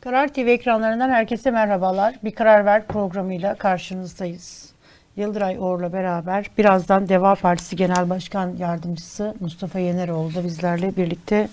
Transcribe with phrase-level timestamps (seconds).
[0.00, 2.14] Karar TV ekranlarından herkese merhabalar.
[2.24, 4.72] Bir Karar Ver programıyla karşınızdayız.
[5.16, 11.48] Yıldıray Uğur'la beraber birazdan Deva Partisi Genel Başkan Yardımcısı Mustafa Yeneroğlu da bizlerle birlikte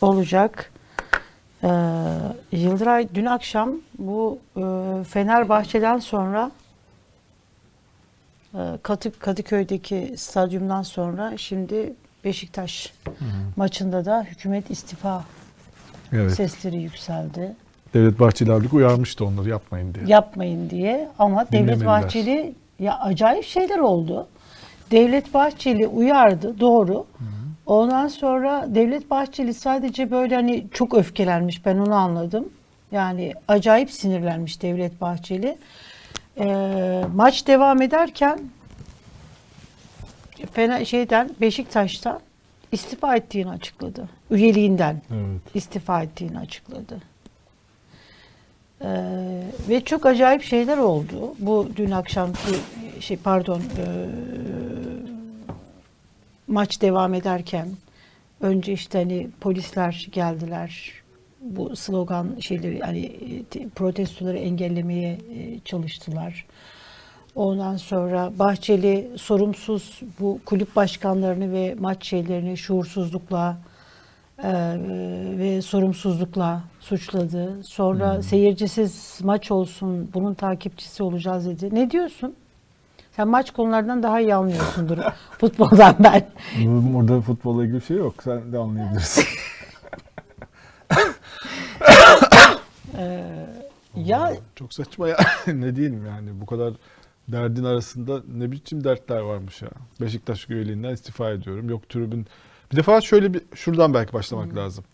[0.00, 0.72] olacak.
[1.64, 1.68] Ee,
[2.52, 4.62] Yıldıray dün akşam bu e,
[5.04, 6.50] Fenerbahçe'den sonra
[8.54, 11.92] e, Katı, Kadıköy'deki stadyumdan sonra şimdi
[12.24, 12.92] Beşiktaş
[13.56, 15.24] maçında da hükümet istifa
[16.12, 16.34] Evet.
[16.34, 17.54] sesleri yükseldi.
[17.94, 20.04] Devlet Bahçeli abi uyarmıştı onları yapmayın diye.
[20.06, 21.86] yapmayın diye ama Devlet.
[21.86, 24.26] Bahçeli ya acayip şeyler oldu.
[24.90, 27.06] Devlet Bahçeli uyardı doğru.
[27.66, 32.48] Ondan sonra Devlet Bahçeli sadece böyle hani çok öfkelenmiş ben onu anladım.
[32.92, 35.58] Yani acayip sinirlenmiş Devlet Bahçeli.
[36.40, 38.38] Ee, maç devam ederken
[40.52, 42.20] fena şeyden Beşiktaş'tan
[42.72, 44.08] istifa ettiğini açıkladı.
[44.30, 45.40] Üyeliğinden Evet.
[45.54, 46.98] istifa ettiğini açıkladı.
[48.84, 51.34] Ee, ve çok acayip şeyler oldu.
[51.38, 52.54] Bu dün akşamki
[53.00, 53.86] şey pardon e,
[56.48, 57.68] maç devam ederken
[58.40, 60.92] önce işte hani polisler geldiler.
[61.40, 63.12] Bu slogan şeyleri hani
[63.50, 66.46] te- protestoları engellemeye e, çalıştılar.
[67.34, 73.58] Ondan sonra Bahçeli sorumsuz bu kulüp başkanlarını ve maç şeylerini şuursuzlukla
[74.42, 74.76] e,
[75.38, 77.62] ve sorumsuzlukla suçladı.
[77.64, 81.74] Sonra seyircisiz maç olsun, bunun takipçisi olacağız dedi.
[81.74, 82.34] Ne diyorsun?
[83.16, 84.98] Sen maç konularından daha iyi anlıyorsundur
[85.38, 86.26] futboldan ben.
[86.64, 88.14] Bu- Burada futbolla ilgili bir şey yok.
[88.24, 89.24] Sen de anlayabilirsin.
[93.96, 95.16] Ya Çok saçma ya.
[95.46, 96.72] ne diyelim yani bu kadar
[97.28, 99.68] derdin arasında ne biçim dertler varmış ya.
[100.00, 101.70] Beşiktaş üyeliğinden istifa ediyorum.
[101.70, 102.26] Yok tribün.
[102.72, 104.84] Bir defa şöyle bir şuradan belki başlamak lazım.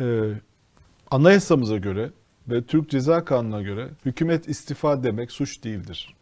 [0.00, 0.30] Ee,
[1.10, 2.10] anayasamıza göre
[2.48, 6.14] ve Türk Ceza Kanunu'na göre hükümet istifa demek suç değildir.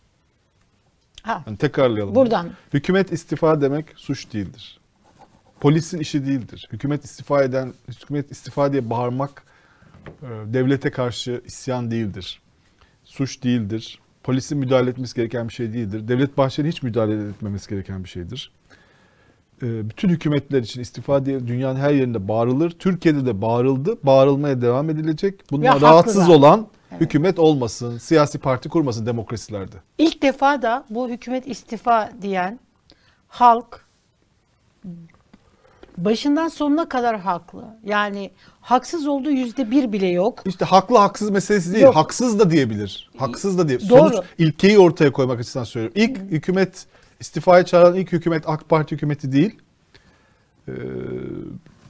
[1.23, 2.15] ha, Yani tekrarlayalım.
[2.15, 4.81] buradan Hükümet istifa demek suç değildir.
[5.61, 6.69] Polisin işi değildir.
[6.73, 9.43] Hükümet istifa eden, hükümet istifa diye bağırmak
[10.07, 12.41] e, devlete karşı isyan değildir.
[13.05, 13.99] Suç değildir.
[14.23, 16.09] Polisin müdahale etmesi gereken bir şey değildir.
[16.09, 18.53] Devlet Bahçeli hiç müdahale etmemesi gereken bir şeydir.
[19.63, 22.71] E, Bütün hükümetler için istifa diye dünyanın her yerinde bağırılır.
[22.71, 23.99] Türkiye'de de bağırıldı.
[24.03, 25.51] Bağırılmaya devam edilecek.
[25.51, 26.33] Bundan haklı rahatsız da.
[26.33, 27.01] olan Evet.
[27.01, 29.77] hükümet olmasın, siyasi parti kurmasın demokrasilerde.
[29.99, 32.61] ilk defa da bu hükümet istifa diyen
[33.29, 33.85] halk
[35.99, 37.65] başından sonuna kadar haklı.
[37.85, 38.31] Yani
[38.61, 40.43] haksız olduğu yüzde bir bile yok.
[40.47, 41.85] İşte haklı haksız meselesi değil.
[41.85, 41.97] Yok.
[41.97, 43.11] Haksız da diyebilir.
[43.17, 43.81] Haksız da diye.
[43.89, 44.11] Doğru.
[44.11, 46.01] Sonuç ilkeyi ortaya koymak açısından söylüyorum.
[46.03, 46.87] İlk hükümet
[47.21, 49.59] istifaya çağıran ilk hükümet AK Parti hükümeti değil.
[50.69, 50.73] Ee,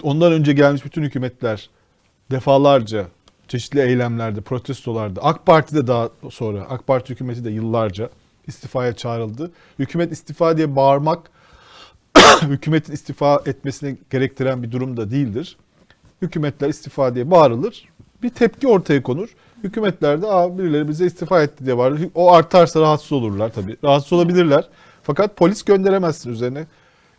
[0.03, 1.71] ondan önce gelmiş bütün hükümetler
[2.31, 3.07] defalarca
[3.49, 8.11] çeşitli eylemlerde, protestolarda, AK Parti'de daha sonra, AK Parti hükümeti de yıllarca
[8.47, 9.51] istifaya çağrıldı.
[9.79, 11.31] Hükümet istifa diye bağırmak
[12.43, 15.57] hükümetin istifa etmesini gerektiren bir durum da değildir.
[16.23, 17.89] Hükümetler istifa diye bağırılır.
[18.23, 19.29] Bir tepki ortaya konur.
[19.65, 22.09] Hükümetler de birileri bize istifa etti diye bağırır.
[22.15, 23.77] O artarsa rahatsız olurlar tabii.
[23.85, 24.69] Rahatsız olabilirler.
[25.09, 26.67] Fakat polis gönderemezsin üzerine.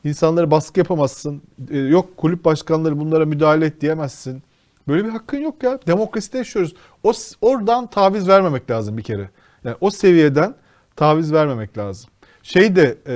[0.03, 1.41] İnsanlara baskı yapamazsın.
[1.71, 4.43] Ee, yok kulüp başkanları bunlara müdahale et diyemezsin.
[4.87, 5.79] Böyle bir hakkın yok ya.
[5.87, 6.75] Demokraside yaşıyoruz.
[7.03, 7.11] O
[7.41, 9.29] oradan taviz vermemek lazım bir kere.
[9.63, 10.55] Yani o seviyeden
[10.95, 12.09] taviz vermemek lazım.
[12.43, 13.15] Şey de e,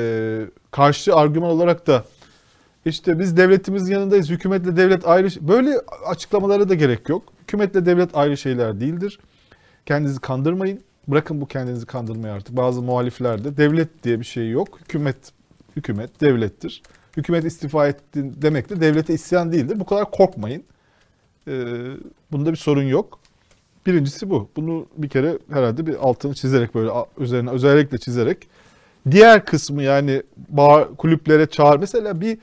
[0.72, 2.04] karşı argüman olarak da
[2.86, 4.30] işte biz devletimizin yanındayız.
[4.30, 7.24] Hükümetle devlet ayrı böyle açıklamalara da gerek yok.
[7.42, 9.20] Hükümetle devlet ayrı şeyler değildir.
[9.86, 10.82] Kendinizi kandırmayın.
[11.08, 12.58] Bırakın bu kendinizi kandırmayı artık.
[12.58, 14.80] Bazı muhalifler de devlet diye bir şey yok.
[14.80, 15.18] Hükümet
[15.76, 16.82] hükümet devlettir.
[17.18, 19.80] Hükümet istifa etti demek de devlete isyan değildir.
[19.80, 20.64] Bu kadar korkmayın.
[21.48, 21.52] Ee,
[22.32, 23.20] bunda bir sorun yok.
[23.86, 24.50] Birincisi bu.
[24.56, 28.48] Bunu bir kere herhalde bir altını çizerek böyle üzerine özellikle çizerek
[29.12, 31.80] diğer kısmı yani bağ- kulüplere çağır.
[31.80, 32.38] Mesela bir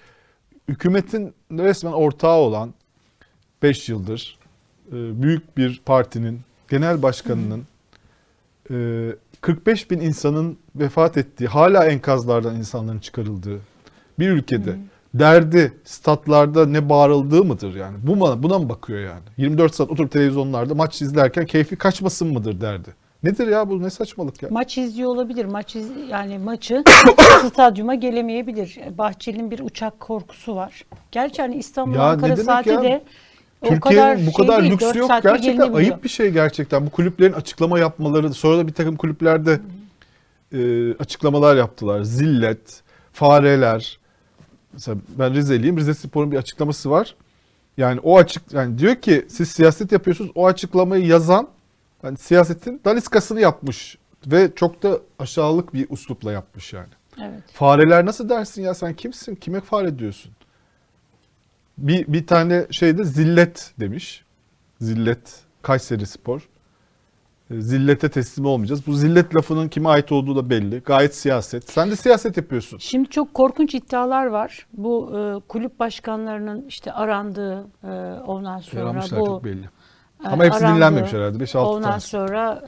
[0.69, 2.75] hükümetin resmen ortağı olan
[3.63, 4.39] 5 yıldır
[4.89, 6.41] e, büyük bir partinin
[6.71, 7.67] genel başkanının
[8.71, 9.09] e,
[9.41, 13.61] 45 bin insanın vefat ettiği, hala enkazlardan insanların çıkarıldığı
[14.19, 14.77] bir ülkede
[15.15, 17.97] derdi statlarda ne bağırıldığı mıdır yani?
[18.03, 19.23] Bu buna mı bakıyor yani?
[19.37, 22.95] 24 saat oturup televizyonlarda maç izlerken keyfi kaçmasın mıdır derdi.
[23.23, 24.49] Nedir ya bu ne saçmalık ya?
[24.53, 25.45] Maç izliyor olabilir.
[25.45, 26.85] Maç iz, yani maçı
[27.53, 28.79] stadyuma gelemeyebilir.
[28.99, 30.85] Bahçeli'nin bir uçak korkusu var.
[31.13, 32.83] Gerçi hani İstanbul Ya Ankara saati ya?
[32.83, 33.03] de
[33.65, 35.11] Türkiye'nin bu şey kadar değil, lüksü yok.
[35.23, 36.87] Gerçekten ayıp bir şey gerçekten.
[36.87, 39.61] Bu kulüplerin açıklama yapmaları, sonra da bir takım kulüplerde
[40.53, 42.03] e, açıklamalar yaptılar.
[42.03, 43.99] Zillet, fareler.
[44.73, 45.77] Mesela ben Rizeliyim.
[45.77, 47.15] Rize Spor'un bir açıklaması var.
[47.77, 50.31] Yani o açık yani diyor ki siz siyaset yapıyorsunuz.
[50.35, 51.49] O açıklamayı yazan
[52.03, 56.89] yani siyasetin daniskasını yapmış ve çok da aşağılık bir uslupla yapmış yani.
[57.19, 57.43] Evet.
[57.53, 59.35] Fareler nasıl dersin ya sen kimsin?
[59.35, 60.33] Kime fare diyorsun?
[61.81, 64.25] Bir, bir tane şeyde zillet demiş.
[64.81, 66.49] Zillet Kayseri Spor.
[67.51, 68.87] E, Zillete teslim olmayacağız.
[68.87, 70.79] Bu zillet lafının kime ait olduğu da belli.
[70.79, 71.71] Gayet siyaset.
[71.71, 72.79] Sen de siyaset yapıyorsun.
[72.79, 74.67] Şimdi çok korkunç iddialar var.
[74.73, 77.89] Bu e, kulüp başkanlarının işte arandığı e,
[78.27, 79.65] ondan sonra Yaranmışlar bu çok belli.
[80.25, 81.45] e, Ama hepsi arandığı, dinlenmemiş herhalde.
[81.45, 82.09] 5-6 Ondan tanesi.
[82.09, 82.63] sonra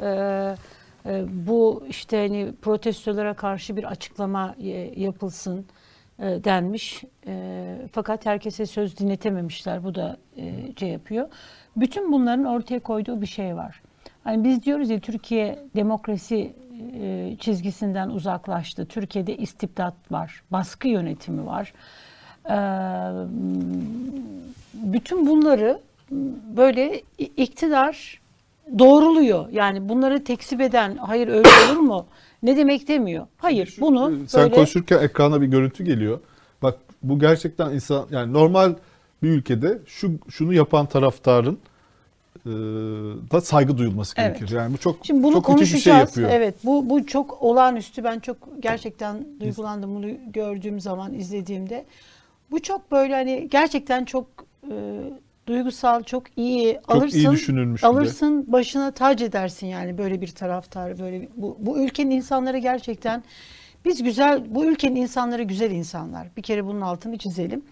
[1.06, 4.68] e, e, bu işte hani protestolara karşı bir açıklama e,
[5.00, 5.66] yapılsın
[6.22, 7.04] denmiş.
[7.26, 9.84] E, fakat herkese söz dinletememişler.
[9.84, 11.28] Bu da e, şey yapıyor.
[11.76, 13.82] Bütün bunların ortaya koyduğu bir şey var.
[14.24, 16.52] Hani biz diyoruz ya Türkiye demokrasi
[17.00, 18.86] e, çizgisinden uzaklaştı.
[18.86, 21.72] Türkiye'de istibdat var, baskı yönetimi var.
[22.50, 22.56] E,
[24.74, 25.80] bütün bunları
[26.56, 28.20] böyle iktidar
[28.78, 29.48] doğruluyor.
[29.48, 32.06] Yani bunları tekzip eden hayır öyle olur mu?
[32.42, 33.26] Ne demek demiyor.
[33.36, 36.20] Hayır bunu Sen böyle konuşurken ekrana bir görüntü geliyor.
[36.62, 38.74] Bak bu gerçekten insan yani normal
[39.22, 41.58] bir ülkede şu şunu yapan taraftarın
[42.46, 42.50] e,
[43.32, 44.38] da saygı duyulması Evet.
[44.38, 44.56] gerekir.
[44.56, 45.84] Yani bu çok Şimdi bunu çok bir konuşacağız.
[45.84, 46.30] şey yapıyor.
[46.32, 48.04] evet, bu bu çok olağanüstü.
[48.04, 51.84] Ben çok gerçekten duygulandım bunu gördüğüm zaman, izlediğimde.
[52.50, 54.26] Bu çok böyle hani gerçekten çok
[54.70, 54.74] e,
[55.46, 57.18] duygusal, çok iyi Çok alırsın.
[57.18, 57.86] iyi düşünülmüş bir de.
[57.90, 63.22] alırsın, başına tac edersin yani böyle bir taraftar, böyle bir- bu bu ülkenin insanları gerçekten
[63.84, 66.28] biz güzel, bu ülkenin insanları güzel insanlar.
[66.36, 67.64] Bir kere bunun altını çizelim.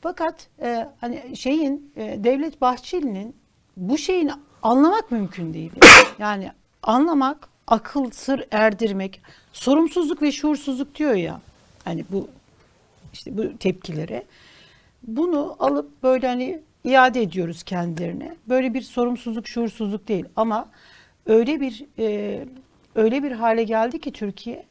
[0.00, 3.36] Fakat e, hani şeyin e, Devlet Bahçeli'nin
[3.76, 4.30] bu şeyini
[4.62, 5.72] anlamak mümkün değil.
[6.18, 6.50] Yani
[6.82, 9.20] anlamak, akıl sır erdirmek,
[9.52, 11.40] sorumsuzluk ve şuursuzluk diyor ya.
[11.84, 12.28] Hani bu
[13.12, 14.22] işte bu tepkilere.
[15.02, 18.34] Bunu alıp böyle hani iade ediyoruz kendilerine.
[18.48, 20.68] Böyle bir sorumsuzluk, şuursuzluk değil ama
[21.26, 22.44] öyle bir e,
[22.94, 24.64] öyle bir hale geldi ki Türkiye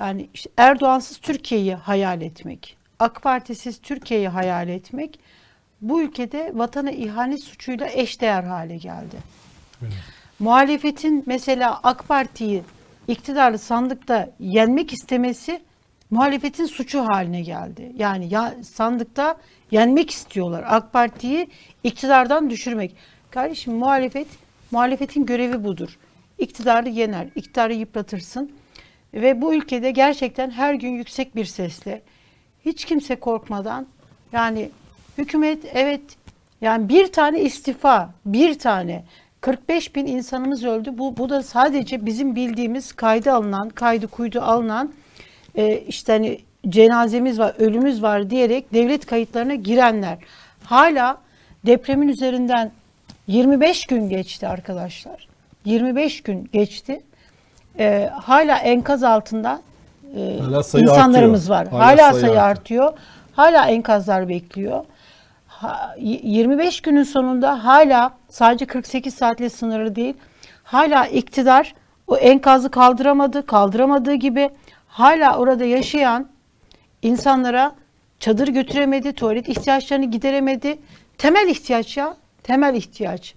[0.00, 5.18] yani işte Erdoğansız Türkiye'yi hayal etmek, AK Partisiz Türkiye'yi hayal etmek
[5.80, 9.16] bu ülkede vatana ihanet suçuyla eşdeğer hale geldi.
[10.38, 12.62] Muhalefetin mesela AK Parti'yi
[13.08, 15.62] iktidarlı sandıkta yenmek istemesi
[16.10, 17.92] muhalefetin suçu haline geldi.
[17.96, 19.36] Yani ya sandıkta
[19.70, 20.64] yenmek istiyorlar.
[20.66, 21.48] AK Parti'yi
[21.84, 22.96] iktidardan düşürmek.
[23.30, 24.26] Kardeşim muhalefet
[24.70, 25.98] muhalefetin görevi budur.
[26.38, 28.52] İktidarı yener, iktidarı yıpratırsın.
[29.14, 32.02] Ve bu ülkede gerçekten her gün yüksek bir sesle
[32.64, 33.86] hiç kimse korkmadan
[34.32, 34.70] yani
[35.18, 36.00] hükümet evet
[36.60, 39.04] yani bir tane istifa bir tane
[39.40, 40.98] 45 bin insanımız öldü.
[40.98, 44.92] Bu, bu da sadece bizim bildiğimiz kaydı alınan, kaydı kuydu alınan
[45.54, 50.18] e, işte hani cenazemiz var, ölümüz var diyerek devlet kayıtlarına girenler.
[50.64, 51.18] Hala
[51.66, 52.70] depremin üzerinden
[53.26, 55.28] 25 gün geçti arkadaşlar.
[55.64, 57.00] 25 gün geçti.
[57.78, 59.60] E, hala enkaz altında
[60.16, 61.80] e, Hala insanlarımız artıyor.
[61.80, 61.86] var.
[61.86, 62.84] Hala Hala, sayı sayı artıyor.
[62.84, 62.92] artıyor.
[63.32, 64.84] Hala enkazlar bekliyor.
[65.46, 70.14] Ha- y- 25 günün sonunda hala sadece 48 saatle sınırlı değil.
[70.64, 71.74] Hala iktidar
[72.06, 74.50] o enkazı kaldıramadı, kaldıramadığı gibi
[74.88, 76.28] hala orada yaşayan
[77.02, 77.74] insanlara
[78.20, 80.78] çadır götüremedi, tuvalet ihtiyaçlarını gideremedi.
[81.18, 83.34] Temel ihtiyaç ya, temel ihtiyaç.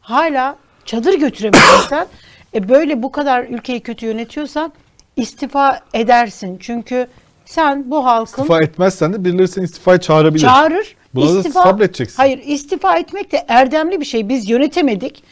[0.00, 2.06] Hala çadır götüremediysen,
[2.54, 4.72] e böyle bu kadar ülkeyi kötü yönetiyorsan
[5.16, 6.58] istifa edersin.
[6.60, 7.06] Çünkü
[7.44, 10.40] sen bu halkın İstifa etmezsen de birileri seni istifaya çağırabilir.
[10.40, 10.96] çağırır.
[11.14, 12.16] Buna da sabredeceksin.
[12.16, 14.28] Hayır istifa etmek de erdemli bir şey.
[14.28, 15.24] Biz yönetemedik.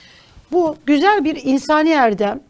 [0.52, 2.40] Bu güzel bir insani erdem.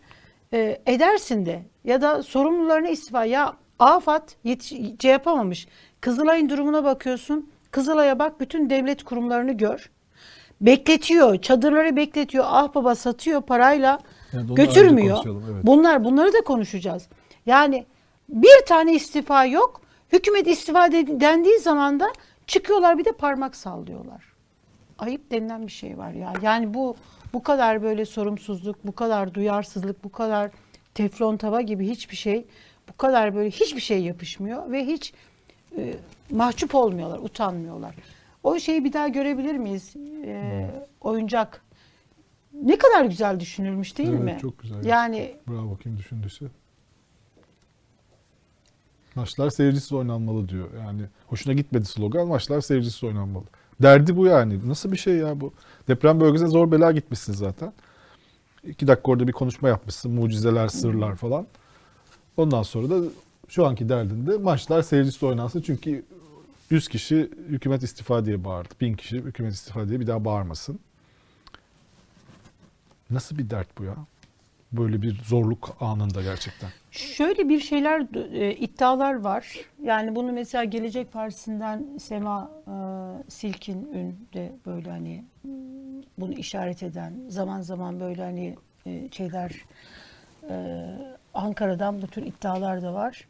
[0.52, 3.24] Ee, edersin de ya da sorumlularına istifa.
[3.24, 5.68] Ya AFAD yetiş- şey yapamamış.
[6.00, 7.50] Kızılay'ın durumuna bakıyorsun.
[7.70, 9.90] Kızılay'a bak bütün devlet kurumlarını gör.
[10.60, 11.36] Bekletiyor.
[11.42, 12.44] Çadırları bekletiyor.
[12.48, 13.98] Ah baba satıyor parayla.
[14.34, 15.18] Ayrıca götürmüyor.
[15.26, 15.66] evet.
[15.66, 17.08] Bunlar bunları da konuşacağız.
[17.46, 17.86] Yani
[18.28, 19.80] bir tane istifa yok.
[20.12, 22.06] Hükümet istifa dendiği zaman da
[22.46, 24.24] çıkıyorlar bir de parmak sallıyorlar.
[24.98, 26.32] Ayıp denilen bir şey var ya.
[26.42, 26.96] Yani bu
[27.32, 30.50] bu kadar böyle sorumsuzluk, bu kadar duyarsızlık, bu kadar
[30.94, 32.46] teflon tava gibi hiçbir şey,
[32.88, 35.12] bu kadar böyle hiçbir şey yapışmıyor ve hiç
[35.76, 35.94] e,
[36.30, 37.94] mahcup olmuyorlar, utanmıyorlar.
[38.42, 39.96] O şeyi bir daha görebilir miyiz?
[40.26, 41.62] E, oyuncak
[42.62, 44.38] ne kadar güzel düşünülmüş değil Evet, mi?
[44.42, 44.84] çok güzel.
[44.84, 46.44] Yani Bravo kim düşündüyse.
[49.14, 50.68] Maçlar seyircisiz oynanmalı diyor.
[50.84, 52.28] Yani hoşuna gitmedi slogan.
[52.28, 53.44] Maçlar seyircisiz oynanmalı.
[53.82, 54.68] Derdi bu yani.
[54.68, 55.52] Nasıl bir şey ya bu?
[55.88, 57.72] Deprem bölgesine zor bela gitmişsin zaten.
[58.64, 60.12] İki dakika orada bir konuşma yapmışsın.
[60.12, 61.46] Mucizeler, sırlar falan.
[62.36, 63.08] Ondan sonra da
[63.48, 65.60] şu anki derdinde maçlar seyircisiz oynansın.
[65.60, 66.04] Çünkü
[66.70, 68.74] 100 kişi hükümet istifa diye bağırdı.
[68.80, 70.80] 1000 kişi hükümet istifa diye bir daha bağırmasın.
[73.10, 73.96] Nasıl bir dert bu ya?
[74.72, 76.70] Böyle bir zorluk anında gerçekten.
[76.90, 79.56] Şöyle bir şeyler e, iddialar var.
[79.82, 82.72] Yani bunu mesela Gelecek Partisi'nden Sema e,
[83.30, 85.24] Silkin Ün de böyle hani
[86.18, 89.52] bunu işaret eden zaman zaman böyle hani e, şeyler
[90.50, 90.56] e,
[91.36, 93.28] Ankara'dan bu tür iddialar da var.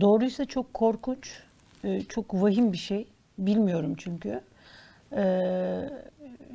[0.00, 1.42] Doğruysa çok korkunç,
[1.84, 3.06] e, çok vahim bir şey.
[3.38, 4.40] Bilmiyorum çünkü.
[5.12, 5.90] E,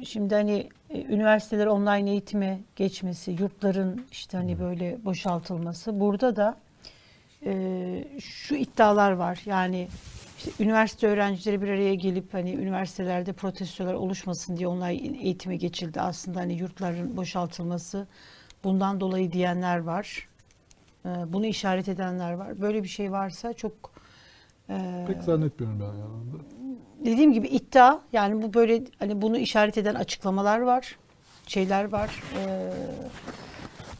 [0.06, 6.00] şimdi hani e, üniversiteler online eğitime geçmesi, yurtların işte hani böyle boşaltılması.
[6.00, 6.58] Burada da
[8.20, 9.42] şu iddialar var.
[9.46, 9.88] Yani
[10.38, 16.02] işte üniversite öğrencileri bir araya gelip hani üniversitelerde protestolar oluşmasın diye online eğitime geçildi.
[16.02, 18.08] Aslında hani yurtların boşaltılması
[18.64, 20.28] bundan dolayı diyenler var.
[21.06, 22.62] E, bunu işaret edenler var.
[22.62, 23.74] Böyle bir şey varsa çok
[24.70, 26.06] e, Pek zannetmiyorum ben ya.
[27.06, 30.98] dediğim gibi iddia yani bu böyle hani bunu işaret eden açıklamalar var.
[31.48, 32.24] Şeyler var.
[32.38, 32.72] Ee,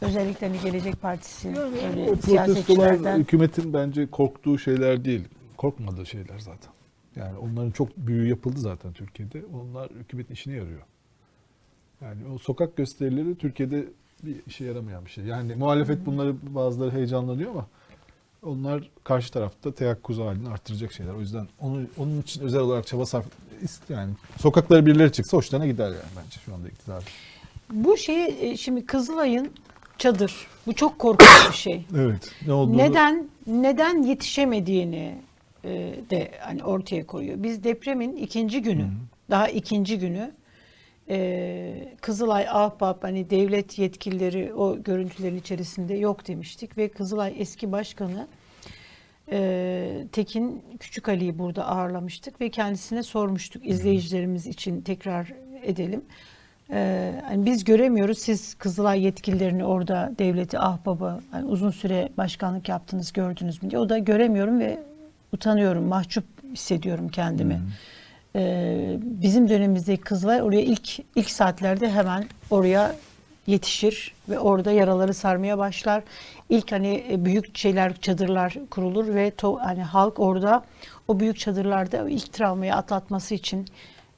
[0.00, 5.28] özellikle hani Gelecek Partisi öyle O protestolar siyasetçilerden hükümetin bence korktuğu şeyler değil.
[5.56, 6.72] Korkmadığı şeyler zaten.
[7.16, 9.42] Yani onların çok büyüğü yapıldı zaten Türkiye'de.
[9.54, 10.82] Onlar hükümetin işine yarıyor.
[12.00, 13.84] Yani o sokak gösterileri Türkiye'de
[14.22, 15.24] bir işe yaramayan bir şey.
[15.24, 17.66] Yani muhalefet bunları bazıları heyecanlanıyor ama
[18.42, 21.12] onlar karşı tarafta teyakkuz halini arttıracak şeyler.
[21.12, 23.26] O yüzden onu onun için özel olarak çaba sarf
[23.88, 27.04] yani sokaklara birileri çıksa hoşlarına gider yani bence şu anda iktidar.
[27.72, 29.50] bu şeyi e, şimdi Kızılay'ın
[29.98, 30.34] çadır.
[30.66, 31.84] Bu çok korkunç bir şey.
[31.96, 32.30] Evet.
[32.46, 35.18] Ne olduğunu Neden neden yetişemediğini
[35.64, 35.70] e,
[36.10, 37.42] de hani ortaya koyuyor.
[37.42, 38.88] Biz depremin ikinci günü,
[39.30, 40.32] daha ikinci günü
[41.08, 48.26] e, Kızılay Ahbap hani devlet yetkilileri o görüntülerin içerisinde yok demiştik ve Kızılay eski başkanı
[49.32, 55.32] e, Tekin Küçük Ali'yi burada ağırlamıştık ve kendisine sormuştuk izleyicilerimiz için tekrar
[55.62, 56.02] edelim.
[57.24, 58.18] Hani biz göremiyoruz.
[58.18, 63.80] Siz Kızılay yetkililerini orada devleti ahbaba hani uzun süre başkanlık yaptınız gördünüz mü diye.
[63.80, 64.78] O da göremiyorum ve
[65.32, 67.60] utanıyorum, mahcup hissediyorum kendimi.
[68.36, 72.96] Ee, bizim dönemimizdeki Kızılay oraya ilk ilk saatlerde hemen oraya
[73.46, 76.02] yetişir ve orada yaraları sarmaya başlar.
[76.48, 80.64] İlk hani e, büyük şeyler çadırlar kurulur ve to, hani halk orada
[81.08, 83.66] o büyük çadırlarda ilk travmayı atlatması için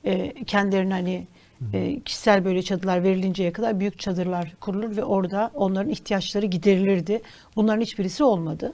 [0.05, 1.27] e, kendilerini hani
[1.73, 7.23] e, kişisel böyle çadırlar verilinceye kadar büyük çadırlar kurulur ve orada onların ihtiyaçları giderilirdi.
[7.57, 8.73] Bunların hiçbirisi olmadı.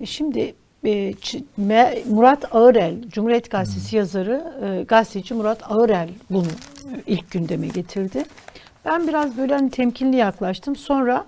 [0.00, 0.54] E, Şimdi e,
[2.08, 6.46] Murat Ağırel, Cumhuriyet Gazetesi yazarı, e, gazeteci Murat Ağırel bunu
[7.06, 8.24] ilk gündeme getirdi.
[8.84, 10.76] Ben biraz böyle hani temkinli yaklaştım.
[10.76, 11.24] Sonra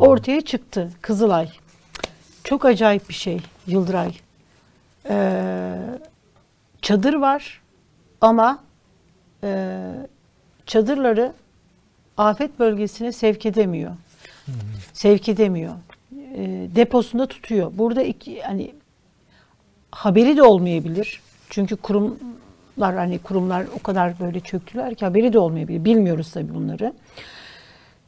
[0.00, 1.48] ortaya çıktı Kızılay.
[2.44, 4.12] Çok acayip bir şey Yıldıray.
[5.08, 5.74] Ee,
[6.82, 7.60] çadır var
[8.20, 8.64] ama
[9.44, 9.78] e,
[10.66, 11.32] çadırları
[12.16, 13.90] afet bölgesine sevk edemiyor.
[14.92, 15.72] Sevk edemiyor.
[16.34, 17.72] E, deposunda tutuyor.
[17.74, 18.74] Burada iki hani
[19.94, 21.20] haberi de olmayabilir.
[21.50, 25.84] Çünkü kurumlar hani kurumlar o kadar böyle çöktüler ki haberi de olmayabilir.
[25.84, 26.92] Bilmiyoruz tabii bunları.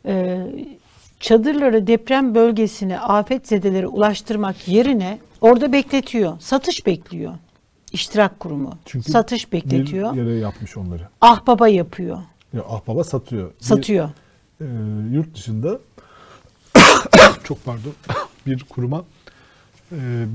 [0.07, 0.47] E,
[1.21, 6.41] çadırları deprem bölgesine afetzedelere ulaştırmak yerine orada bekletiyor.
[6.41, 7.33] Satış bekliyor.
[7.93, 8.79] İştirak kurumu.
[8.85, 10.13] Çünkü Satış bekletiyor.
[10.15, 11.03] bir yere yapmış onları.
[11.21, 12.19] Ahbaba yapıyor.
[12.53, 13.51] Ya Ahbaba satıyor.
[13.61, 14.11] Bir- Satıyor.
[14.61, 14.65] e,
[15.13, 15.79] yurt dışında
[17.45, 17.93] çok pardon
[18.47, 19.05] bir kuruma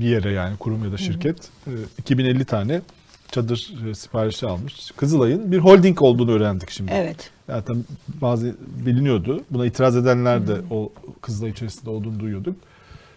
[0.00, 2.80] bir yere yani kurum ya da şirket e, 2050 tane
[3.32, 4.90] çadır e, siparişi almış.
[4.90, 6.92] Kızılay'ın bir holding olduğunu öğrendik şimdi.
[6.94, 7.30] Evet.
[7.46, 8.54] Zaten bazı
[8.86, 9.44] biliniyordu.
[9.50, 12.56] Buna itiraz edenler de o Kızılay içerisinde olduğunu duyuyorduk.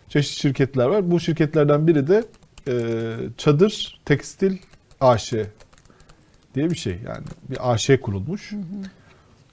[0.10, 1.12] Çeşitli şirketler var.
[1.12, 2.24] Bu şirketlerden biri de
[2.68, 2.74] e,
[3.38, 4.58] Çadır Tekstil
[5.02, 5.34] AŞ
[6.56, 7.00] diye bir şey.
[7.06, 8.54] Yani bir AŞ kurulmuş.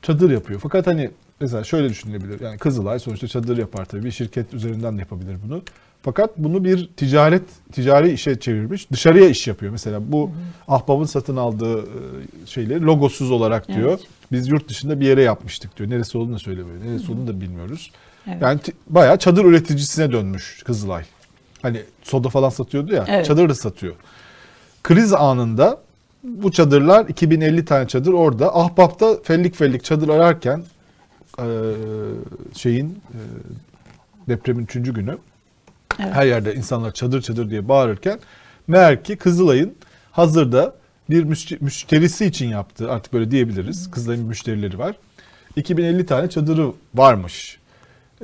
[0.02, 0.60] Çadır yapıyor.
[0.60, 1.10] Fakat hani
[1.40, 2.40] mesela şöyle düşünülebilir.
[2.40, 4.04] Yani Kızılay sonuçta çadır yapar tabii.
[4.04, 5.62] Bir şirket üzerinden de yapabilir bunu.
[6.02, 7.42] Fakat bunu bir ticaret,
[7.72, 8.90] ticari işe çevirmiş.
[8.90, 9.72] Dışarıya iş yapıyor.
[9.72, 10.30] Mesela bu
[10.68, 11.86] Ahbap'ın satın aldığı e,
[12.46, 13.88] şeyleri logosuz olarak diyor.
[13.88, 14.00] Evet.
[14.32, 15.90] Biz yurt dışında bir yere yapmıştık diyor.
[15.90, 16.84] Neresi olduğunu da söylemiyor.
[16.84, 17.90] Neresi olduğunu da bilmiyoruz.
[18.28, 18.42] Evet.
[18.42, 21.04] Yani ti- bayağı çadır üreticisine dönmüş Kızılay.
[21.62, 23.04] Hani soda falan satıyordu ya.
[23.08, 23.26] Evet.
[23.26, 23.94] Çadır da satıyor.
[24.82, 25.80] Kriz anında
[26.24, 28.56] bu çadırlar 2050 tane çadır orada.
[28.56, 30.64] Ahbap'ta fellik fellik çadır ararken
[31.38, 31.44] eee,
[32.54, 33.20] şeyin eee,
[34.28, 34.92] depremin 3.
[34.92, 35.18] günü
[35.98, 36.14] Evet.
[36.14, 38.18] her yerde insanlar çadır çadır diye bağırırken
[38.66, 39.74] meğer ki Kızılay'ın
[40.10, 40.74] hazırda
[41.10, 43.90] bir müşte- müşterisi için yaptığı artık böyle diyebiliriz.
[43.90, 44.96] Kızılay'ın müşterileri var.
[45.56, 47.58] 2050 tane çadırı varmış.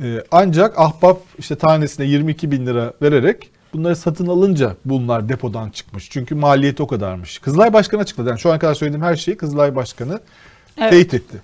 [0.02, 6.10] Ee, ancak Ahbap işte tanesine 22 bin lira vererek bunları satın alınca bunlar depodan çıkmış.
[6.10, 7.38] Çünkü maliyeti o kadarmış.
[7.38, 8.28] Kızılay Başkanı açıkladı.
[8.28, 10.20] Yani şu ana kadar söylediğim her şeyi Kızılay Başkanı
[10.78, 10.90] Evet.
[10.90, 11.36] teyit etti.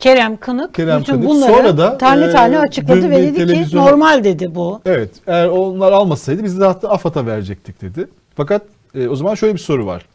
[0.00, 1.28] Kerem Kınık Kerem bütün Kınık.
[1.28, 4.80] bunları Sonra da, tane e, tane açıkladı ve dedi ki televizyona- normal dedi bu.
[4.86, 5.10] Evet.
[5.26, 8.08] Eğer onlar almasaydı biz de hatta AFAD'a verecektik dedi.
[8.36, 8.62] Fakat
[8.94, 10.06] e, o zaman şöyle bir soru var.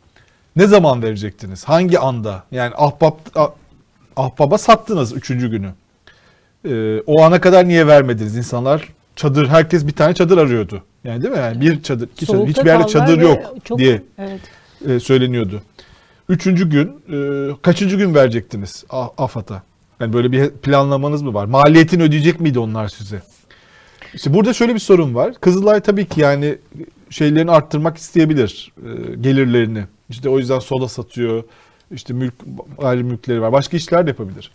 [0.56, 1.64] Ne zaman verecektiniz?
[1.64, 2.44] Hangi anda?
[2.52, 3.52] Yani ahbap, ah-
[4.18, 5.70] ahbaba sattınız üçüncü günü.
[6.70, 8.38] E, o ana kadar niye vermediniz?
[8.38, 10.84] İnsanlar çadır, herkes bir tane çadır arıyordu.
[11.04, 11.40] Yani değil mi?
[11.40, 14.40] Yani bir çadır, iki çadır, Soğukta hiçbir yerde çadır yok çok- diye Evet.
[14.90, 15.62] e, söyleniyordu.
[16.30, 17.18] Üçüncü gün, e,
[17.62, 18.84] kaçıncı gün verecektiniz
[19.18, 19.64] AFAD'a?
[20.00, 21.46] Yani böyle bir planlamanız mı var?
[21.46, 23.22] Maliyetini ödeyecek miydi onlar size?
[24.14, 25.34] İşte burada şöyle bir sorun var.
[25.42, 26.58] Kızılay tabii ki yani
[27.10, 29.84] şeylerini arttırmak isteyebilir e, gelirlerini.
[30.10, 31.44] İşte o yüzden soda satıyor.
[31.92, 32.34] İşte mülk
[32.80, 33.52] gayrimülkleri var.
[33.52, 34.52] Başka işler de yapabilir.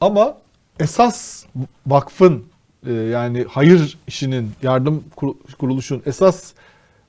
[0.00, 0.36] Ama
[0.80, 1.44] esas
[1.86, 2.44] vakfın
[2.86, 6.52] e, yani hayır işinin, yardım kur- kuruluşun esas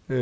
[0.10, 0.16] e,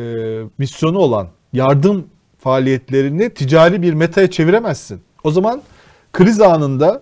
[0.57, 2.07] misyonu olan yardım
[2.39, 5.01] faaliyetlerini ticari bir metaya çeviremezsin.
[5.23, 5.61] O zaman
[6.13, 7.01] kriz anında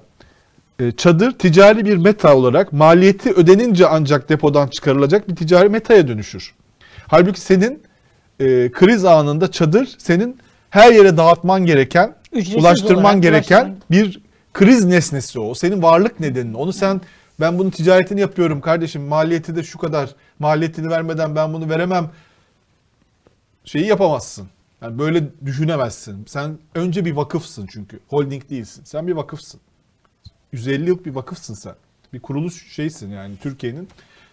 [0.97, 6.53] çadır ticari bir meta olarak maliyeti ödenince ancak depodan çıkarılacak bir ticari metaya dönüşür.
[7.07, 7.83] Halbuki senin
[8.39, 10.37] e, kriz anında çadır senin
[10.69, 13.81] her yere dağıtman gereken, Ücretsiz ulaştırman gereken ulaştırman.
[13.91, 14.21] bir
[14.53, 15.43] kriz nesnesi o.
[15.49, 16.53] O Senin varlık nedenin.
[16.53, 17.01] Onu sen
[17.39, 22.09] ben bunun ticaretini yapıyorum kardeşim maliyeti de şu kadar maliyetini vermeden ben bunu veremem
[23.65, 24.47] şeyi yapamazsın.
[24.81, 26.25] Yani böyle düşünemezsin.
[26.25, 27.99] Sen önce bir vakıfsın çünkü.
[28.07, 28.83] Holding değilsin.
[28.85, 29.59] Sen bir vakıfsın.
[30.57, 31.75] 150 yıllık bir vakıfsın sen.
[32.13, 33.87] Bir kuruluş şeysin yani Türkiye'nin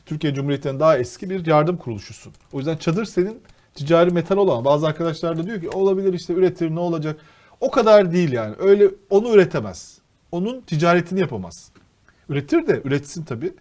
[0.07, 2.33] Türkiye Cumhuriyeti'nden daha eski bir yardım kuruluşusun.
[2.53, 3.41] O yüzden çadır senin
[3.75, 4.65] ticari metal olan.
[4.65, 7.21] Bazı arkadaşlar da diyor ki olabilir işte üretir ne olacak.
[7.61, 8.55] O kadar değil yani.
[8.59, 9.99] Öyle onu üretemez.
[10.33, 11.71] Onun ticaretini yapamaz.
[12.29, 13.53] Üretir de üretsin tabii.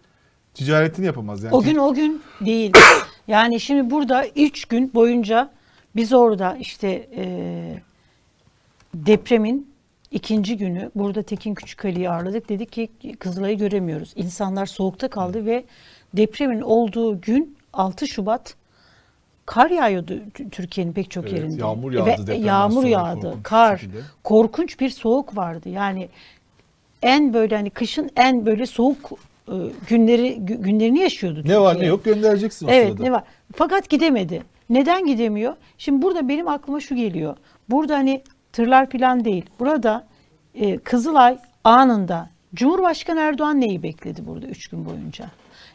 [0.54, 1.56] Ticaretini yapamaz yani.
[1.56, 2.72] O gün o gün değil.
[3.28, 5.52] Yani şimdi burada üç gün boyunca
[5.96, 7.26] biz orada işte e,
[8.94, 9.73] depremin
[10.14, 12.50] ikinci günü burada Tekin Küçükali'yi ağırladık.
[12.50, 12.90] Dedik ki
[13.20, 14.14] Kızılay'ı göremiyoruz.
[14.16, 15.64] İnsanlar soğukta kaldı ve
[16.14, 18.56] depremin olduğu gün 6 Şubat
[19.46, 20.20] kar yağıyordu
[20.52, 21.62] Türkiye'nin pek çok Evet, yerinde.
[21.62, 23.98] yağmur Ve yağdı depremden Yağmur yağdı, korkunç kar, şekilde.
[24.24, 25.70] korkunç bir soğuk vardı.
[25.70, 26.10] Yani
[27.02, 29.12] en böyle hani kışın en böyle soğuk
[29.48, 29.54] e,
[29.90, 31.90] günleri gü- günlerini yaşıyordu ne var ne Türkiye.
[31.90, 33.04] yok göndereceksin o Evet sırada.
[33.04, 33.24] ne var?
[33.56, 34.44] Fakat gidemedi.
[34.70, 35.56] Neden gidemiyor?
[35.78, 37.36] Şimdi burada benim aklıma şu geliyor.
[37.70, 38.22] Burada hani
[38.54, 39.46] tırlar falan değil.
[39.60, 40.04] Burada
[40.56, 45.26] e, Kızılay anında Cumhurbaşkanı Erdoğan neyi bekledi burada üç gün boyunca?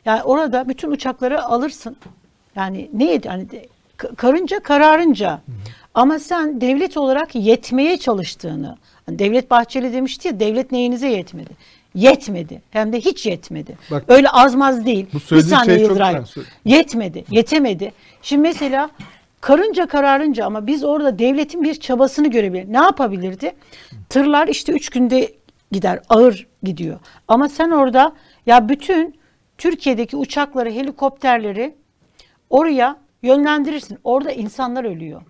[0.05, 1.97] Yani orada bütün uçakları alırsın.
[2.57, 3.29] Yani neydi?
[3.29, 3.47] Hani
[3.97, 5.41] k- karınca kararınca.
[5.95, 8.77] Ama sen devlet olarak yetmeye çalıştığını.
[9.07, 11.51] Hani Devlet Bahçeli demişti ya devlet neyinize yetmedi.
[11.95, 12.63] Yetmedi.
[12.71, 13.77] Hem de hiç yetmedi.
[13.91, 15.07] Bak, Öyle azmaz değil.
[15.13, 16.23] bu Bir söylediğin saniye şey çok Yıldıray.
[16.65, 17.93] Yetmedi, yetemedi.
[18.23, 18.91] Şimdi mesela
[19.41, 22.73] karınca kararınca ama biz orada devletin bir çabasını görebilir.
[22.73, 23.53] Ne yapabilirdi?
[24.09, 25.33] Tırlar işte üç günde
[25.73, 27.01] gider, ağır gidiyor.
[27.29, 28.13] Ama sen orada
[28.47, 29.19] ya bütün
[29.59, 31.77] Türkiye'deki uçakları, helikopterleri
[32.51, 33.99] oraya yönlendirirsin.
[34.05, 35.23] Orada insanlar ölüyor.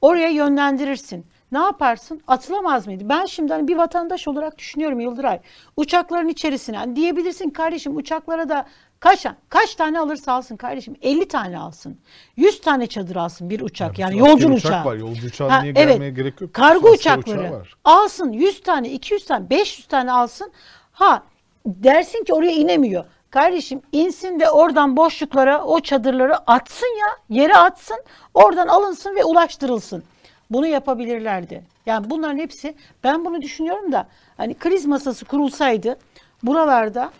[0.00, 1.26] Oraya yönlendirirsin.
[1.52, 2.20] Ne yaparsın?
[2.26, 3.08] Atılamaz mıydı?
[3.08, 5.40] Ben şimdi hani bir vatandaş olarak düşünüyorum Yıldıray.
[5.76, 8.66] Uçakların içerisine diyebilirsin kardeşim uçaklara da
[9.00, 11.98] kaç kaç tane alırsa alsın kardeşim 50 tane alsın.
[12.36, 13.98] 100 tane çadır alsın bir uçak.
[13.98, 14.84] Ya Yani bizim yolcu askeri uçak uçağı.
[14.84, 14.96] var.
[14.96, 15.88] Yolcu uçağı Ha, niye evet.
[15.92, 16.54] gelmeye gerek yok.
[16.54, 17.74] Kargo uçakları uçağı var.
[17.84, 20.52] alsın 100 tane, 200 tane, 500 tane alsın.
[20.92, 21.22] Ha
[21.66, 23.04] dersin ki oraya inemiyor.
[23.30, 27.98] Kardeşim insin de oradan boşluklara o çadırları atsın ya yere atsın
[28.34, 30.04] oradan alınsın ve ulaştırılsın.
[30.50, 31.64] Bunu yapabilirlerdi.
[31.86, 34.06] Yani bunların hepsi ben bunu düşünüyorum da
[34.36, 35.98] hani kriz masası kurulsaydı
[36.42, 37.10] buralarda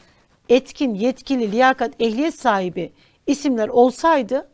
[0.49, 2.93] etkin, yetkili, liyakat, ehliyet sahibi
[3.27, 4.49] isimler olsaydı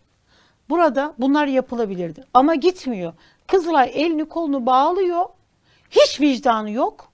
[0.70, 2.24] burada bunlar yapılabilirdi.
[2.34, 3.12] Ama gitmiyor.
[3.46, 5.24] Kızılay elini kolunu bağlıyor.
[5.90, 7.12] Hiç vicdanı yok.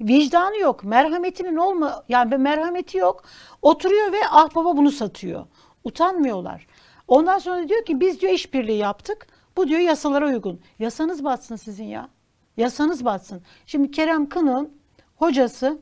[0.00, 0.84] Vicdanı yok.
[0.84, 3.22] Merhametinin olma yani bir merhameti yok.
[3.62, 5.46] Oturuyor ve ah baba bunu satıyor.
[5.84, 6.66] Utanmıyorlar.
[7.08, 9.26] Ondan sonra diyor ki biz diyor işbirliği yaptık.
[9.56, 10.60] Bu diyor yasalara uygun.
[10.78, 12.08] Yasanız batsın sizin ya.
[12.56, 13.42] Yasanız batsın.
[13.66, 14.72] Şimdi Kerem Kınık'ın
[15.16, 15.78] hocası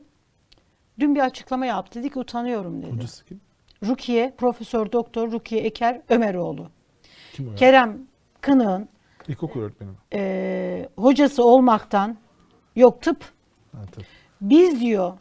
[0.99, 1.99] dün bir açıklama yaptı.
[1.99, 2.91] Dedi ki utanıyorum dedi.
[2.95, 3.41] Hocası kim?
[3.85, 6.67] Rukiye, Profesör Doktor Rukiye Eker Ömeroğlu.
[7.33, 7.55] Kim o ya?
[7.55, 7.97] Kerem
[8.41, 8.89] Kınık'ın
[9.27, 9.89] İlkokul öğretmeni.
[9.89, 9.95] mi?
[10.13, 12.17] e, hocası olmaktan
[12.75, 13.21] yok tıp
[13.71, 14.05] Ha, tabii.
[14.41, 15.13] biz diyor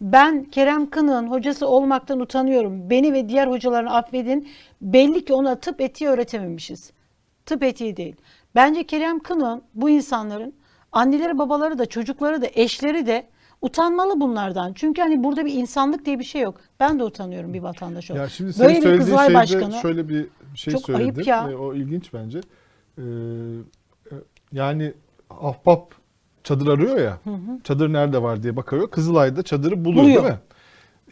[0.00, 2.90] ben Kerem Kınık'ın hocası olmaktan utanıyorum.
[2.90, 4.48] Beni ve diğer hocalarını affedin.
[4.80, 6.92] Belli ki ona tıp etiği öğretememişiz.
[7.46, 8.16] Tıp etiği değil.
[8.54, 10.54] Bence Kerem Kınık'ın bu insanların
[10.92, 13.26] anneleri babaları da çocukları da eşleri de
[13.62, 14.72] utanmalı bunlardan.
[14.72, 16.54] Çünkü hani burada bir insanlık diye bir şey yok.
[16.80, 18.24] Ben de utanıyorum bir vatandaş olarak.
[18.24, 21.04] Ya şimdi Böyle bir Kızılay Başkanı şöyle bir şey Çok söyledin.
[21.04, 21.50] ayıp ya.
[21.50, 22.40] E, o ilginç bence.
[22.98, 23.02] Ee,
[24.52, 24.92] yani
[25.30, 25.94] ahbap
[26.44, 27.18] çadır arıyor ya.
[27.64, 28.90] Çadır nerede var diye bakıyor.
[28.90, 30.22] Kızılay'da çadırı buluyor, Buluyor.
[30.24, 30.40] değil mi?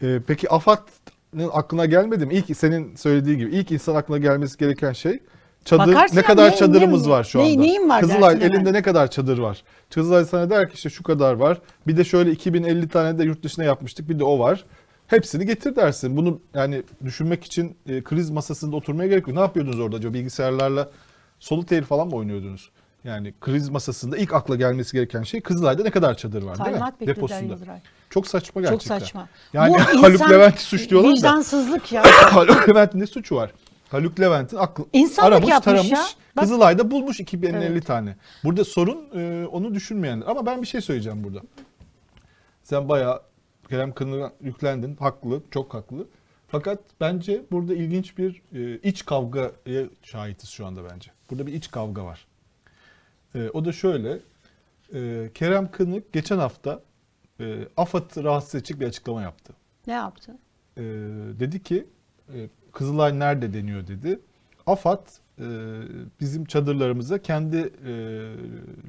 [0.03, 2.35] Ee, peki AFAD'ın aklına gelmedi mi?
[2.35, 5.21] İlk senin söylediği gibi ilk insan aklına gelmesi gereken şey
[5.65, 7.61] çadır Bakarsın ne kadar ne- çadırımız ne- var şu ne- anda.
[7.61, 8.57] neyin var Kızılay dersin hemen.
[8.57, 9.63] elinde ne kadar çadır var?
[9.95, 11.59] Kızılay sana der ki işte şu kadar var.
[11.87, 14.09] Bir de şöyle 2050 tane de yurt dışına yapmıştık.
[14.09, 14.65] Bir de o var.
[15.07, 16.17] Hepsini getir dersin.
[16.17, 19.37] Bunu yani düşünmek için e, kriz masasında oturmaya gerek yok.
[19.37, 20.15] Ne yapıyordunuz orada acaba?
[20.15, 20.91] Bilgisayarlarla
[21.41, 22.71] solitaire falan mı oynuyordunuz?
[23.05, 27.01] Yani kriz masasında ilk akla gelmesi gereken şey Kızılay'da ne kadar çadır var değil Talimat
[27.01, 27.07] mi?
[27.07, 27.57] Deposunda.
[28.11, 28.99] Çok saçma Çok gerçekten.
[28.99, 29.29] saçma.
[29.53, 31.17] Yani Bu Haluk insan Levent'i suçluyorlar da.
[31.17, 32.03] Vicdansızlık ya.
[32.33, 33.51] Haluk Levent'in ne suçu var?
[33.91, 36.05] Haluk Levent'in aklı İnsanlık aramış, yapmış taramış, ya.
[36.37, 37.87] Bak- Kızılay'da bulmuş 2050 Evet.
[37.87, 38.17] tane.
[38.45, 40.27] Burada sorun e, onu düşünmeyenler.
[40.27, 41.41] Ama ben bir şey söyleyeceğim burada.
[42.63, 43.23] Sen bayağı
[43.69, 44.97] Kerem Kınık'a yüklendin.
[44.97, 46.07] Haklı, çok haklı.
[46.49, 51.11] Fakat bence burada ilginç bir e, iç kavgaya şahitiz şu anda bence.
[51.31, 52.27] Burada bir iç kavga var.
[53.35, 54.19] E, o da şöyle.
[54.95, 56.81] E, Kerem Kınık geçen hafta
[57.41, 59.53] e, AFAD'ı rahatsız edecek bir açıklama yaptı
[59.87, 60.39] ne yaptı?
[60.77, 60.83] e,
[61.41, 61.87] dedi ki
[62.35, 64.21] e, Kızılay nerede deniyor dedi.
[64.67, 65.07] AFAD
[65.39, 65.45] e,
[66.21, 67.57] bizim çadırlarımıza kendi
[67.87, 67.93] e,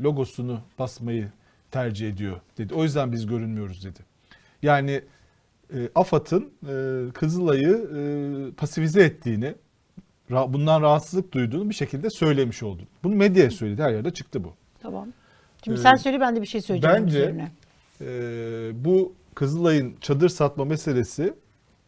[0.04, 1.30] logosunu basmayı
[1.72, 2.74] tercih ediyor dedi.
[2.74, 4.00] O yüzden biz görünmüyoruz dedi.
[4.62, 5.02] Yani
[5.74, 8.02] e, AFAD'ın e, Kızılay'ı e,
[8.52, 9.54] pasifize ettiğini,
[10.30, 12.84] ra- bundan rahatsızlık duyduğunu bir şekilde söylemiş oldu.
[13.04, 13.84] Bunu medyaya söyledi.
[13.84, 14.54] Her yerde çıktı bu.
[14.82, 15.08] Tamam.
[15.64, 17.52] Şimdi Ee, sen söyle ben de bir şey söyleyeceğim bence-.
[18.02, 21.34] Ee, bu Kızılay'ın çadır satma meselesi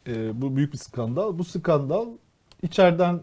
[0.08, 1.38] e, bu büyük bir skandal.
[1.38, 2.08] Bu skandal
[2.62, 3.22] içeriden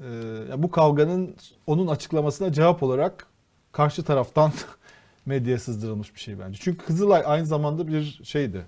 [0.00, 1.34] e, bu kavganın
[1.66, 3.26] onun açıklamasına cevap olarak
[3.72, 4.52] karşı taraftan
[5.26, 6.58] medyaya sızdırılmış bir şey bence.
[6.62, 8.66] Çünkü Kızılay aynı zamanda bir şeydi.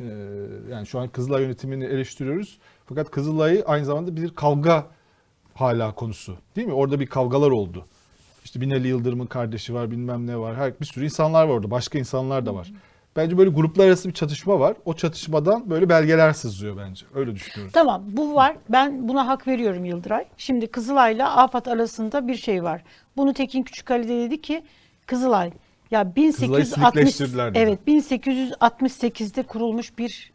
[0.00, 0.04] Ee,
[0.70, 2.58] yani şu an Kızılay yönetimini eleştiriyoruz.
[2.86, 4.86] Fakat Kızılay aynı zamanda bir kavga
[5.54, 6.36] hala konusu.
[6.56, 6.72] Değil mi?
[6.72, 7.86] Orada bir kavgalar oldu.
[8.44, 10.56] İşte Binali Yıldırım'ın kardeşi var, bilmem ne var.
[10.56, 11.70] Her bir sürü insanlar var orada.
[11.70, 12.72] Başka insanlar da var.
[13.16, 14.76] Bence böyle gruplar arası bir çatışma var.
[14.84, 17.06] O çatışmadan böyle belgeler sızıyor bence.
[17.14, 17.72] Öyle düşünüyorum.
[17.74, 18.56] Tamam bu var.
[18.68, 20.24] Ben buna hak veriyorum Yıldıray.
[20.36, 22.82] Şimdi Kızılay'la AFAD arasında bir şey var.
[23.16, 24.62] Bunu Tekin Küçükali de dedi ki
[25.06, 25.52] Kızılay
[25.90, 27.58] ya 1860 silikleştirdiler dedi.
[27.58, 30.32] Evet 1868'de kurulmuş bir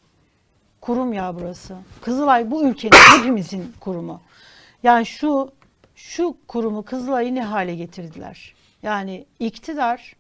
[0.82, 1.76] kurum ya burası.
[2.02, 4.22] Kızılay bu ülkenin hepimizin kurumu.
[4.84, 5.52] Yani şu
[5.96, 8.54] şu kurumu Kızılay'ı ne hale getirdiler?
[8.84, 10.16] Yani iktidar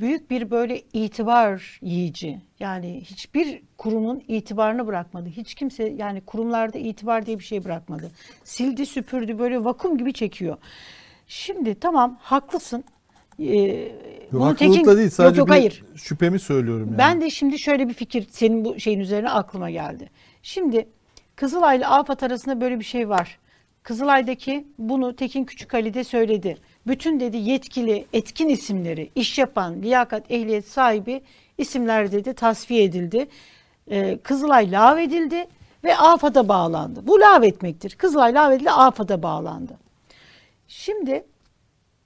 [0.00, 2.40] büyük bir böyle itibar yiyici.
[2.60, 5.28] Yani hiçbir kurumun itibarını bırakmadı.
[5.28, 8.10] Hiç kimse yani kurumlarda itibar diye bir şey bırakmadı.
[8.44, 10.56] Sildi süpürdü böyle vakum gibi çekiyor.
[11.26, 12.84] Şimdi tamam haklısın.
[13.38, 13.92] Ee, Yok,
[14.32, 15.84] bunu Tekin- değil sadece yok, yok, hayır.
[15.96, 16.98] şüphemi söylüyorum yani.
[16.98, 20.10] Ben de şimdi şöyle bir fikir senin bu şeyin üzerine aklıma geldi.
[20.42, 20.88] Şimdi
[21.36, 23.38] Kızılay ile AFAD arasında böyle bir şey var.
[23.82, 26.56] Kızılay'daki bunu Tekin Küçükali de söyledi.
[26.86, 31.22] Bütün dedi yetkili, etkin isimleri, iş yapan, liyakat, ehliyet sahibi
[31.58, 33.28] isimler dedi tasfiye edildi.
[33.90, 35.46] Ee, Kızılay lağvedildi
[35.84, 37.06] ve AFAD'a bağlandı.
[37.06, 37.90] Bu lağvetmektir.
[37.94, 39.78] Kızılay lağvedildi, AFAD'a bağlandı.
[40.68, 41.26] Şimdi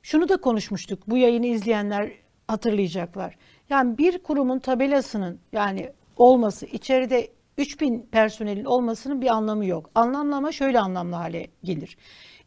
[0.02, 1.02] şunu da konuşmuştuk.
[1.06, 2.10] Bu yayını izleyenler
[2.48, 3.36] hatırlayacaklar.
[3.70, 9.90] Yani bir kurumun tabelasının yani olması, içeride 3000 personelin olmasının bir anlamı yok.
[9.94, 11.96] Anlamlama şöyle anlamlı hale gelir.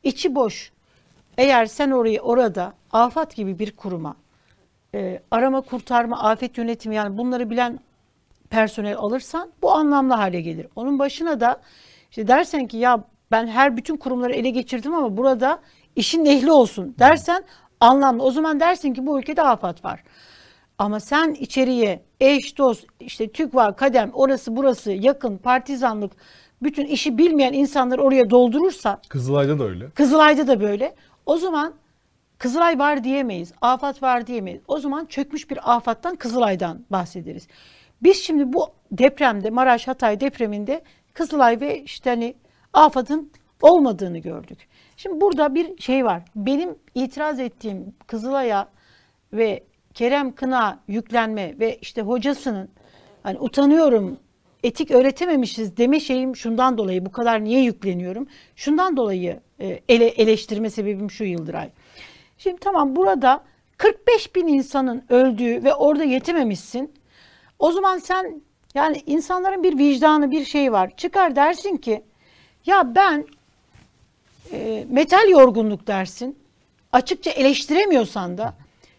[0.03, 0.71] İçi boş.
[1.41, 4.15] Eğer sen orayı orada afat gibi bir kuruma
[4.95, 7.79] e, arama kurtarma, afet yönetimi yani bunları bilen
[8.49, 10.67] personel alırsan bu anlamlı hale gelir.
[10.75, 11.61] Onun başına da
[12.09, 15.59] işte dersen ki ya ben her bütün kurumları ele geçirdim ama burada
[15.95, 17.43] işin ehli olsun dersen
[17.79, 18.23] anlamlı.
[18.23, 20.03] O zaman dersin ki bu ülkede afat var.
[20.77, 26.11] Ama sen içeriye eş, dost, işte TÜGVA, KADEM, orası burası, yakın, partizanlık,
[26.63, 29.89] bütün işi bilmeyen insanlar oraya doldurursa Kızılay'da da öyle.
[29.89, 30.95] Kızılay'da da böyle.
[31.25, 31.73] O zaman
[32.37, 33.53] Kızılay var diyemeyiz.
[33.61, 34.61] Afat var diyemeyiz.
[34.67, 37.47] O zaman çökmüş bir afattan Kızılay'dan bahsederiz.
[38.03, 42.35] Biz şimdi bu depremde Maraş Hatay depreminde Kızılay ve işte hani
[42.73, 43.31] afatın
[43.61, 44.67] olmadığını gördük.
[44.97, 46.23] Şimdi burada bir şey var.
[46.35, 48.67] Benim itiraz ettiğim Kızılay'a
[49.33, 52.69] ve Kerem Kına yüklenme ve işte hocasının
[53.23, 54.19] hani utanıyorum
[54.63, 58.27] etik öğretememişiz deme şeyim şundan dolayı bu kadar niye yükleniyorum?
[58.55, 61.69] Şundan dolayı e, ele, eleştirme sebebim şu Yıldıray.
[62.37, 63.43] Şimdi tamam burada
[63.77, 66.93] 45 bin insanın öldüğü ve orada yetememişsin.
[67.59, 68.41] O zaman sen
[68.75, 70.91] yani insanların bir vicdanı bir şey var.
[70.97, 72.03] Çıkar dersin ki
[72.65, 73.25] ya ben
[74.51, 76.39] e, metal yorgunluk dersin.
[76.91, 78.53] Açıkça eleştiremiyorsan da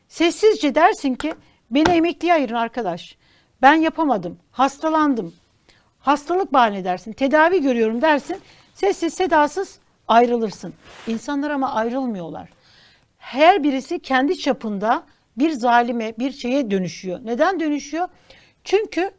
[0.09, 1.35] sessizce dersin ki
[1.71, 3.17] beni emekliye ayırın arkadaş.
[3.63, 4.39] Ben yapamadım.
[4.53, 5.35] Hastalandım.
[6.03, 7.13] Hastalık bahane dersin.
[7.13, 8.37] Tedavi görüyorum dersin.
[8.75, 10.75] Sessiz sedasız ayrılırsın.
[11.07, 12.49] İnsanlar ama ayrılmıyorlar.
[13.19, 15.03] Her birisi kendi çapında
[15.39, 17.21] bir zalime, bir şeye dönüşüyor.
[17.25, 18.09] Neden dönüşüyor?
[18.65, 19.11] Çünkü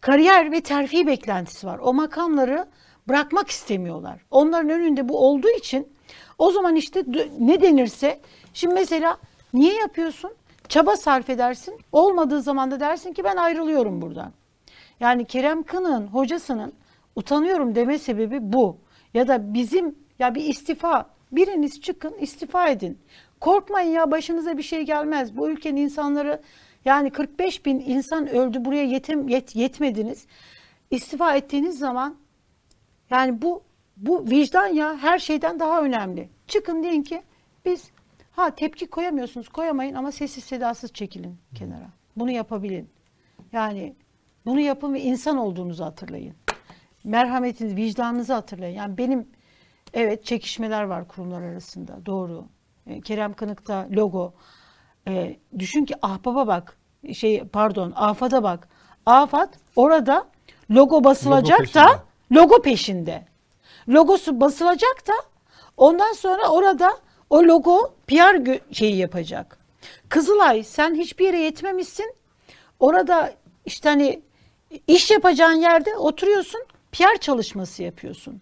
[0.00, 1.78] kariyer ve terfi beklentisi var.
[1.78, 2.66] O makamları
[3.08, 4.20] bırakmak istemiyorlar.
[4.30, 5.88] Onların önünde bu olduğu için
[6.38, 7.04] o zaman işte
[7.38, 8.20] ne denirse
[8.54, 9.18] şimdi mesela
[9.54, 10.30] niye yapıyorsun?
[10.68, 11.80] Çaba sarf edersin.
[11.92, 14.32] Olmadığı zaman da dersin ki ben ayrılıyorum buradan.
[15.00, 16.72] Yani Kerem Kınık'ın hocasının
[17.16, 18.78] utanıyorum deme sebebi bu.
[19.14, 22.98] Ya da bizim ya bir istifa biriniz çıkın istifa edin.
[23.40, 25.36] Korkmayın ya başınıza bir şey gelmez.
[25.36, 26.42] Bu ülkenin insanları
[26.84, 30.26] yani 45 bin insan öldü buraya yetim, yet, yetmediniz.
[30.90, 32.16] İstifa ettiğiniz zaman
[33.10, 33.62] yani bu
[33.96, 36.28] bu vicdan ya her şeyden daha önemli.
[36.46, 37.22] Çıkın deyin ki
[37.64, 37.90] biz
[38.32, 41.88] ha tepki koyamıyorsunuz koyamayın ama sessiz sedasız çekilin kenara.
[42.16, 42.88] Bunu yapabilin.
[43.52, 43.94] Yani
[44.46, 46.34] bunu yapın ve insan olduğunuzu hatırlayın.
[47.04, 48.76] Merhametiniz, vicdanınızı hatırlayın.
[48.76, 49.28] Yani benim
[49.94, 52.06] evet çekişmeler var kurumlar arasında.
[52.06, 52.46] Doğru.
[52.86, 54.34] E, Kerem Kınık'ta logo.
[55.08, 56.76] E, düşün ki ahbaba bak.
[57.12, 58.68] Şey pardon AFAD'a bak.
[59.06, 60.28] AFAD orada
[60.70, 63.24] logo basılacak logo da logo peşinde.
[63.88, 65.12] Logosu basılacak da
[65.76, 66.90] ondan sonra orada
[67.30, 69.58] o logo PR şeyi yapacak.
[70.08, 72.14] Kızılay sen hiçbir yere yetmemişsin.
[72.80, 73.32] Orada
[73.66, 74.22] işte hani
[74.86, 76.60] iş yapacağın yerde oturuyorsun,
[76.92, 78.40] PR çalışması yapıyorsun.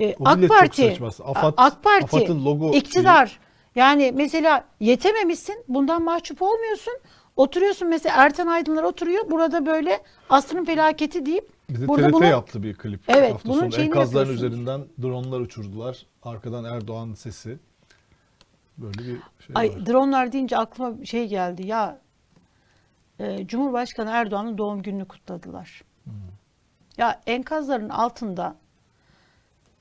[0.00, 3.26] Ee, AK Parti, Afat, AK Parti, logo iktidar.
[3.26, 3.38] Şeyi...
[3.74, 6.94] Yani mesela yetememişsin, bundan mahcup olmuyorsun.
[7.36, 9.30] Oturuyorsun mesela Ertan Aydınlar oturuyor.
[9.30, 13.00] Burada böyle asrın felaketi deyip Bize burada TRT bunu, yaptı bir klip.
[13.08, 16.06] Evet, hafta bunun sonu enkazların üzerinden dronlar uçurdular.
[16.22, 17.58] Arkadan Erdoğan sesi.
[18.78, 19.04] Böyle bir
[19.46, 19.86] şey Ay, var.
[19.86, 21.66] Dronlar deyince aklıma şey geldi.
[21.66, 22.00] Ya
[23.22, 25.82] e, Cumhurbaşkanı Erdoğan'ın doğum gününü kutladılar.
[26.04, 26.12] Hmm.
[26.98, 28.56] Ya enkazların altında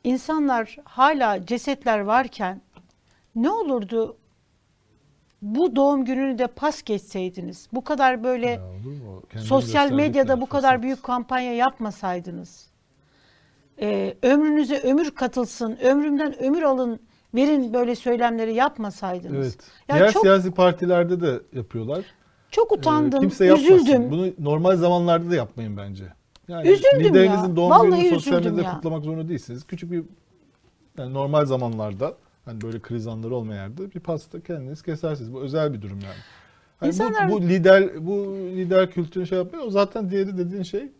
[0.04, 2.62] insanlar hala cesetler varken
[3.36, 4.18] ne olurdu
[5.42, 7.68] bu doğum gününü de pas geçseydiniz.
[7.74, 8.62] Bu kadar böyle
[9.38, 12.68] sosyal medyada bu kadar büyük kampanya yapmasaydınız.
[13.82, 17.00] Ee, ömrünüze ömür katılsın, ömrümden ömür alın,
[17.34, 19.46] verin böyle söylemleri yapmasaydınız.
[19.46, 19.58] Evet.
[19.88, 22.06] Ya Diğer çok, siyasi partilerde de yapıyorlar.
[22.52, 24.12] Çok utandım, ee, kimse üzüldüm.
[24.12, 26.04] Bunu normal zamanlarda da yapmayın bence.
[26.48, 27.56] Yani üzüldüm liderinizin ya.
[27.56, 28.76] doğum Vallahi gününü sosyal medyada ya.
[28.76, 29.64] kutlamak zorunda değilsiniz.
[29.64, 30.04] Küçük bir
[30.98, 35.34] yani normal zamanlarda hani böyle kriz anları olmayan yerde bir pasta kendiniz kesersiniz.
[35.34, 36.16] Bu özel bir durum yani.
[36.82, 37.30] yani İnsanlar...
[37.30, 39.64] bu, bu lider bu lider kültürünü şey yapıyor.
[39.64, 40.92] O zaten diğeri dediğin şey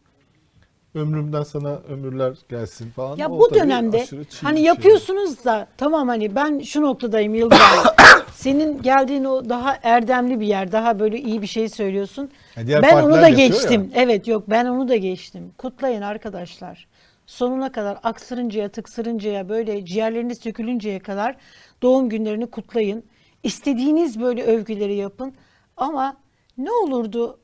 [0.96, 3.18] ömrümden sana ömürler gelsin falan.
[3.18, 4.06] Ya o bu dönemde
[4.42, 4.66] hani şey.
[4.66, 7.78] yapıyorsunuz da tamam hani ben şu noktadayım Yıldıray.
[8.34, 12.32] Senin geldiğin o daha erdemli bir yer, daha böyle iyi bir şey söylüyorsun.
[12.66, 13.82] Ya ben onu da geçtim.
[13.82, 14.02] Ya.
[14.04, 15.52] Evet yok ben onu da geçtim.
[15.58, 16.88] Kutlayın arkadaşlar.
[17.26, 21.36] Sonuna kadar aksırıncaya, tıksırıncaya, böyle ciğerleriniz sökülünceye kadar
[21.82, 23.04] doğum günlerini kutlayın.
[23.44, 25.34] İstediğiniz böyle övgüleri yapın.
[25.78, 26.18] Ama
[26.58, 27.40] ne olurdu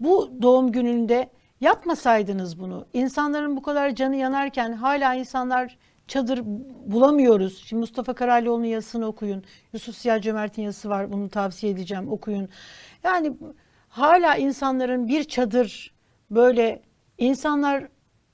[0.00, 1.30] bu doğum gününde
[1.62, 2.86] Yapmasaydınız bunu.
[2.92, 6.40] İnsanların bu kadar canı yanarken hala insanlar çadır
[6.86, 7.64] bulamıyoruz.
[7.66, 9.44] Şimdi Mustafa Karalioğlu'nun yazısını okuyun.
[9.72, 11.12] Yusuf Siyah Cömert'in yazısı var.
[11.12, 12.12] Bunu tavsiye edeceğim.
[12.12, 12.48] Okuyun.
[13.04, 13.32] Yani
[13.88, 15.94] hala insanların bir çadır
[16.30, 16.82] böyle
[17.18, 17.88] insanlar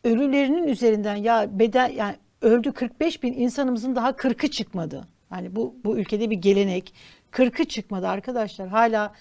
[0.05, 5.09] ölülerinin üzerinden ya beden yani öldü 45 bin insanımızın daha 40'ı çıkmadı.
[5.31, 6.95] Hani bu bu ülkede bir gelenek.
[7.33, 8.69] 40'ı çıkmadı arkadaşlar.
[8.69, 9.13] Hala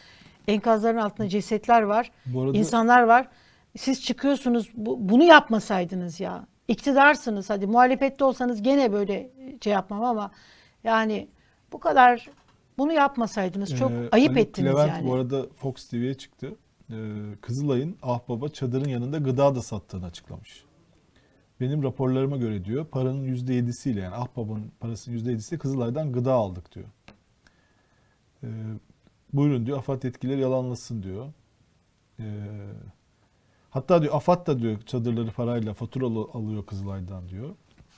[0.47, 2.11] enkazların altında cesetler var.
[2.25, 3.27] Bu arada, insanlar var
[3.77, 6.47] siz çıkıyorsunuz bu, bunu yapmasaydınız ya.
[6.67, 9.31] İktidarsınız hadi muhalefette olsanız gene böyle
[9.63, 10.31] şey yapmam ama
[10.83, 11.27] yani
[11.71, 12.29] bu kadar
[12.77, 15.07] bunu yapmasaydınız çok ee, ayıp Ali ettiniz Levent yani.
[15.07, 16.55] bu arada Fox TV'ye çıktı.
[16.91, 16.95] Ee,
[17.41, 20.63] Kızılay'ın Ahbaba çadırın yanında gıda da sattığını açıklamış.
[21.59, 26.87] Benim raporlarıma göre diyor paranın %7'siyle yani Ahbab'ın parasının %7'si Kızılay'dan gıda aldık diyor.
[28.43, 28.47] Ee,
[29.33, 31.33] buyurun diyor AFAD yetkilileri yalanlasın diyor.
[32.19, 32.23] Ee,
[33.69, 37.49] Hatta diyor AFAD da diyor çadırları parayla fatura alıyor Kızılay'dan diyor.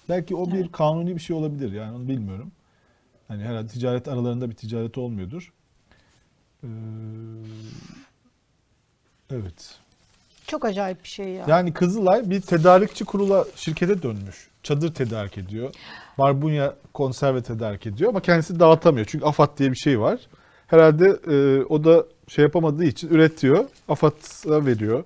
[0.09, 2.51] Belki o bir kanuni bir şey olabilir yani onu bilmiyorum.
[3.27, 5.53] Hani herhalde ticaret aralarında bir ticaret olmuyordur.
[6.63, 6.67] Ee,
[9.31, 9.79] evet.
[10.47, 11.45] Çok acayip bir şey ya.
[11.47, 14.49] Yani Kızılay bir tedarikçi kurula şirkete dönmüş.
[14.63, 15.73] Çadır tedarik ediyor.
[16.17, 19.05] Barbunya konserve tedarik ediyor ama kendisi dağıtamıyor.
[19.09, 20.19] Çünkü AFAD diye bir şey var.
[20.67, 23.65] Herhalde e, o da şey yapamadığı için üretiyor.
[23.87, 25.03] AFAD'a veriyor.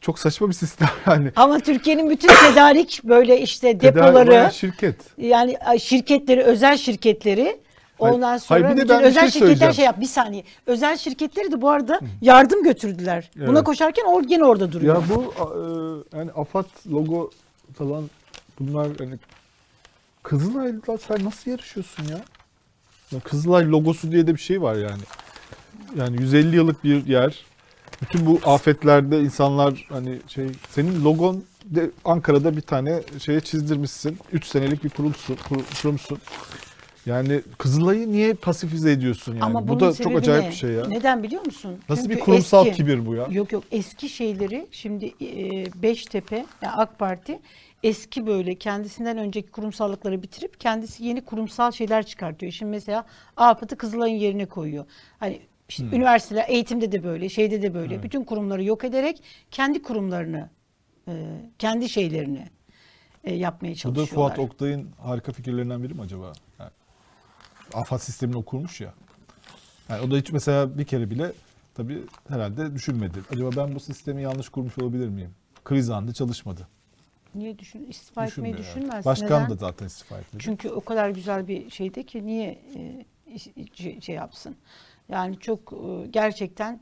[0.00, 1.32] Çok saçma bir sistem yani.
[1.36, 4.96] Ama Türkiye'nin bütün tedarik böyle işte depoları şirket.
[5.18, 7.60] Yani şirketleri, özel şirketleri
[7.98, 10.00] Ondan sonra hayır, bir bütün özel şey şirketler şey yap.
[10.00, 10.44] Bir saniye.
[10.66, 13.30] Özel şirketleri de bu arada yardım götürdüler.
[13.38, 13.48] Evet.
[13.48, 14.94] Buna koşarken or, gene orada duruyor.
[14.94, 15.34] Ya bu
[16.14, 17.30] e, yani AFAD logo
[17.78, 18.10] falan
[18.60, 19.18] bunlar hani
[20.22, 22.20] Kızılay'la sen nasıl yarışıyorsun ya?
[23.12, 23.20] ya?
[23.20, 25.02] Kızılay logosu diye de bir şey var yani.
[25.96, 27.44] Yani 150 yıllık bir yer.
[28.02, 34.18] Bütün bu afetlerde insanlar hani şey senin logon de Ankara'da bir tane şeye çizdirmişsin.
[34.32, 35.36] 3 senelik bir kurulsun,
[35.82, 36.18] kurumsun.
[37.06, 39.44] Yani Kızılay'ı niye pasifize ediyorsun yani?
[39.44, 40.50] Ama bu da çok acayip ne?
[40.50, 40.86] bir şey ya.
[40.88, 41.78] Neden biliyor musun?
[41.88, 43.26] Nasıl Çünkü bir kurumsal eski, kibir bu ya?
[43.30, 47.38] Yok yok eski şeyleri şimdi e, Beştepe yani AK Parti
[47.82, 52.52] eski böyle kendisinden önceki kurumsallıkları bitirip kendisi yeni kurumsal şeyler çıkartıyor.
[52.52, 53.06] Şimdi mesela
[53.36, 54.84] AFAD'ı Kızılay'ın yerine koyuyor.
[55.20, 55.92] Hani işte hmm.
[55.92, 57.96] üniversiteler eğitimde de böyle, şeyde de böyle.
[57.96, 58.02] Hmm.
[58.02, 60.50] Bütün kurumları yok ederek kendi kurumlarını,
[61.08, 61.12] e,
[61.58, 62.48] kendi şeylerini
[63.24, 64.06] e, yapmaya çalışıyorlar.
[64.06, 66.32] Bu da Fuat Oktay'ın harika fikirlerinden biri mi acaba?
[66.58, 66.70] Yani,
[67.74, 68.94] AFAD sistemini okurmuş ya.
[69.88, 71.32] Yani o da hiç mesela bir kere bile
[71.74, 73.18] tabii herhalde düşünmedi.
[73.32, 75.30] Acaba ben bu sistemi yanlış kurmuş olabilir miyim?
[75.64, 76.68] Kriz anında çalışmadı.
[77.34, 79.04] Niye düşün istifa etmeyi düşünmez?
[79.04, 79.50] Başkan Neden?
[79.50, 80.44] da zaten istifa etmedi.
[80.44, 82.58] Çünkü o kadar güzel bir şeydi ki niye
[83.76, 84.56] e, şey yapsın?
[85.12, 86.80] Yani çok e, gerçekten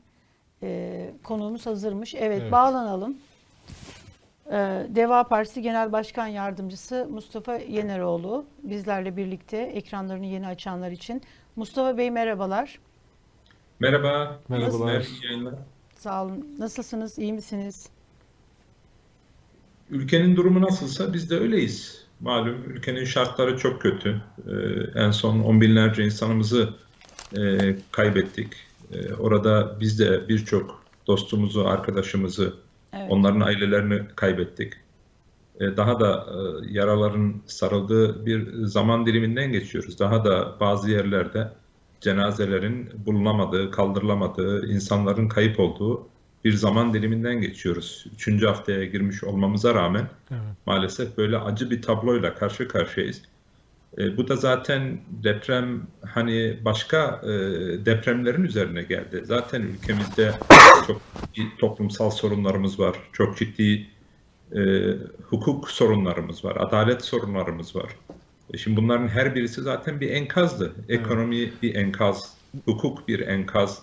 [0.63, 2.15] e, konuğumuz hazırmış.
[2.15, 2.51] Evet, evet.
[2.51, 3.17] bağlanalım.
[4.47, 11.21] E, Deva Partisi Genel Başkan Yardımcısı Mustafa Yeneroğlu bizlerle birlikte ekranlarını yeni açanlar için.
[11.55, 12.79] Mustafa Bey merhabalar.
[13.79, 14.39] Merhaba.
[14.49, 15.07] Merhabalar.
[15.95, 16.55] Sağ olun.
[16.59, 17.19] Nasılsınız?
[17.19, 17.89] İyi misiniz?
[19.89, 22.05] Ülkenin durumu nasılsa biz de öyleyiz.
[22.19, 24.21] Malum ülkenin şartları çok kötü.
[24.47, 26.73] Ee, en son on binlerce insanımızı
[27.37, 28.53] e, kaybettik.
[28.91, 32.53] E, orada biz de birçok dostumuzu, arkadaşımızı,
[32.93, 33.05] evet.
[33.09, 34.73] onların ailelerini kaybettik.
[35.59, 36.37] E, daha da e,
[36.73, 39.99] yaraların sarıldığı bir zaman diliminden geçiyoruz.
[39.99, 41.51] Daha da bazı yerlerde
[42.01, 46.07] cenazelerin bulunamadığı, kaldırılamadığı, insanların kayıp olduğu
[46.45, 48.05] bir zaman diliminden geçiyoruz.
[48.13, 50.41] Üçüncü haftaya girmiş olmamıza rağmen evet.
[50.65, 53.21] maalesef böyle acı bir tabloyla karşı karşıyayız.
[53.97, 57.29] E, bu da zaten deprem hani başka e,
[57.85, 59.21] depremlerin üzerine geldi.
[59.25, 60.31] Zaten ülkemizde
[60.87, 61.01] çok
[61.59, 62.97] toplumsal sorunlarımız var.
[63.13, 63.87] Çok ciddi
[64.55, 64.59] e,
[65.23, 66.55] hukuk sorunlarımız var.
[66.59, 67.89] Adalet sorunlarımız var.
[68.53, 70.75] E şimdi bunların her birisi zaten bir enkazdı.
[70.89, 72.33] Ekonomi bir enkaz,
[72.65, 73.81] hukuk bir enkaz,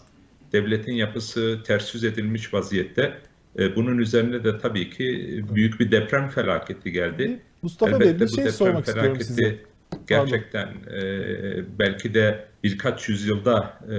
[0.53, 3.19] devletin yapısı ters yüz edilmiş vaziyette.
[3.59, 7.40] E, bunun üzerine de tabii ki büyük bir deprem felaketi geldi.
[7.62, 9.59] Mustafa Elbette Bey bir şey sormak istiyorum size
[10.07, 13.97] gerçekten e, belki de birkaç yüzyılda e,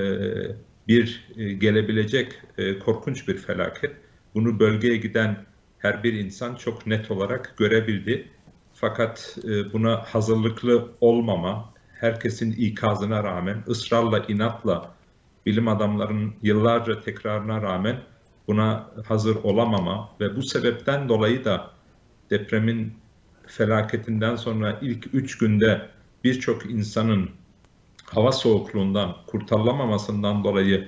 [0.88, 3.92] bir e, gelebilecek e, korkunç bir felaket.
[4.36, 5.46] Bunu bölgeye giden
[5.78, 8.28] her bir insan çok net olarak görebildi.
[8.74, 14.96] Fakat e, buna hazırlıklı olmama, herkesin ikazına rağmen ısrarla, inatla
[15.46, 17.98] bilim adamlarının yıllarca tekrarına rağmen
[18.48, 21.72] buna hazır olamama ve bu sebepten dolayı da
[22.30, 22.94] depremin
[23.48, 25.82] felaketinden sonra ilk üç günde
[26.24, 27.30] birçok insanın
[28.06, 30.88] hava soğukluğundan kurtarılamamasından dolayı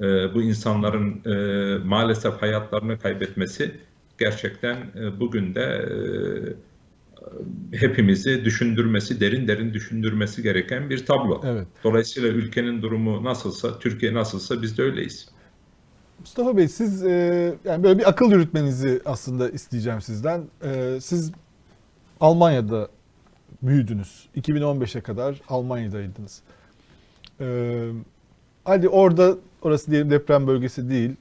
[0.00, 3.74] e, bu insanların e, maalesef hayatlarını kaybetmesi
[4.18, 5.96] gerçekten e, bugün de e,
[7.72, 11.40] hepimizi düşündürmesi, derin derin düşündürmesi gereken bir tablo.
[11.44, 11.66] Evet.
[11.84, 15.28] Dolayısıyla ülkenin durumu nasılsa, Türkiye nasılsa biz de öyleyiz.
[16.20, 20.44] Mustafa Bey siz e, yani böyle bir akıl yürütmenizi aslında isteyeceğim sizden.
[20.64, 21.32] E, siz
[22.20, 22.88] Almanya'da
[23.62, 24.28] büyüdünüz.
[24.36, 26.42] 2015'e kadar Almanya'daydınız.
[27.40, 27.88] Ee,
[28.64, 31.16] hadi orada orası diyelim deprem bölgesi değil.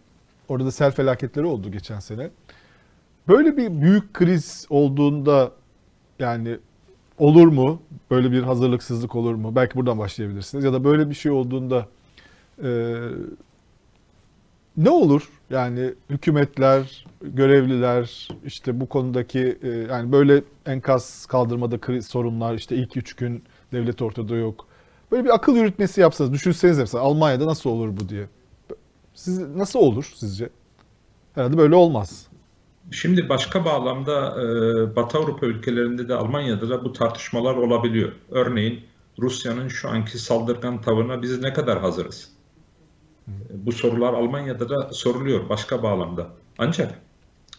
[0.47, 2.29] Orada da sel felaketleri oldu geçen sene.
[3.27, 5.51] Böyle bir büyük kriz olduğunda
[6.19, 6.58] yani
[7.17, 7.81] olur mu?
[8.12, 9.55] Böyle bir hazırlıksızlık olur mu?
[9.55, 10.63] Belki buradan başlayabilirsiniz.
[10.65, 11.88] Ya da böyle bir şey olduğunda
[12.63, 12.99] e,
[14.78, 15.30] ne olur?
[15.50, 22.98] Yani hükümetler, görevliler işte bu konudaki e, yani böyle enkaz kaldırmada kriz sorunlar işte ilk
[22.98, 24.68] üç gün devlet ortada yok.
[25.12, 28.28] Böyle bir akıl yürütmesi yapsanız düşünseniz mesela Almanya'da nasıl olur bu diye.
[29.14, 30.50] Siz nasıl olur sizce?
[31.36, 32.28] Herhalde böyle olmaz.
[32.92, 38.12] Şimdi başka bağlamda e, Batı Avrupa ülkelerinde de Almanya'da da bu tartışmalar olabiliyor.
[38.32, 38.84] Örneğin
[39.20, 42.35] Rusya'nın şu anki saldırgan tavırına biz ne kadar hazırız?
[43.54, 46.30] Bu sorular Almanya'da da soruluyor başka bağlamda.
[46.58, 47.00] Ancak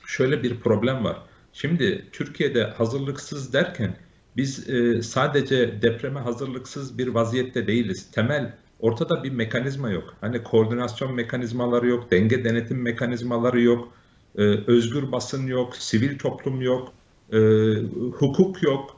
[0.06, 1.22] şöyle bir problem var.
[1.52, 3.96] Şimdi Türkiye'de hazırlıksız derken
[4.36, 8.10] biz e, sadece depreme hazırlıksız bir vaziyette değiliz.
[8.12, 10.14] Temel ortada bir mekanizma yok.
[10.20, 13.92] Hani koordinasyon mekanizmaları yok, denge denetim mekanizmaları yok,
[14.38, 16.92] e, özgür basın yok, sivil toplum yok,
[17.32, 17.38] e,
[18.12, 18.96] hukuk yok,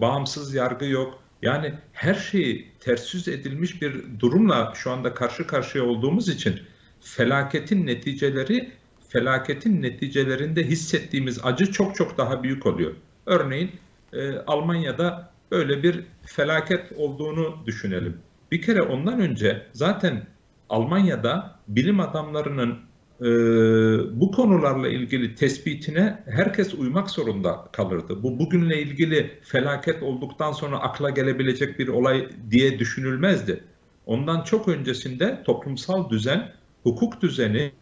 [0.00, 1.18] bağımsız yargı yok.
[1.42, 6.60] Yani her şeyi ters yüz edilmiş bir durumla şu anda karşı karşıya olduğumuz için
[7.00, 8.72] felaketin neticeleri
[9.08, 12.94] felaketin neticelerinde hissettiğimiz acı çok çok daha büyük oluyor.
[13.26, 13.70] Örneğin
[14.12, 18.18] e, Almanya'da böyle bir felaket olduğunu düşünelim.
[18.52, 20.26] Bir kere ondan önce zaten
[20.68, 22.78] Almanya'da bilim adamlarının
[23.20, 23.26] e,
[24.20, 28.22] bu konularla ilgili tespitine herkes uymak zorunda kalırdı.
[28.22, 33.64] Bu bugünle ilgili felaket olduktan sonra akla gelebilecek bir olay diye düşünülmezdi.
[34.06, 36.52] Ondan çok öncesinde toplumsal düzen,
[36.82, 37.72] hukuk düzeni,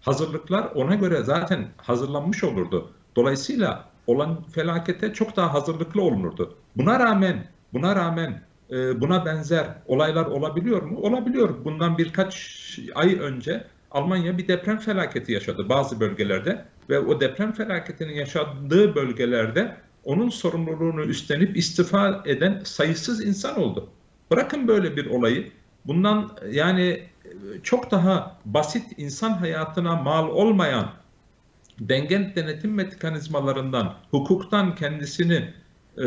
[0.00, 2.90] hazırlıklar ona göre zaten hazırlanmış olurdu.
[3.16, 6.56] Dolayısıyla olan felakete çok daha hazırlıklı olunurdu.
[6.76, 10.98] Buna rağmen, buna rağmen buna benzer olaylar olabiliyor mu?
[10.98, 11.64] Olabiliyor.
[11.64, 18.14] Bundan birkaç ay önce Almanya bir deprem felaketi yaşadı bazı bölgelerde ve o deprem felaketinin
[18.14, 23.88] yaşadığı bölgelerde onun sorumluluğunu üstlenip istifa eden sayısız insan oldu.
[24.30, 25.52] Bırakın böyle bir olayı.
[25.86, 27.02] Bundan yani
[27.62, 30.90] çok daha basit insan hayatına mal olmayan
[31.80, 35.54] denge denetim mekanizmalarından, hukuktan kendisini
[35.98, 36.06] e,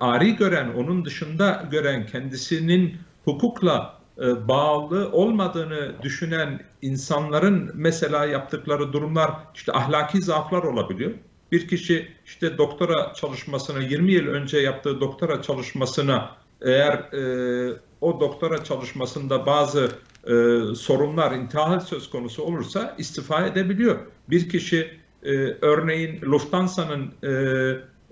[0.00, 9.30] ari gören, onun dışında gören, kendisinin hukukla e, bağlı olmadığını düşünen insanların mesela yaptıkları durumlar
[9.54, 11.12] işte ahlaki zaaflar olabiliyor.
[11.52, 16.30] Bir kişi işte doktora çalışmasına 20 yıl önce yaptığı doktora çalışmasına
[16.62, 19.88] eğer e, o doktora çalışmasında bazı
[20.24, 20.34] e,
[20.74, 23.98] sorunlar, intihal söz konusu olursa istifa edebiliyor.
[24.30, 24.90] Bir kişi
[25.22, 27.32] e, örneğin Lufthansa'nın e,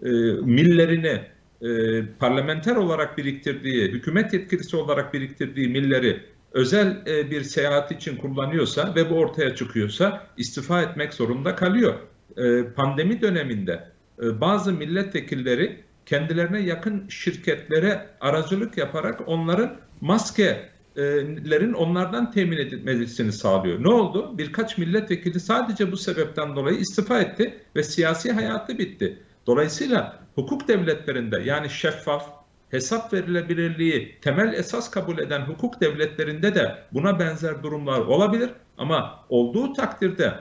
[0.05, 0.11] e,
[0.43, 1.21] millerini
[1.63, 6.21] e, parlamenter olarak biriktirdiği, hükümet yetkilisi olarak biriktirdiği milleri
[6.53, 11.95] özel e, bir seyahat için kullanıyorsa ve bu ortaya çıkıyorsa istifa etmek zorunda kalıyor.
[12.37, 13.91] E, pandemi döneminde
[14.23, 23.85] bazı milletvekilleri kendilerine yakın şirketlere aracılık yaparak onların maskelerin onlardan temin edilmesini sağlıyor.
[23.85, 24.39] Ne oldu?
[24.39, 29.19] Birkaç milletvekili sadece bu sebepten dolayı istifa etti ve siyasi hayatı bitti.
[29.47, 37.19] Dolayısıyla hukuk devletlerinde yani şeffaf, hesap verilebilirliği temel esas kabul eden hukuk devletlerinde de buna
[37.19, 40.35] benzer durumlar olabilir ama olduğu takdirde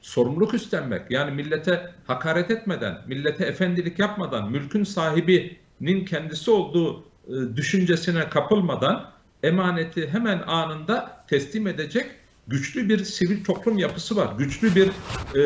[0.00, 8.28] sorumluluk üstlenmek yani millete hakaret etmeden, millete efendilik yapmadan, mülkün sahibinin kendisi olduğu e, düşüncesine
[8.28, 9.10] kapılmadan
[9.42, 12.06] emaneti hemen anında teslim edecek
[12.48, 14.34] güçlü bir sivil toplum yapısı var.
[14.38, 15.42] Güçlü bir e,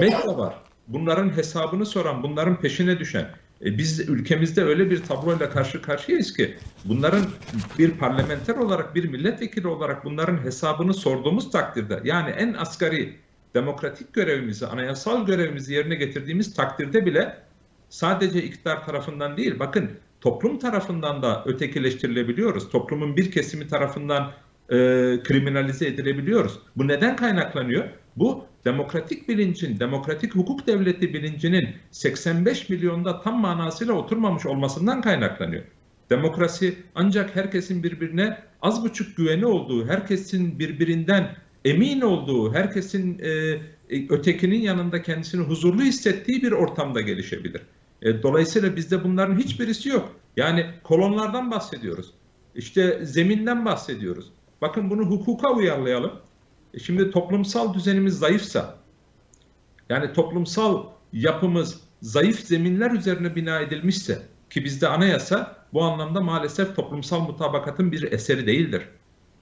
[0.00, 0.54] medya var.
[0.88, 3.30] Bunların hesabını soran, bunların peşine düşen.
[3.64, 6.54] E biz ülkemizde öyle bir tabloyla karşı karşıyayız ki
[6.84, 7.24] bunların
[7.78, 13.16] bir parlamenter olarak, bir milletvekili olarak bunların hesabını sorduğumuz takdirde yani en asgari
[13.54, 17.38] demokratik görevimizi, anayasal görevimizi yerine getirdiğimiz takdirde bile
[17.88, 22.68] sadece iktidar tarafından değil, bakın toplum tarafından da ötekileştirilebiliyoruz.
[22.68, 24.32] Toplumun bir kesimi tarafından
[24.68, 24.76] e,
[25.24, 26.58] kriminalize edilebiliyoruz.
[26.76, 27.84] Bu neden kaynaklanıyor?
[28.16, 35.64] Bu demokratik bilincin, demokratik hukuk devleti bilincinin 85 milyonda tam manasıyla oturmamış olmasından kaynaklanıyor.
[36.10, 43.30] Demokrasi ancak herkesin birbirine az buçuk güveni olduğu, herkesin birbirinden emin olduğu, herkesin e,
[43.90, 47.62] e ötekinin yanında kendisini huzurlu hissettiği bir ortamda gelişebilir.
[48.02, 50.16] E, dolayısıyla bizde bunların hiçbirisi yok.
[50.36, 52.14] Yani kolonlardan bahsediyoruz.
[52.54, 54.26] İşte zeminden bahsediyoruz.
[54.60, 56.12] Bakın bunu hukuka uyarlayalım.
[56.74, 58.76] E şimdi toplumsal düzenimiz zayıfsa,
[59.88, 67.20] yani toplumsal yapımız zayıf zeminler üzerine bina edilmişse ki bizde anayasa bu anlamda maalesef toplumsal
[67.20, 68.82] mutabakatın bir eseri değildir.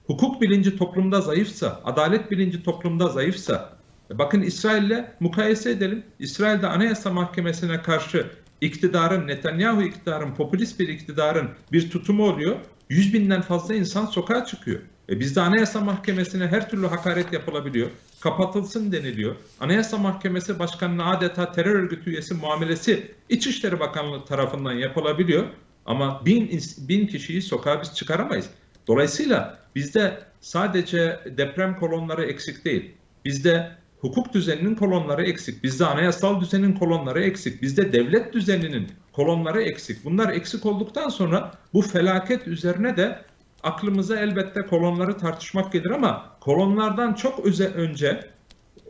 [0.05, 3.73] Hukuk bilinci toplumda zayıfsa, adalet bilinci toplumda zayıfsa,
[4.11, 6.03] e bakın İsrail'le mukayese edelim.
[6.19, 8.31] İsrail'de Anayasa Mahkemesi'ne karşı
[8.61, 12.55] iktidarın, Netanyahu iktidarın, popülist bir iktidarın bir tutumu oluyor.
[12.89, 14.79] Yüz binden fazla insan sokağa çıkıyor.
[15.09, 17.89] E bizde Anayasa Mahkemesi'ne her türlü hakaret yapılabiliyor.
[18.19, 19.35] Kapatılsın deniliyor.
[19.59, 25.43] Anayasa Mahkemesi Başkanı'na adeta terör örgütü üyesi muamelesi İçişleri Bakanlığı tarafından yapılabiliyor.
[25.85, 28.49] Ama bin, bin kişiyi sokağa biz çıkaramayız.
[28.87, 32.91] Dolayısıyla bizde sadece deprem kolonları eksik değil.
[33.25, 35.63] Bizde hukuk düzeninin kolonları eksik.
[35.63, 37.61] Bizde anayasal düzenin kolonları eksik.
[37.61, 40.05] Bizde devlet düzeninin kolonları eksik.
[40.05, 43.21] Bunlar eksik olduktan sonra bu felaket üzerine de
[43.63, 47.45] aklımıza elbette kolonları tartışmak gelir ama kolonlardan çok
[47.75, 48.29] önce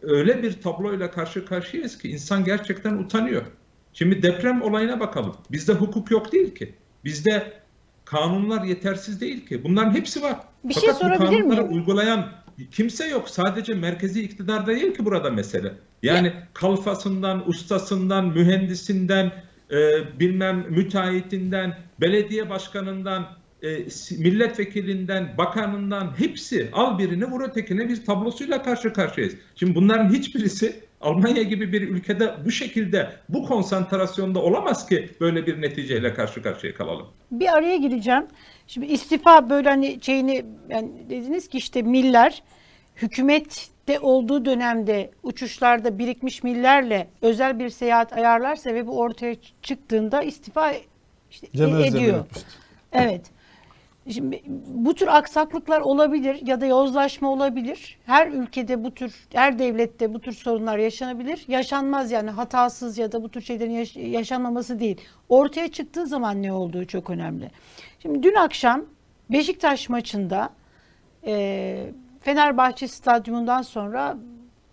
[0.01, 3.41] öyle bir tabloyla karşı karşıyayız ki insan gerçekten utanıyor.
[3.93, 5.35] Şimdi deprem olayına bakalım.
[5.51, 6.75] Bizde hukuk yok değil ki.
[7.05, 7.53] Bizde
[8.05, 9.63] kanunlar yetersiz değil ki.
[9.63, 10.39] Bunların hepsi var.
[10.63, 11.77] Bir şey Fakat şey sorabilir bu kanunları miyim?
[11.77, 12.31] uygulayan
[12.71, 13.29] kimse yok.
[13.29, 15.73] Sadece merkezi iktidar değil ki burada mesele.
[16.03, 16.47] Yani ya.
[16.53, 19.31] kalfasından, ustasından, mühendisinden,
[19.71, 19.79] e,
[20.19, 23.27] bilmem müteahhitinden, belediye başkanından,
[23.63, 23.67] e,
[24.17, 29.35] milletvekilinden, bakanından hepsi al birini vur ötekine bir tablosuyla karşı karşıyayız.
[29.55, 35.61] Şimdi bunların hiçbirisi Almanya gibi bir ülkede bu şekilde bu konsantrasyonda olamaz ki böyle bir
[35.61, 37.07] neticeyle karşı karşıya kalalım.
[37.31, 38.23] Bir araya gireceğim.
[38.67, 42.43] Şimdi istifa böyle hani şeyini yani dediniz ki işte miller
[42.95, 50.73] hükümette olduğu dönemde uçuşlarda birikmiş millerle özel bir seyahat ayarlarsa ve bu ortaya çıktığında istifa
[51.31, 52.15] işte Cem e- ediyor.
[52.15, 52.47] yapmıştı.
[52.93, 53.32] Evet.
[54.09, 57.97] Şimdi bu tür aksaklıklar olabilir ya da yozlaşma olabilir.
[58.05, 61.45] Her ülkede bu tür, her devlette bu tür sorunlar yaşanabilir.
[61.47, 65.01] Yaşanmaz yani hatasız ya da bu tür şeylerin yaş- yaşanmaması değil.
[65.29, 67.51] Ortaya çıktığı zaman ne olduğu çok önemli.
[67.99, 68.85] Şimdi dün akşam
[69.29, 70.49] Beşiktaş maçında
[71.25, 71.85] e,
[72.21, 74.17] Fenerbahçe stadyumundan sonra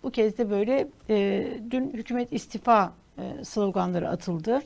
[0.03, 4.59] bu kez de böyle e, dün hükümet istifa e, sloganları atıldı.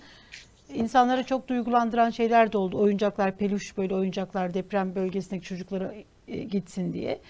[0.74, 2.80] İnsanları çok duygulandıran şeyler de oldu.
[2.80, 5.93] Oyuncaklar, peluş böyle oyuncaklar deprem bölgesindeki çocuklara
[6.28, 7.22] e, gitsin diye.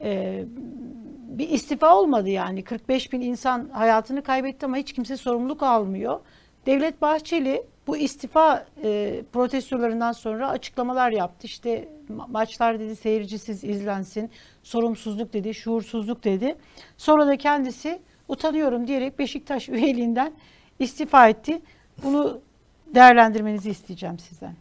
[0.00, 0.44] E,
[1.28, 2.64] bir istifa olmadı yani.
[2.64, 6.20] 45 bin insan hayatını kaybetti ama hiç kimse sorumluluk almıyor.
[6.66, 11.46] Devlet Bahçeli bu istifa e, protestolarından sonra açıklamalar yaptı.
[11.46, 14.30] İşte ma- maçlar dedi seyircisiz izlensin,
[14.62, 16.56] sorumsuzluk dedi, şuursuzluk dedi.
[16.96, 17.98] Sonra da kendisi
[18.28, 20.32] utanıyorum diyerek Beşiktaş üyeliğinden
[20.78, 21.62] istifa etti.
[22.04, 22.40] Bunu
[22.94, 24.54] değerlendirmenizi isteyeceğim sizden.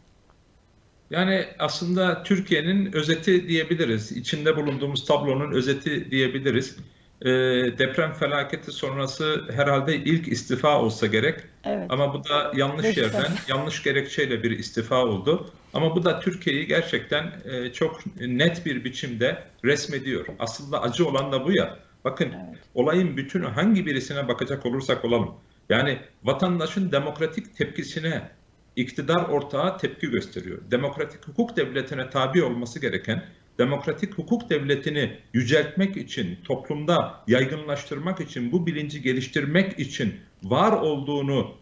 [1.10, 4.12] Yani aslında Türkiye'nin özeti diyebiliriz.
[4.12, 6.78] İçinde bulunduğumuz tablonun özeti diyebiliriz.
[7.22, 7.30] Ee,
[7.78, 11.40] deprem felaketi sonrası herhalde ilk istifa olsa gerek.
[11.64, 11.86] Evet.
[11.90, 13.14] Ama bu da yanlış Beşiktaş.
[13.14, 15.50] yerden, yanlış gerekçeyle bir istifa oldu.
[15.74, 20.26] Ama bu da Türkiye'yi gerçekten e, çok net bir biçimde resmediyor.
[20.40, 21.80] Aslında acı olan da bu ya.
[22.04, 22.28] Bakın
[22.74, 25.34] olayın bütünü hangi birisine bakacak olursak olalım.
[25.70, 28.30] Yani vatandaşın demokratik tepkisine
[28.76, 30.58] iktidar ortağı tepki gösteriyor.
[30.72, 33.26] Demokratik hukuk devletine tabi olması gereken,
[33.58, 41.56] demokratik hukuk devletini yüceltmek için, toplumda yaygınlaştırmak için, bu bilinci geliştirmek için var olduğunu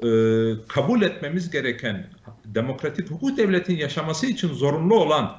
[0.00, 0.08] e,
[0.68, 2.06] kabul etmemiz gereken,
[2.44, 5.38] demokratik hukuk devletin yaşaması için zorunlu olan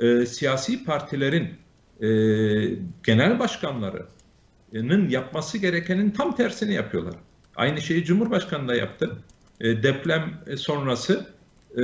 [0.00, 1.48] e, siyasi partilerin
[2.00, 2.08] e,
[3.02, 7.14] genel başkanlarının yapması gerekenin tam tersini yapıyorlar.
[7.56, 9.16] Aynı şeyi Cumhurbaşkanı da yaptı.
[9.60, 11.26] E, deprem sonrası
[11.76, 11.82] e,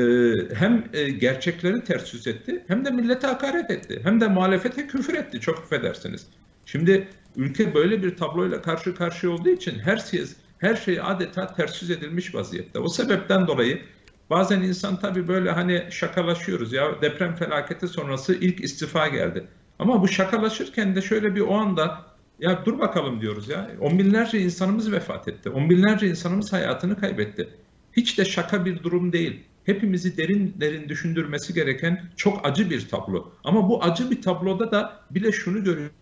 [0.55, 4.01] hem e, gerçekleri ters yüz etti hem de millete hakaret etti.
[4.03, 6.27] Hem de muhalefete küfür etti çok affedersiniz.
[6.67, 10.25] Şimdi ülke böyle bir tabloyla karşı karşıya olduğu için her şey,
[10.59, 12.79] her şey adeta ters yüz edilmiş vaziyette.
[12.79, 13.83] O sebepten dolayı
[14.31, 19.47] bazen insan tabii böyle hani şakalaşıyoruz ya deprem felaketi sonrası ilk istifa geldi.
[19.79, 22.05] Ama bu şakalaşırken de şöyle bir o anda
[22.41, 23.71] ya dur bakalım diyoruz ya.
[23.81, 25.51] On binlerce insanımız vefat etti.
[25.51, 27.49] On binlerce insanımız hayatını kaybetti.
[27.93, 29.43] Hiç de şaka bir durum değil.
[29.65, 33.33] Hepimizi derin derin düşündürmesi gereken çok acı bir tablo.
[33.45, 35.95] Ama bu acı bir tabloda da bile şunu görüyoruz.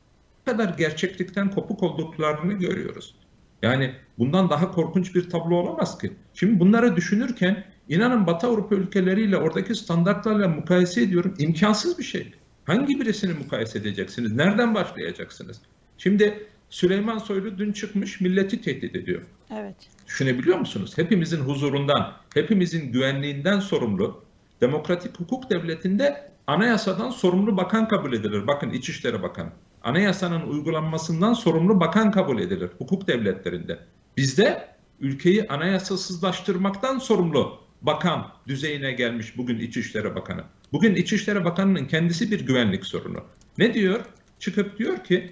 [0.47, 3.15] Ne kadar gerçeklikten kopuk olduklarını görüyoruz.
[3.63, 6.13] Yani bundan daha korkunç bir tablo olamaz ki.
[6.35, 11.35] Şimdi bunları düşünürken inanın Batı Avrupa ülkeleriyle oradaki standartlarla mukayese ediyorum.
[11.39, 12.33] imkansız bir şey.
[12.65, 14.33] Hangi birisini mukayese edeceksiniz?
[14.33, 15.61] Nereden başlayacaksınız?
[15.99, 19.23] Şimdi Süleyman Soylu dün çıkmış milleti tehdit ediyor.
[19.51, 19.77] Evet.
[20.07, 20.93] Düşünebiliyor musunuz?
[20.99, 24.25] Hepimizin huzurundan, hepimizin güvenliğinden sorumlu
[24.61, 28.47] demokratik hukuk devletinde anayasadan sorumlu bakan kabul edilir.
[28.47, 29.51] Bakın İçişleri Bakanı.
[29.83, 33.79] Anayasanın uygulanmasından sorumlu bakan kabul edilir hukuk devletlerinde.
[34.17, 34.69] Bizde
[35.01, 40.45] ülkeyi anayasasızlaştırmaktan sorumlu bakan düzeyine gelmiş bugün İçişleri Bakanı.
[40.73, 43.25] Bugün İçişleri Bakanı'nın kendisi bir güvenlik sorunu.
[43.59, 44.01] Ne diyor?
[44.39, 45.31] Çıkıp diyor ki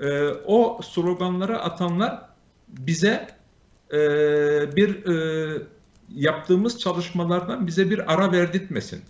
[0.00, 2.22] e, o sloganları atanlar
[2.68, 3.26] bize
[3.92, 3.96] e,
[4.76, 5.62] bir e,
[6.14, 9.02] yaptığımız çalışmalardan bize bir ara verdirtmesin.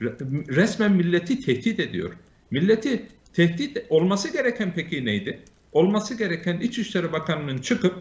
[0.00, 2.12] Re- Resmen milleti tehdit ediyor.
[2.50, 5.42] Milleti tehdit olması gereken peki neydi?
[5.72, 7.94] Olması gereken İçişleri Bakanı'nın çıkıp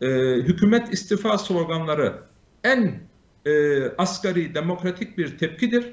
[0.00, 2.22] e, hükümet istifa sloganları
[2.64, 3.00] en
[3.46, 5.92] e, asgari demokratik bir tepkidir.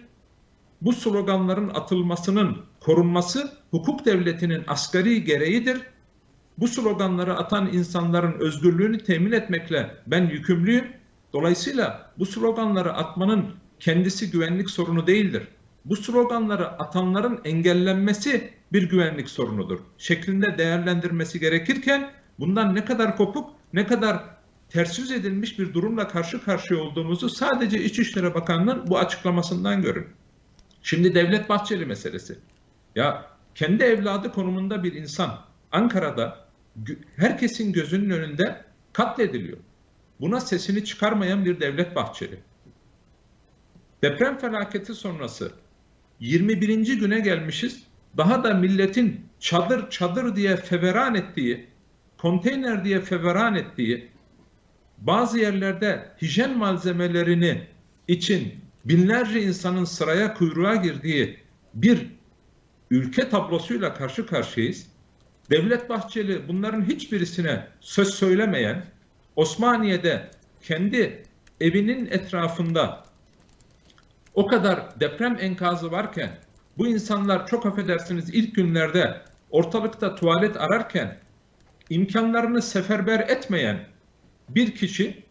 [0.82, 5.82] Bu sloganların atılmasının korunması hukuk devletinin asgari gereğidir.
[6.58, 10.86] Bu sloganları atan insanların özgürlüğünü temin etmekle ben yükümlüyüm.
[11.34, 13.46] Dolayısıyla bu sloganları atmanın
[13.80, 15.48] kendisi güvenlik sorunu değildir.
[15.86, 19.80] Bu sloganları atanların engellenmesi bir güvenlik sorunudur.
[19.98, 24.24] Şeklinde değerlendirmesi gerekirken bundan ne kadar kopuk, ne kadar
[24.70, 30.08] ters yüz edilmiş bir durumla karşı karşıya olduğumuzu sadece İçişleri Bakanı'nın bu açıklamasından görün.
[30.88, 32.40] Şimdi Devlet Bahçeli meselesi.
[32.96, 33.26] Ya
[33.56, 36.48] kendi evladı konumunda bir insan Ankara'da
[37.16, 39.58] herkesin gözünün önünde katlediliyor.
[40.22, 42.40] Buna sesini çıkarmayan bir Devlet Bahçeli.
[44.04, 45.52] Deprem felaketi sonrası
[46.20, 47.00] 21.
[47.00, 47.84] güne gelmişiz.
[48.18, 51.68] Daha da milletin çadır çadır diye feveran ettiği
[52.18, 54.12] konteyner diye feveran ettiği
[54.98, 57.68] bazı yerlerde hijyen malzemelerini
[58.08, 61.40] için binlerce insanın sıraya kuyruğa girdiği
[61.74, 62.08] bir
[62.92, 64.88] ülke tablosuyla karşı karşıyayız.
[65.50, 68.86] Devlet Bahçeli bunların hiçbirisine söz söylemeyen,
[69.36, 70.32] Osmaniye'de
[70.62, 71.24] kendi
[71.62, 73.04] evinin etrafında
[74.34, 76.30] o kadar deprem enkazı varken
[76.78, 81.18] bu insanlar çok affedersiniz ilk günlerde ortalıkta tuvalet ararken
[81.90, 83.88] imkanlarını seferber etmeyen
[84.50, 85.27] bir kişi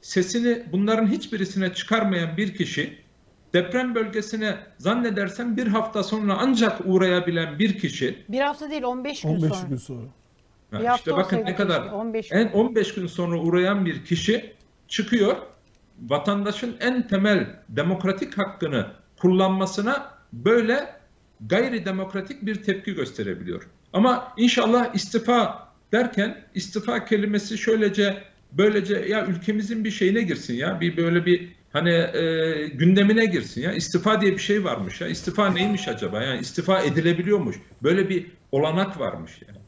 [0.00, 2.98] sesini bunların hiçbirisine çıkarmayan bir kişi
[3.54, 9.28] deprem bölgesine zannedersem bir hafta sonra ancak uğrayabilen bir kişi Bir hafta değil 15 gün
[9.28, 9.68] 15 sonra.
[9.68, 10.06] gün sonra.
[10.70, 12.36] Ha, Bir işte bakın ne kadar keşke, 15 gün.
[12.36, 14.52] en 15 gün sonra uğrayan bir kişi
[14.88, 15.36] çıkıyor
[16.08, 18.86] vatandaşın en temel demokratik hakkını
[19.20, 20.94] kullanmasına böyle
[21.40, 23.68] gayri demokratik bir tepki gösterebiliyor.
[23.92, 28.22] Ama inşallah istifa derken istifa kelimesi şöylece
[28.52, 33.72] böylece ya ülkemizin bir şeyine girsin ya bir böyle bir hani e, gündemine girsin ya
[33.72, 39.00] istifa diye bir şey varmış ya istifa neymiş acaba yani istifa edilebiliyormuş böyle bir olanak
[39.00, 39.58] varmış yani.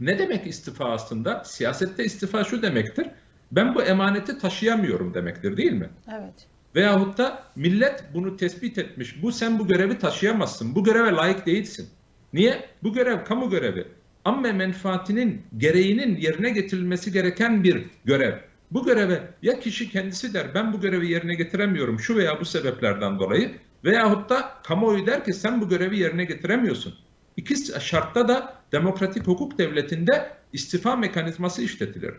[0.00, 1.44] Ne demek istifa aslında?
[1.44, 3.06] Siyasette istifa şu demektir.
[3.52, 5.90] Ben bu emaneti taşıyamıyorum demektir değil mi?
[6.12, 6.46] Evet.
[6.74, 9.22] Veyahut da millet bunu tespit etmiş.
[9.22, 10.74] Bu sen bu görevi taşıyamazsın.
[10.74, 11.88] Bu göreve layık değilsin.
[12.32, 12.68] Niye?
[12.82, 13.86] Bu görev kamu görevi.
[14.24, 18.34] Amme menfaatinin gereğinin yerine getirilmesi gereken bir görev.
[18.70, 23.18] Bu göreve ya kişi kendisi der ben bu görevi yerine getiremiyorum şu veya bu sebeplerden
[23.18, 23.54] dolayı
[23.84, 26.94] veyahut da kamuoyu der ki sen bu görevi yerine getiremiyorsun.
[27.36, 32.14] İki şartta da demokratik hukuk devletinde istifa mekanizması işletilir.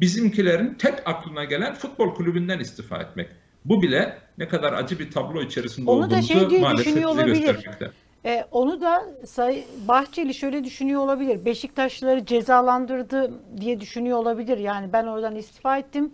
[0.00, 3.28] Bizimkilerin tek aklına gelen futbol kulübünden istifa etmek.
[3.64, 7.10] Bu bile ne kadar acı bir tablo içerisinde Onu da olduğumuzu şey diye maalesef düşünüyor
[7.10, 7.46] olabilir.
[7.46, 7.90] göstermekte.
[8.24, 11.44] E, onu da Say Bahçeli şöyle düşünüyor olabilir.
[11.44, 14.58] Beşiktaşlıları cezalandırdı diye düşünüyor olabilir.
[14.58, 16.12] Yani ben oradan istifa ettim.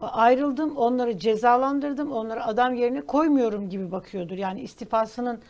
[0.00, 0.76] Ayrıldım.
[0.76, 2.12] Onları cezalandırdım.
[2.12, 4.36] Onları adam yerine koymuyorum gibi bakıyordur.
[4.36, 5.40] Yani istifasının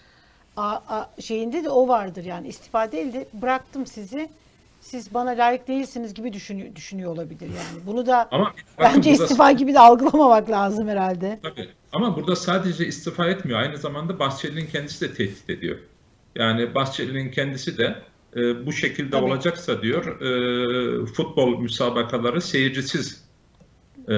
[0.57, 2.25] a, a, şeyinde de o vardır.
[2.25, 4.29] Yani istifa değil de bıraktım sizi.
[4.81, 7.87] Siz bana layık değilsiniz gibi düşünüyor, düşünüyor olabilir yani.
[7.87, 11.39] Bunu da Ama bence istifa gibi de algılamamak lazım herhalde.
[11.43, 11.69] Tabii.
[11.95, 13.61] Ama burada sadece istifa etmiyor.
[13.61, 15.77] Aynı zamanda Bahçeli'nin kendisi de tehdit ediyor.
[16.37, 17.97] Yani Bahçeli'nin kendisi de
[18.37, 19.25] e, bu şekilde Tabii.
[19.25, 23.25] olacaksa diyor e, futbol müsabakaları seyircisiz
[24.09, 24.15] e,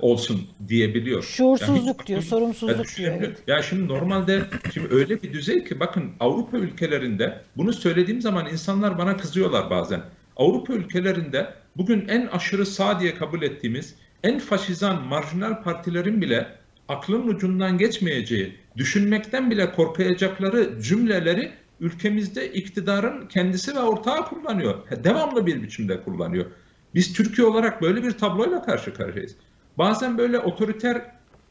[0.00, 1.22] olsun diyebiliyor.
[1.22, 3.14] Şuursuzluk hiç- diyor, Ya sorumsuzluk diyor.
[3.18, 3.38] Evet.
[3.46, 4.42] Ya şimdi normalde
[4.74, 10.02] şimdi öyle bir düzey ki bakın Avrupa ülkelerinde bunu söylediğim zaman insanlar bana kızıyorlar bazen.
[10.36, 17.28] Avrupa ülkelerinde bugün en aşırı sağ diye kabul ettiğimiz en faşizan marjinal partilerin bile aklın
[17.28, 24.74] ucundan geçmeyeceği, düşünmekten bile korkayacakları cümleleri ülkemizde iktidarın kendisi ve ortağı kullanıyor.
[25.04, 26.46] Devamlı bir biçimde kullanıyor.
[26.94, 29.36] Biz Türkiye olarak böyle bir tabloyla karşı karşıyayız.
[29.78, 31.02] Bazen böyle otoriter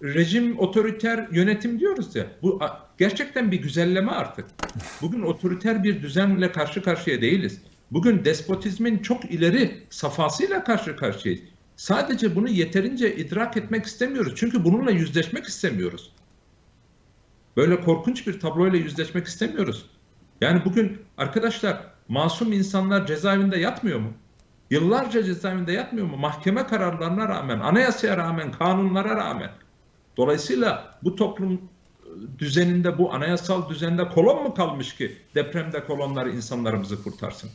[0.04, 2.26] rejim, otoriter yönetim diyoruz ya.
[2.42, 2.60] Bu
[2.98, 4.46] gerçekten bir güzelleme artık.
[5.02, 7.62] Bugün otoriter bir düzenle karşı karşıya değiliz.
[7.92, 11.42] Bugün despotizmin çok ileri safhasıyla karşı karşıyayız.
[11.82, 14.34] Sadece bunu yeterince idrak etmek istemiyoruz.
[14.36, 16.12] Çünkü bununla yüzleşmek istemiyoruz.
[17.58, 19.86] Böyle korkunç bir tabloyla yüzleşmek istemiyoruz.
[20.42, 24.14] Yani bugün arkadaşlar masum insanlar cezaevinde yatmıyor mu?
[24.70, 26.18] Yıllarca cezaevinde yatmıyor mu?
[26.18, 29.52] Mahkeme kararlarına rağmen, anayasaya rağmen, kanunlara rağmen.
[30.18, 31.60] Dolayısıyla bu toplum e,
[32.40, 37.50] düzeninde, bu anayasal düzende kolon mu kalmış ki depremde kolonlar insanlarımızı kurtarsın?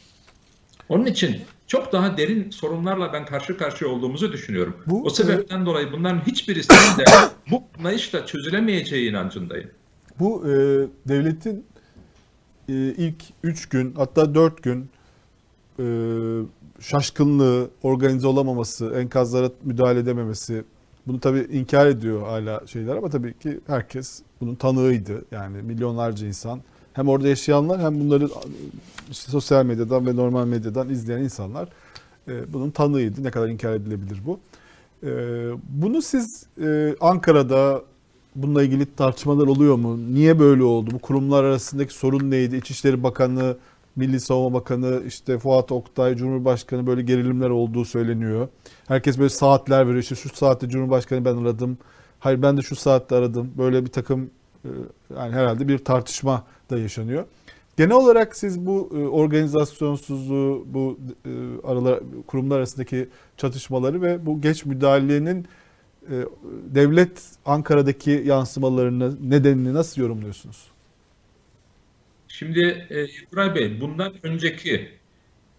[0.88, 4.76] Onun için çok daha derin sorunlarla ben karşı karşıya olduğumuzu düşünüyorum.
[4.86, 7.04] Bu, o sebepten dolayı bunların hiçbirisinin de
[7.50, 9.70] bu anlayışla çözülemeyeceği inancındayım.
[10.20, 10.52] Bu e,
[11.08, 11.66] devletin
[12.68, 14.90] e, ilk 3 gün hatta 4 gün
[15.78, 15.84] e,
[16.80, 20.64] şaşkınlığı, organize olamaması, enkazlara müdahale edememesi
[21.06, 25.24] bunu tabii inkar ediyor hala şeyler ama tabii ki herkes bunun tanığıydı.
[25.30, 26.60] Yani milyonlarca insan
[26.96, 28.28] hem orada yaşayanlar hem bunları
[29.10, 31.68] işte sosyal medyadan ve normal medyadan izleyen insanlar
[32.28, 33.24] e, bunun tanığıydı.
[33.24, 34.40] Ne kadar inkar edilebilir bu.
[35.02, 35.10] E,
[35.68, 37.82] bunu siz e, Ankara'da
[38.34, 39.98] bununla ilgili tartışmalar oluyor mu?
[40.14, 40.90] Niye böyle oldu?
[40.92, 42.56] Bu kurumlar arasındaki sorun neydi?
[42.56, 43.56] İçişleri Bakanı,
[43.96, 48.48] Milli Savunma Bakanı, işte Fuat Oktay, Cumhurbaşkanı böyle gerilimler olduğu söyleniyor.
[48.88, 50.02] Herkes böyle saatler veriyor.
[50.02, 51.78] İşte şu saatte Cumhurbaşkanı ben aradım.
[52.20, 53.52] Hayır ben de şu saatte aradım.
[53.58, 54.26] Böyle bir takım e,
[55.16, 57.24] yani herhalde bir tartışma da yaşanıyor.
[57.76, 61.30] Genel olarak siz bu e, organizasyonsuzluğu, bu e,
[61.66, 65.46] aralar, kurumlar arasındaki çatışmaları ve bu geç müdahalenin
[66.10, 66.14] e,
[66.74, 70.64] devlet Ankara'daki yansımalarını, nedenini nasıl yorumluyorsunuz?
[72.28, 74.88] Şimdi e, İbrahim Bey bundan önceki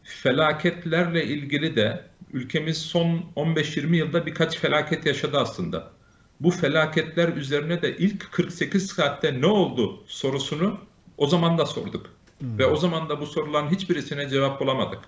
[0.03, 2.03] felaketlerle ilgili de
[2.33, 5.96] ülkemiz son 15-20 yılda birkaç felaket yaşadı aslında.
[6.39, 10.79] Bu felaketler üzerine de ilk 48 saatte ne oldu sorusunu
[11.17, 12.09] o zaman da sorduk.
[12.41, 14.99] Ve o zaman da bu soruların hiçbirisine cevap bulamadık.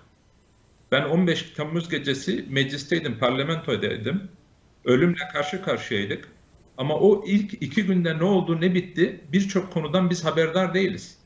[0.92, 4.28] Ben 15 Temmuz gecesi meclisteydim, parlamentoydaydım.
[4.84, 6.28] Ölümle karşı karşıyaydık.
[6.78, 11.18] Ama o ilk iki günde ne oldu, ne bitti birçok konudan biz haberdar değiliz.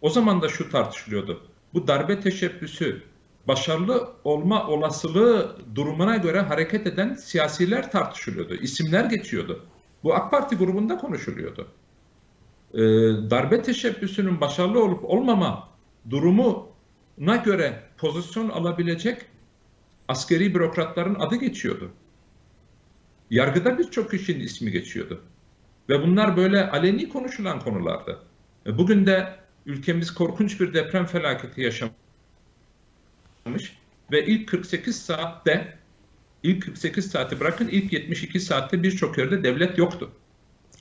[0.00, 1.46] O zaman da şu tartışılıyordu.
[1.74, 3.02] Bu darbe teşebbüsü
[3.48, 8.54] başarılı olma olasılığı durumuna göre hareket eden siyasiler tartışılıyordu.
[8.54, 9.66] İsimler geçiyordu.
[10.02, 11.68] Bu AK Parti grubunda konuşuluyordu.
[12.74, 12.78] Ee,
[13.30, 15.68] darbe teşebbüsünün başarılı olup olmama
[16.10, 19.22] durumuna göre pozisyon alabilecek
[20.08, 21.90] askeri bürokratların adı geçiyordu.
[23.30, 25.20] Yargıda birçok kişinin ismi geçiyordu.
[25.88, 28.18] Ve bunlar böyle aleni konuşulan konulardı.
[28.66, 29.34] Bugün de
[29.66, 31.60] ülkemiz korkunç bir deprem felaketi
[33.46, 33.76] yaşamış
[34.12, 35.78] ve ilk 48 saatte
[36.42, 40.10] ilk 48 saati bırakın ilk 72 saatte birçok yerde devlet yoktu.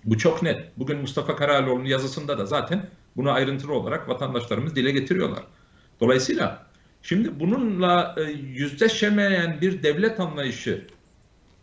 [0.04, 0.78] Bu çok net.
[0.78, 5.44] Bugün Mustafa Karayaloğlu'nun yazısında da zaten bunu ayrıntılı olarak vatandaşlarımız dile getiriyorlar.
[6.00, 6.66] Dolayısıyla
[7.02, 10.88] şimdi bununla e, yüzleşemeyen bir devlet anlayışı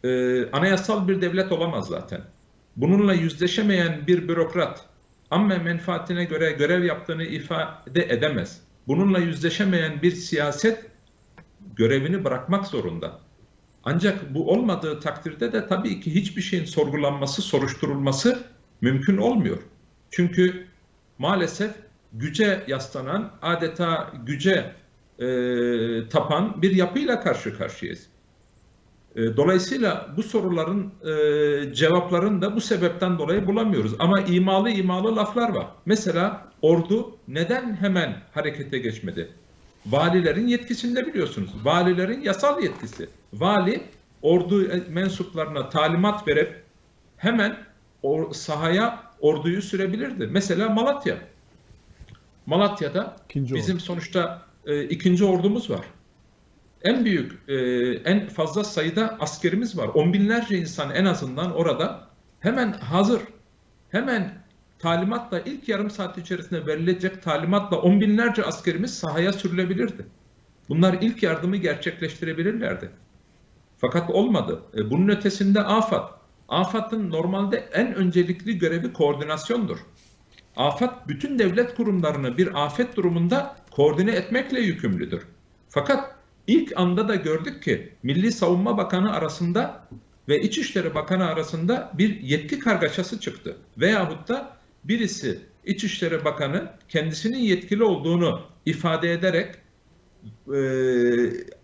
[0.04, 2.20] e, anayasal bir devlet olamaz zaten.
[2.76, 4.84] Bununla yüzleşemeyen bir bürokrat
[5.30, 8.65] ama menfaatine göre görev yaptığını ifade edemez.
[8.86, 10.86] Bununla yüzleşemeyen bir siyaset
[11.76, 13.20] görevini bırakmak zorunda.
[13.84, 18.38] Ancak bu olmadığı takdirde de tabii ki hiçbir şeyin sorgulanması, soruşturulması
[18.80, 19.58] mümkün olmuyor.
[20.10, 20.66] Çünkü
[21.18, 21.70] maalesef
[22.12, 24.72] güce yaslanan, adeta güce
[25.18, 25.26] e,
[26.08, 28.06] tapan bir yapıyla karşı karşıyayız.
[29.16, 33.92] E, dolayısıyla bu soruların e, cevaplarını da bu sebepten dolayı bulamıyoruz.
[33.98, 35.66] Ama imalı imalı laflar var.
[35.86, 39.28] Mesela ordu neden hemen harekete geçmedi?
[39.86, 41.50] Valilerin yetkisinde biliyorsunuz.
[41.64, 43.08] Valilerin yasal yetkisi.
[43.32, 43.82] Vali
[44.22, 46.62] ordu mensuplarına talimat verip
[47.16, 47.56] hemen
[48.02, 50.26] or, sahaya orduyu sürebilirdi.
[50.26, 51.16] Mesela Malatya.
[52.46, 53.84] Malatya'da ikinci bizim ordu.
[53.84, 55.86] sonuçta e, ikinci ordumuz var.
[56.82, 57.54] En büyük, e,
[58.04, 59.88] en fazla sayıda askerimiz var.
[59.88, 62.08] On binlerce insan en azından orada
[62.40, 63.20] hemen hazır.
[63.90, 64.34] Hemen
[64.78, 70.06] talimatla ilk yarım saat içerisinde verilecek talimatla on binlerce askerimiz sahaya sürülebilirdi.
[70.68, 72.90] Bunlar ilk yardımı gerçekleştirebilirlerdi.
[73.78, 74.62] Fakat olmadı.
[74.76, 76.16] E, bunun ötesinde AFAD.
[76.48, 79.78] AFAD'ın normalde en öncelikli görevi koordinasyondur.
[80.56, 85.22] AFAD bütün devlet kurumlarını bir afet durumunda koordine etmekle yükümlüdür.
[85.68, 86.15] Fakat
[86.46, 89.88] ilk anda da gördük ki Milli Savunma Bakanı arasında
[90.28, 93.56] ve İçişleri Bakanı arasında bir yetki kargaşası çıktı.
[93.78, 99.54] Veyahut da birisi İçişleri Bakanı kendisinin yetkili olduğunu ifade ederek
[100.54, 100.58] e,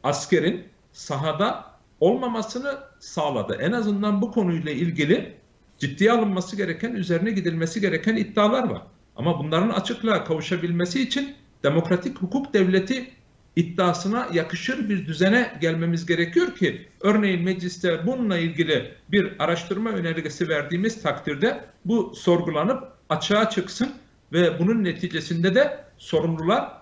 [0.03, 3.59] askerin sahada olmamasını sağladı.
[3.61, 5.37] En azından bu konuyla ilgili
[5.78, 8.83] ciddiye alınması gereken, üzerine gidilmesi gereken iddialar var.
[9.16, 13.11] Ama bunların açıklığa kavuşabilmesi için demokratik hukuk devleti
[13.57, 21.03] iddiasına yakışır bir düzene gelmemiz gerekiyor ki örneğin mecliste bununla ilgili bir araştırma önergesi verdiğimiz
[21.03, 23.92] takdirde bu sorgulanıp açığa çıksın
[24.32, 26.72] ve bunun neticesinde de sorumlular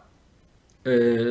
[0.86, 0.90] e,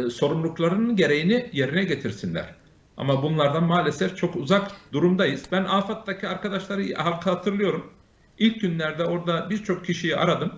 [0.09, 2.55] sorumluluklarının gereğini yerine getirsinler.
[2.97, 5.43] Ama bunlardan maalesef çok uzak durumdayız.
[5.51, 7.93] Ben AFAD'daki arkadaşları hatırlıyorum.
[8.39, 10.51] İlk günlerde orada birçok kişiyi aradım.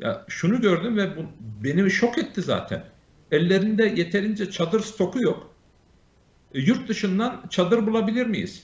[0.00, 1.20] Ya şunu gördüm ve bu
[1.64, 2.84] beni şok etti zaten.
[3.32, 5.54] Ellerinde yeterince çadır stoku yok.
[6.54, 8.62] E, yurt dışından çadır bulabilir miyiz?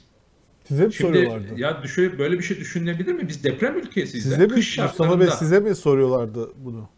[0.69, 1.61] Size mi Şimdi, soruyorlardı?
[1.61, 3.29] Ya düşün, böyle bir şey düşünülebilir mi?
[3.29, 4.25] Biz deprem ülkesiyiz.
[4.25, 6.89] Size mi, Kış Mustafa Bey size mi soruyorlardı bunu?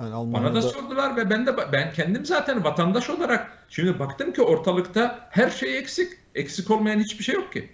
[0.00, 0.50] Yani Almanya'da...
[0.50, 5.28] Bana da sordular ve ben de ben kendim zaten vatandaş olarak şimdi baktım ki ortalıkta
[5.30, 6.12] her şey eksik.
[6.34, 7.68] Eksik olmayan hiçbir şey yok ki.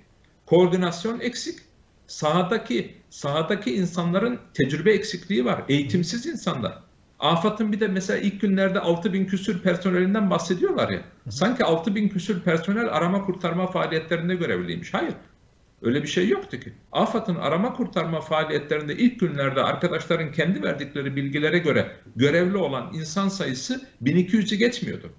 [0.46, 1.58] Koordinasyon eksik.
[2.06, 5.64] Sahadaki sahadaki insanların tecrübe eksikliği var.
[5.68, 6.82] Eğitimsiz insanlar.
[7.22, 11.02] AFAD'ın bir de mesela ilk günlerde 6 bin küsür personelinden bahsediyorlar ya.
[11.28, 14.94] Sanki 6 bin küsür personel arama kurtarma faaliyetlerinde görevliymiş.
[14.94, 15.14] Hayır.
[15.82, 16.72] Öyle bir şey yoktu ki.
[16.92, 23.80] AFAD'ın arama kurtarma faaliyetlerinde ilk günlerde arkadaşların kendi verdikleri bilgilere göre görevli olan insan sayısı
[24.02, 25.12] 1200'ü geçmiyordu.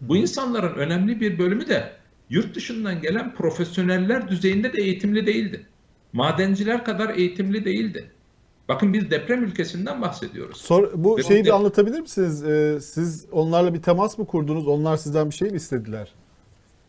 [0.00, 1.92] Bu insanların önemli bir bölümü de
[2.30, 5.66] yurt dışından gelen profesyoneller düzeyinde de eğitimli değildi.
[6.12, 8.10] Madenciler kadar eğitimli değildi.
[8.68, 10.56] Bakın biz deprem ülkesinden bahsediyoruz.
[10.56, 12.44] Sor, bu Ve şeyi bir anlatabilir misiniz?
[12.44, 14.68] Ee, siz onlarla bir temas mı kurdunuz?
[14.68, 16.12] Onlar sizden bir şey mi istediler?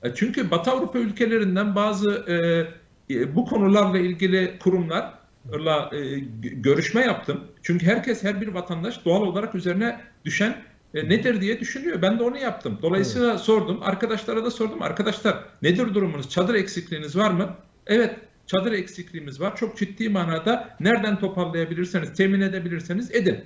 [0.04, 7.44] E, çünkü Batı Avrupa ülkelerinden bazı e, e, bu konularla ilgili kurumlarla e, görüşme yaptım.
[7.64, 10.58] Çünkü herkes, her bir vatandaş doğal olarak üzerine düşen
[10.94, 12.02] e, nedir diye düşünüyor.
[12.02, 12.80] Ben de onu yaptım.
[12.82, 13.40] Dolayısıyla evet.
[13.40, 13.80] sordum.
[13.82, 14.82] Arkadaşlara da sordum.
[14.82, 16.30] Arkadaşlar nedir durumunuz?
[16.30, 17.50] Çadır eksikliğiniz var mı?
[17.88, 18.16] Evet
[18.48, 19.56] çadır eksikliğimiz var.
[19.56, 23.40] Çok ciddi manada nereden toparlayabilirseniz, temin edebilirseniz edin.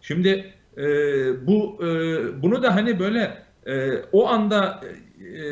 [0.00, 0.86] Şimdi e,
[1.46, 4.80] bu e, bunu da hani böyle e, o anda
[5.20, 5.44] e,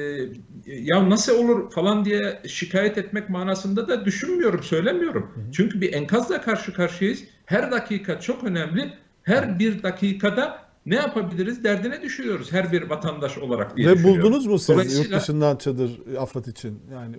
[0.66, 5.30] ya nasıl olur falan diye şikayet etmek manasında da düşünmüyorum, söylemiyorum.
[5.34, 5.52] Hı hı.
[5.52, 7.24] Çünkü bir enkazla karşı karşıyayız.
[7.46, 8.92] Her dakika çok önemli.
[9.22, 14.58] Her bir dakikada ne yapabiliriz derdine düşüyoruz her bir vatandaş olarak diye Ve buldunuz mu
[14.58, 16.82] siz yurt dışından çadır AFAD için?
[16.92, 17.16] Yani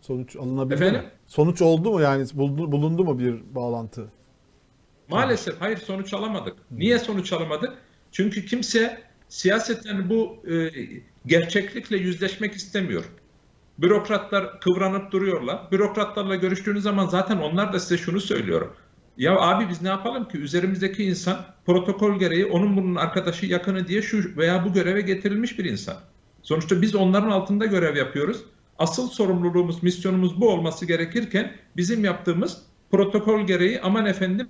[0.00, 1.00] sonuç alınabildi Efendim?
[1.00, 1.10] mi?
[1.26, 4.12] Sonuç oldu mu yani bulundu, bulundu mu bir bağlantı?
[5.08, 6.56] Maalesef hayır sonuç alamadık.
[6.70, 7.72] Niye sonuç alamadık?
[8.12, 10.70] Çünkü kimse siyaseten bu e,
[11.26, 13.04] gerçeklikle yüzleşmek istemiyor.
[13.78, 15.70] Bürokratlar kıvranıp duruyorlar.
[15.72, 18.68] Bürokratlarla görüştüğünüz zaman zaten onlar da size şunu söylüyor.
[19.16, 21.36] Ya abi biz ne yapalım ki üzerimizdeki insan
[21.66, 25.96] protokol gereği onun bunun arkadaşı yakını diye şu veya bu göreve getirilmiş bir insan.
[26.42, 28.44] Sonuçta biz onların altında görev yapıyoruz.
[28.80, 34.48] Asıl sorumluluğumuz, misyonumuz bu olması gerekirken bizim yaptığımız protokol gereği aman efendim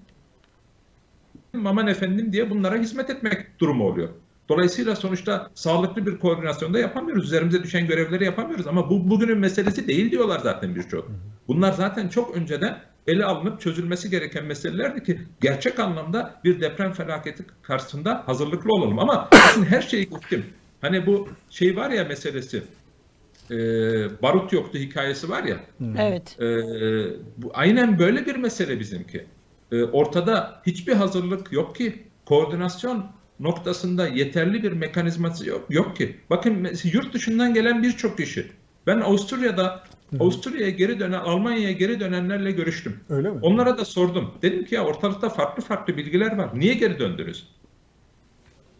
[1.64, 4.08] aman efendim diye bunlara hizmet etmek durumu oluyor.
[4.48, 7.24] Dolayısıyla sonuçta sağlıklı bir koordinasyonda yapamıyoruz.
[7.24, 11.10] Üzerimize düşen görevleri yapamıyoruz ama bu bugünün meselesi değil diyorlar zaten birçok.
[11.48, 17.44] Bunlar zaten çok önceden ele alınıp çözülmesi gereken meselelerdi ki gerçek anlamda bir deprem felaketi
[17.62, 18.98] karşısında hazırlıklı olalım.
[18.98, 19.28] Ama
[19.68, 20.44] her şeyi gittim.
[20.80, 22.62] Hani bu şey var ya meselesi
[23.50, 23.56] e,
[24.22, 25.56] barut yoktu hikayesi var ya.
[25.98, 26.40] Evet.
[26.40, 26.46] E,
[27.36, 29.26] bu aynen böyle bir mesele bizimki.
[29.72, 32.02] E, ortada hiçbir hazırlık yok ki.
[32.26, 33.06] Koordinasyon
[33.40, 36.16] noktasında yeterli bir mekanizması yok, yok ki.
[36.30, 38.46] Bakın yurt dışından gelen birçok kişi.
[38.86, 39.82] Ben Avusturya'da
[40.20, 43.00] Avusturya'ya geri dönen, Almanya'ya geri dönenlerle görüştüm.
[43.08, 43.38] Öyle mi?
[43.42, 44.34] Onlara da sordum.
[44.42, 46.50] Dedim ki ya ortalıkta farklı farklı bilgiler var.
[46.54, 47.48] Niye geri döndünüz?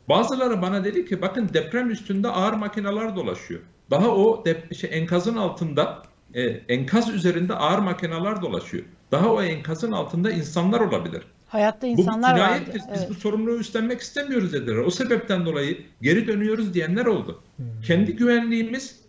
[0.08, 3.60] Bazıları bana dedi ki bakın deprem üstünde ağır makineler dolaşıyor.
[3.90, 6.02] Daha o dep şey, enkazın altında
[6.34, 8.84] e, enkaz üzerinde ağır makineler dolaşıyor.
[9.12, 11.22] Daha o enkazın altında insanlar olabilir.
[11.48, 12.70] Hayatta insanlar bu vardı.
[12.74, 13.06] Biz evet.
[13.10, 14.76] bu sorumluluğu üstlenmek istemiyoruz dediler.
[14.76, 17.42] O sebepten dolayı geri dönüyoruz diyenler oldu.
[17.56, 17.66] Hmm.
[17.86, 19.00] Kendi güvenliğimiz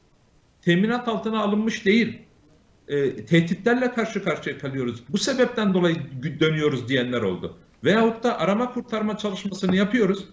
[0.62, 2.22] teminat altına alınmış değil.
[2.88, 5.04] E, tehditlerle karşı karşıya kalıyoruz.
[5.10, 5.96] Bu sebepten dolayı
[6.40, 7.58] dönüyoruz diyenler oldu.
[7.84, 10.26] Veyahut da arama kurtarma çalışmasını yapıyoruz.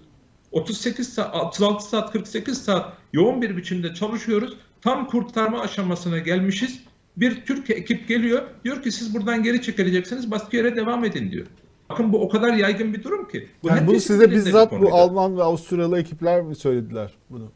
[0.52, 4.56] 38 saat, 36 saat, 48 saat yoğun bir biçimde çalışıyoruz.
[4.82, 6.80] Tam kurtarma aşamasına gelmişiz.
[7.16, 8.42] Bir Türk ekip geliyor.
[8.64, 10.30] Diyor ki siz buradan geri çekileceksiniz.
[10.30, 11.46] Başka yere devam edin diyor.
[11.90, 13.48] Bakın bu o kadar yaygın bir durum ki.
[13.62, 17.52] Bu yani bunu size bizzat bu Alman ve Avusturyalı ekipler mi söylediler bunu?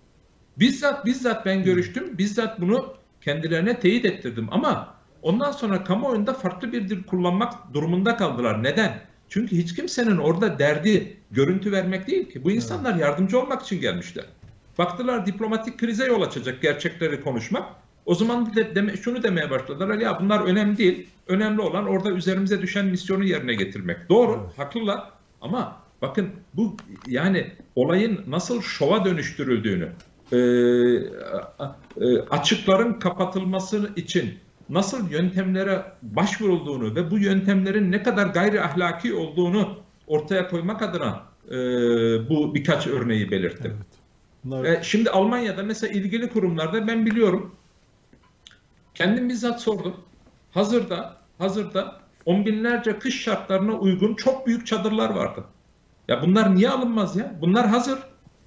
[0.58, 2.18] Bizzat bizzat ben görüştüm.
[2.18, 8.62] Bizzat bunu kendilerine teyit ettirdim ama ondan sonra kamuoyunda farklı bir dil kullanmak durumunda kaldılar.
[8.62, 9.00] Neden?
[9.32, 12.44] Çünkü hiç kimsenin orada derdi görüntü vermek değil ki.
[12.44, 14.24] Bu insanlar yardımcı olmak için gelmişler.
[14.78, 17.68] Baktılar diplomatik krize yol açacak gerçekleri konuşmak.
[18.06, 19.98] O zaman de, deme, şunu demeye başladılar.
[19.98, 21.08] Ya bunlar önemli değil.
[21.26, 24.08] Önemli olan orada üzerimize düşen misyonu yerine getirmek.
[24.08, 24.58] Doğru, evet.
[24.58, 25.10] haklılar.
[25.40, 26.76] Ama bakın bu
[27.06, 29.88] yani olayın nasıl şova dönüştürüldüğünü,
[30.32, 30.38] e,
[32.30, 34.34] açıkların kapatılması için
[34.68, 41.54] nasıl yöntemlere başvurulduğunu ve bu yöntemlerin ne kadar gayri ahlaki olduğunu ortaya koymak adına e,
[42.28, 43.72] bu birkaç örneği belirttim.
[43.76, 43.86] Evet.
[44.44, 44.64] Bunlar...
[44.64, 47.54] E, şimdi Almanya'da mesela ilgili kurumlarda ben biliyorum
[48.94, 49.96] kendim bizzat sordum.
[50.50, 55.44] Hazırda hazırda on binlerce kış şartlarına uygun çok büyük çadırlar vardı.
[56.08, 57.38] Ya bunlar niye alınmaz ya?
[57.40, 57.98] Bunlar hazır.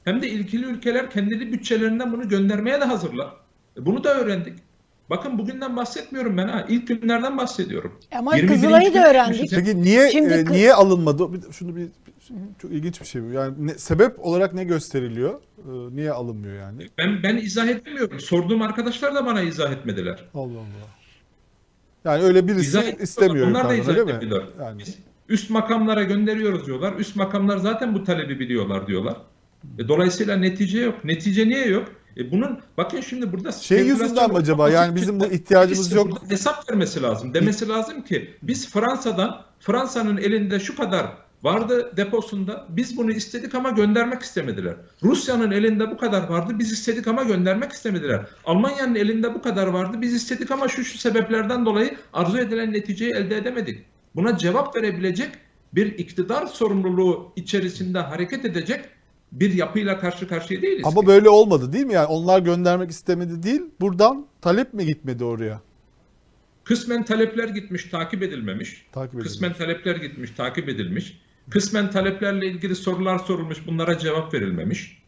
[0.03, 3.27] Hem de ilgili ülkeler kendi bütçelerinden bunu göndermeye de hazırlar.
[3.77, 4.59] E, bunu da öğrendik.
[5.09, 6.65] Bakın bugünden bahsetmiyorum ben ha.
[6.69, 7.99] İlk günlerden bahsediyorum.
[8.15, 9.51] Ama Kızılay'ı da öğrendik.
[9.51, 11.29] Peki niye Şimdi e, niye alınmadı?
[11.51, 11.87] Şunu bir
[12.61, 13.29] çok ilginç bir şey bu.
[13.29, 15.33] Yani ne, sebep olarak ne gösteriliyor?
[15.57, 16.89] E, niye alınmıyor yani?
[16.97, 18.19] Ben ben izah etmiyorum.
[18.19, 20.25] Sorduğum arkadaşlar da bana izah etmediler.
[20.33, 20.95] Allah Allah.
[22.05, 23.47] Yani öyle birisi izah istemiyor.
[23.47, 24.43] Onlar da izah etmediler.
[24.59, 24.79] Yani.
[24.79, 24.97] Biz
[25.29, 26.93] üst makamlara gönderiyoruz diyorlar.
[26.93, 29.17] Üst makamlar zaten bu talebi biliyorlar diyorlar.
[29.79, 31.05] E, dolayısıyla netice yok.
[31.05, 31.91] Netice niye yok?
[32.17, 36.21] E bunun bakın şimdi burada şey yüzünden mi acaba yani bizim bu ihtiyacımız yok.
[36.29, 37.33] Hesap vermesi lazım.
[37.33, 41.05] Demesi lazım ki biz Fransa'dan Fransa'nın elinde şu kadar
[41.43, 42.65] vardı deposunda.
[42.69, 44.75] Biz bunu istedik ama göndermek istemediler.
[45.03, 46.53] Rusya'nın elinde bu kadar vardı.
[46.59, 48.25] Biz istedik ama göndermek istemediler.
[48.45, 49.97] Almanya'nın elinde bu kadar vardı.
[50.01, 53.85] Biz istedik ama şu şu sebeplerden dolayı arzu edilen neticeyi elde edemedik.
[54.15, 55.29] Buna cevap verebilecek
[55.73, 58.85] bir iktidar sorumluluğu içerisinde hareket edecek
[59.31, 60.85] bir yapıyla karşı karşıya değiliz.
[60.85, 61.07] Ama ki.
[61.07, 61.93] böyle olmadı değil mi?
[61.93, 63.61] Yani onlar göndermek istemedi değil.
[63.81, 65.61] Buradan talep mi gitmedi oraya?
[66.63, 68.85] Kısmen talepler gitmiş, takip edilmemiş.
[68.91, 69.27] Takip edilmiş.
[69.27, 71.19] Kısmen talepler gitmiş, takip edilmiş.
[71.49, 75.01] Kısmen taleplerle ilgili sorular sorulmuş, bunlara cevap verilmemiş.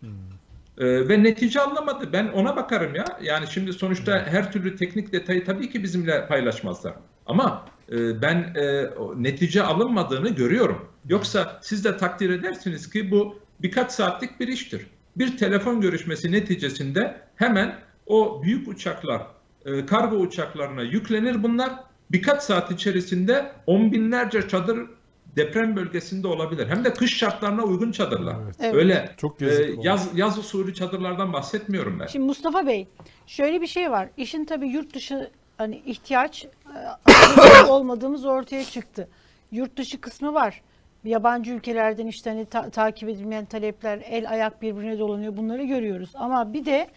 [0.77, 2.13] Ee, ve netice alınamadı.
[2.13, 3.05] Ben ona bakarım ya.
[3.21, 6.93] Yani şimdi sonuçta her türlü teknik detayı tabii ki bizimle paylaşmazlar.
[7.25, 10.89] Ama e, ben e, netice alınmadığını görüyorum.
[11.09, 14.87] Yoksa siz de takdir edersiniz ki bu birkaç saatlik bir iştir.
[15.15, 19.21] Bir telefon görüşmesi neticesinde hemen o büyük uçaklar,
[19.65, 21.71] e, kargo uçaklarına yüklenir bunlar.
[22.11, 24.87] Birkaç saat içerisinde on binlerce çadır
[25.35, 26.67] deprem bölgesinde olabilir.
[26.67, 28.35] Hem de kış şartlarına uygun çadırlar.
[28.43, 28.55] Evet.
[28.59, 28.75] Evet.
[28.75, 32.07] Öyle çok e, yaz yaz usulü çadırlardan bahsetmiyorum ben.
[32.07, 32.87] Şimdi Mustafa Bey,
[33.27, 34.09] şöyle bir şey var.
[34.17, 39.07] İşin tabii yurt dışı hani ihtiyaç e, olmadığımız ortaya çıktı.
[39.51, 40.61] Yurt dışı kısmı var.
[41.03, 45.37] Yabancı ülkelerden işte hani ta- takip edilmeyen talepler, el ayak birbirine dolanıyor.
[45.37, 46.09] Bunları görüyoruz.
[46.13, 46.87] Ama bir de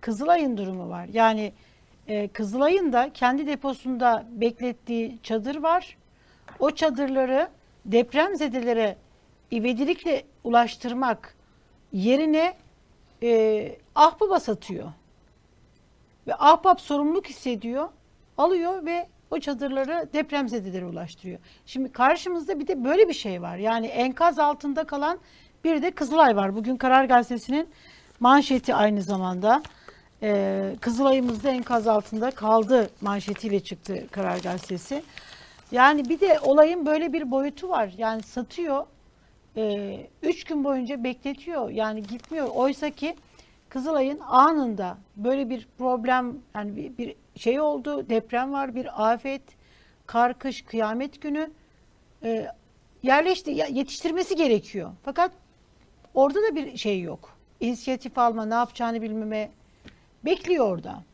[0.00, 1.06] Kızılay'ın durumu var.
[1.12, 1.52] Yani
[2.08, 5.96] e, Kızılay'ın da kendi deposunda beklettiği çadır var.
[6.58, 7.48] O çadırları
[7.84, 8.96] depremzedelere
[9.52, 11.34] ivedilikle ulaştırmak
[11.92, 12.54] yerine
[13.22, 14.88] e, ahbaba satıyor.
[16.26, 17.88] Ve ahbap sorumluluk hissediyor,
[18.38, 21.38] alıyor ve o çadırları depremzedelere ulaştırıyor.
[21.66, 23.56] Şimdi karşımızda bir de böyle bir şey var.
[23.56, 25.18] Yani enkaz altında kalan
[25.64, 26.56] bir de Kızılay var.
[26.56, 27.68] Bugün Karar Gazetesi'nin
[28.20, 29.62] manşeti aynı zamanda.
[30.22, 35.02] Ee, Kızılay'ımız da enkaz altında kaldı manşetiyle çıktı Karar Gazetesi.
[35.72, 37.94] Yani bir de olayın böyle bir boyutu var.
[37.98, 38.86] Yani satıyor,
[39.56, 41.70] e, üç gün boyunca bekletiyor.
[41.70, 42.48] Yani gitmiyor.
[42.54, 43.16] Oysa ki
[43.70, 49.42] Kızılay'ın anında böyle bir problem, yani bir, bir şey oldu, deprem var, bir afet,
[50.06, 51.50] kar, kış, kıyamet günü
[52.24, 52.46] e,
[53.02, 54.90] yerleşti, yetiştirmesi gerekiyor.
[55.04, 55.32] Fakat
[56.14, 57.36] orada da bir şey yok.
[57.60, 59.50] İnisiyatif alma, ne yapacağını bilmeme
[60.24, 61.04] bekliyor orada.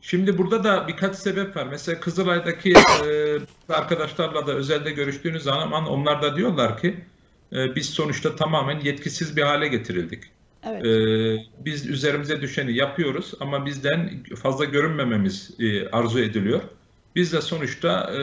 [0.00, 1.66] Şimdi burada da birkaç sebep var.
[1.66, 2.72] Mesela Kızılay'daki
[3.06, 3.38] e,
[3.68, 7.04] arkadaşlarla da özelde görüştüğünüz zaman onlar da diyorlar ki
[7.52, 10.24] e, biz sonuçta tamamen yetkisiz bir hale getirildik.
[10.62, 10.86] Evet.
[10.86, 10.90] E,
[11.64, 14.10] biz üzerimize düşeni yapıyoruz ama bizden
[14.42, 16.60] fazla görünmememiz e, arzu ediliyor.
[17.16, 18.16] Biz de sonuçta e,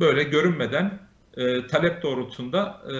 [0.00, 0.98] böyle görünmeden
[1.36, 2.92] e, talep doğrultusunda e,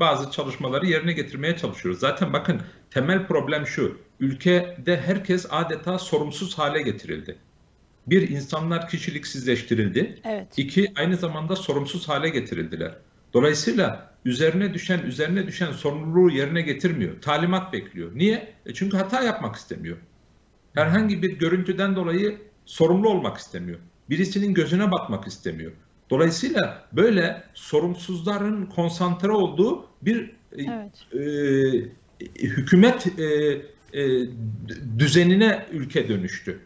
[0.00, 2.00] bazı çalışmaları yerine getirmeye çalışıyoruz.
[2.00, 2.60] Zaten bakın
[2.90, 3.98] temel problem şu.
[4.20, 7.36] Ülkede herkes adeta sorumsuz hale getirildi.
[8.06, 10.18] Bir, insanlar kişiliksizleştirildi.
[10.24, 10.46] Evet.
[10.56, 12.92] İki, aynı zamanda sorumsuz hale getirildiler.
[13.32, 17.20] Dolayısıyla üzerine düşen üzerine düşen sorumluluğu yerine getirmiyor.
[17.20, 18.10] Talimat bekliyor.
[18.14, 18.52] Niye?
[18.66, 19.96] E çünkü hata yapmak istemiyor.
[20.74, 23.78] Herhangi bir görüntüden dolayı sorumlu olmak istemiyor.
[24.10, 25.72] Birisinin gözüne bakmak istemiyor.
[26.10, 31.14] Dolayısıyla böyle sorumsuzların konsantre olduğu bir e, evet.
[31.14, 33.24] e, hükümet e,
[33.92, 34.28] e,
[34.98, 36.60] düzenine ülke dönüştü.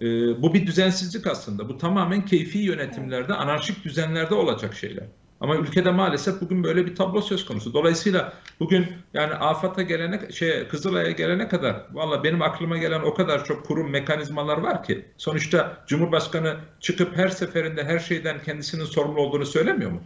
[0.00, 0.06] E,
[0.42, 1.68] bu bir düzensizlik aslında.
[1.68, 5.06] Bu tamamen keyfi yönetimlerde, anarşik düzenlerde olacak şeyler.
[5.40, 7.74] Ama ülkede maalesef bugün böyle bir tablo söz konusu.
[7.74, 13.44] Dolayısıyla bugün yani AFAD'a gelene, şey Kızılay'a gelene kadar valla benim aklıma gelen o kadar
[13.44, 19.46] çok kurum mekanizmalar var ki sonuçta Cumhurbaşkanı çıkıp her seferinde her şeyden kendisinin sorumlu olduğunu
[19.46, 20.00] söylemiyor mu?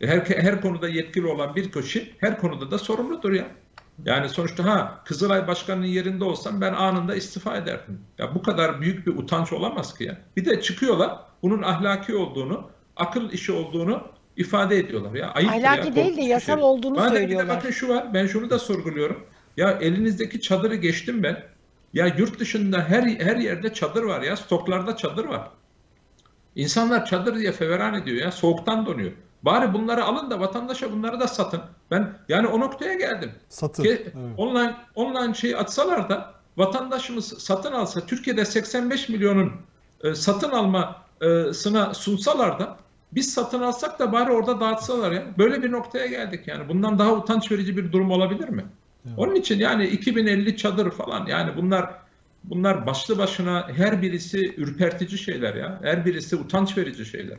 [0.00, 3.46] E, her, her konuda yetkili olan bir kişi her konuda da sorumludur ya.
[4.04, 8.00] Yani sonuçta ha Kızılay Başkanı'nın yerinde olsam ben anında istifa ederdim.
[8.18, 10.18] Ya bu kadar büyük bir utanç olamaz ki ya.
[10.36, 14.02] Bir de çıkıyorlar bunun ahlaki olduğunu, akıl işi olduğunu
[14.36, 15.14] ifade ediyorlar.
[15.14, 16.64] Ya ayıp ahlaki ya, değil de yasal şey.
[16.64, 17.46] olduğunu Bana söylüyorlar.
[17.46, 18.14] Bir de bakın şu var.
[18.14, 19.26] Ben şunu da sorguluyorum.
[19.56, 21.42] Ya elinizdeki çadırı geçtim ben.
[21.92, 24.36] Ya yurt dışında her her yerde çadır var ya.
[24.36, 25.50] Stoklarda çadır var.
[26.56, 28.32] İnsanlar çadır diye feveran ediyor ya.
[28.32, 29.12] Soğuktan donuyor.
[29.42, 31.60] Bari bunları alın da vatandaşa bunları da satın.
[31.90, 33.32] Ben yani o noktaya geldim.
[33.48, 33.82] Satın.
[33.82, 34.14] Ki, evet.
[34.36, 39.52] Online online şeyi atsalar da vatandaşımız satın alsa Türkiye'de 85 milyonun
[40.04, 42.76] e, satın almasına sunsalar da
[43.14, 45.22] biz satın alsak da bari orada dağıtsalar ya.
[45.38, 46.68] Böyle bir noktaya geldik yani.
[46.68, 48.64] Bundan daha utanç verici bir durum olabilir mi?
[49.06, 49.18] Evet.
[49.18, 51.90] Onun için yani 2050 çadır falan yani bunlar
[52.44, 55.80] bunlar başlı başına her birisi ürpertici şeyler ya.
[55.82, 57.38] Her birisi utanç verici şeyler.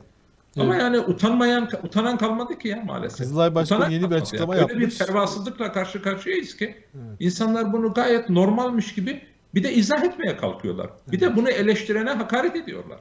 [0.58, 0.68] Evet.
[0.68, 3.18] Ama yani utanmayan, utanan kalmadı ki ya maalesef.
[3.18, 4.62] Kızılay Başkanı yeni bir açıklama ya.
[4.62, 4.76] yapmış.
[4.76, 6.66] Öyle bir pervasızlıkla karşı karşıyayız ki
[6.96, 7.18] evet.
[7.20, 9.22] insanlar bunu gayet normalmiş gibi
[9.56, 10.86] bir de izah etmeye kalkıyorlar.
[10.86, 11.12] Evet.
[11.12, 13.00] Bir de bunu eleştirene hakaret ediyorlar.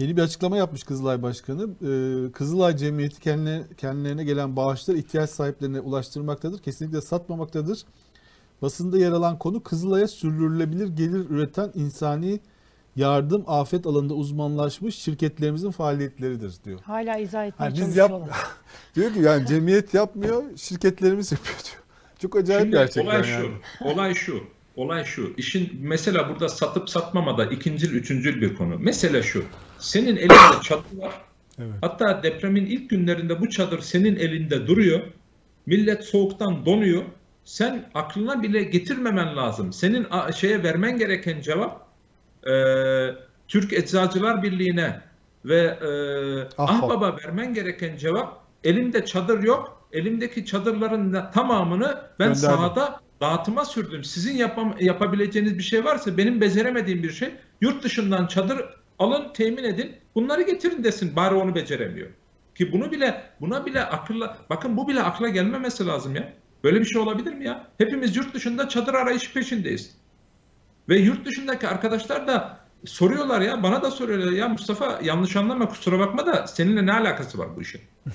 [0.00, 1.62] Yeni bir açıklama yapmış Kızılay Başkanı.
[1.62, 6.62] Ee, Kızılay Cemiyeti kendilerine, kendilerine gelen bağışları ihtiyaç sahiplerine ulaştırmaktadır.
[6.62, 7.84] Kesinlikle satmamaktadır.
[8.62, 12.40] Basında yer alan konu Kızılay'a sürdürülebilir gelir üreten insani
[12.96, 16.80] yardım afet alanında uzmanlaşmış şirketlerimizin faaliyetleridir diyor.
[16.80, 18.12] Hala izah etmeye yani biz yap
[18.94, 21.82] diyor ki yani cemiyet yapmıyor, şirketlerimiz yapıyor diyor.
[22.18, 23.50] Çok acayip Şimdi gerçekten olay yani.
[23.78, 24.40] şu, olay şu.
[24.76, 25.34] Olay şu.
[25.36, 28.78] İşin mesela burada satıp satmamada ikincil, üçüncül bir konu.
[28.78, 29.44] Mesele şu.
[29.80, 31.12] Senin elinde çadır var.
[31.58, 31.74] Evet.
[31.80, 35.00] Hatta depremin ilk günlerinde bu çadır senin elinde duruyor.
[35.66, 37.02] Millet soğuktan donuyor.
[37.44, 39.72] Sen aklına bile getirmemen lazım.
[39.72, 40.06] Senin
[40.36, 41.86] şeye vermen gereken cevap
[42.46, 42.52] e,
[43.48, 45.00] Türk Eczacılar Birliği'ne
[45.44, 45.88] ve e,
[46.62, 46.84] Ahbap.
[46.84, 49.88] Ahbap'a vermen gereken cevap elimde çadır yok.
[49.92, 51.86] Elimdeki çadırların tamamını
[52.18, 52.34] ben Gönderdim.
[52.34, 54.04] sahada dağıtıma sürdüm.
[54.04, 58.64] Sizin yapam yapabileceğiniz bir şey varsa benim beceremediğim bir şey yurt dışından çadır
[59.00, 62.08] alın temin edin bunları getirin desin bari onu beceremiyor.
[62.54, 66.32] Ki bunu bile buna bile akılla bakın bu bile akla gelmemesi lazım ya.
[66.64, 67.66] Böyle bir şey olabilir mi ya?
[67.78, 69.96] Hepimiz yurt dışında çadır arayışı peşindeyiz.
[70.88, 75.98] Ve yurt dışındaki arkadaşlar da soruyorlar ya bana da soruyorlar ya Mustafa yanlış anlama kusura
[75.98, 77.80] bakma da seninle ne alakası var bu işin?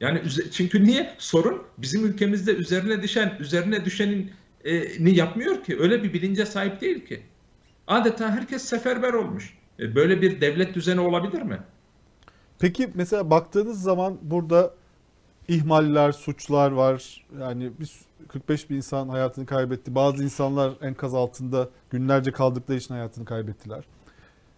[0.00, 1.14] Yani çünkü niye?
[1.18, 4.30] Sorun bizim ülkemizde üzerine düşen, üzerine düşenin
[4.64, 5.80] e, ni yapmıyor ki.
[5.80, 7.22] Öyle bir bilince sahip değil ki.
[7.86, 9.57] Adeta herkes seferber olmuş.
[9.80, 11.58] E, böyle bir devlet düzeni olabilir mi?
[12.58, 14.74] Peki mesela baktığınız zaman burada
[15.48, 17.26] ihmaller, suçlar var.
[17.40, 19.94] Yani biz 45 bin insan hayatını kaybetti.
[19.94, 23.84] Bazı insanlar enkaz altında günlerce kaldıkları için hayatını kaybettiler.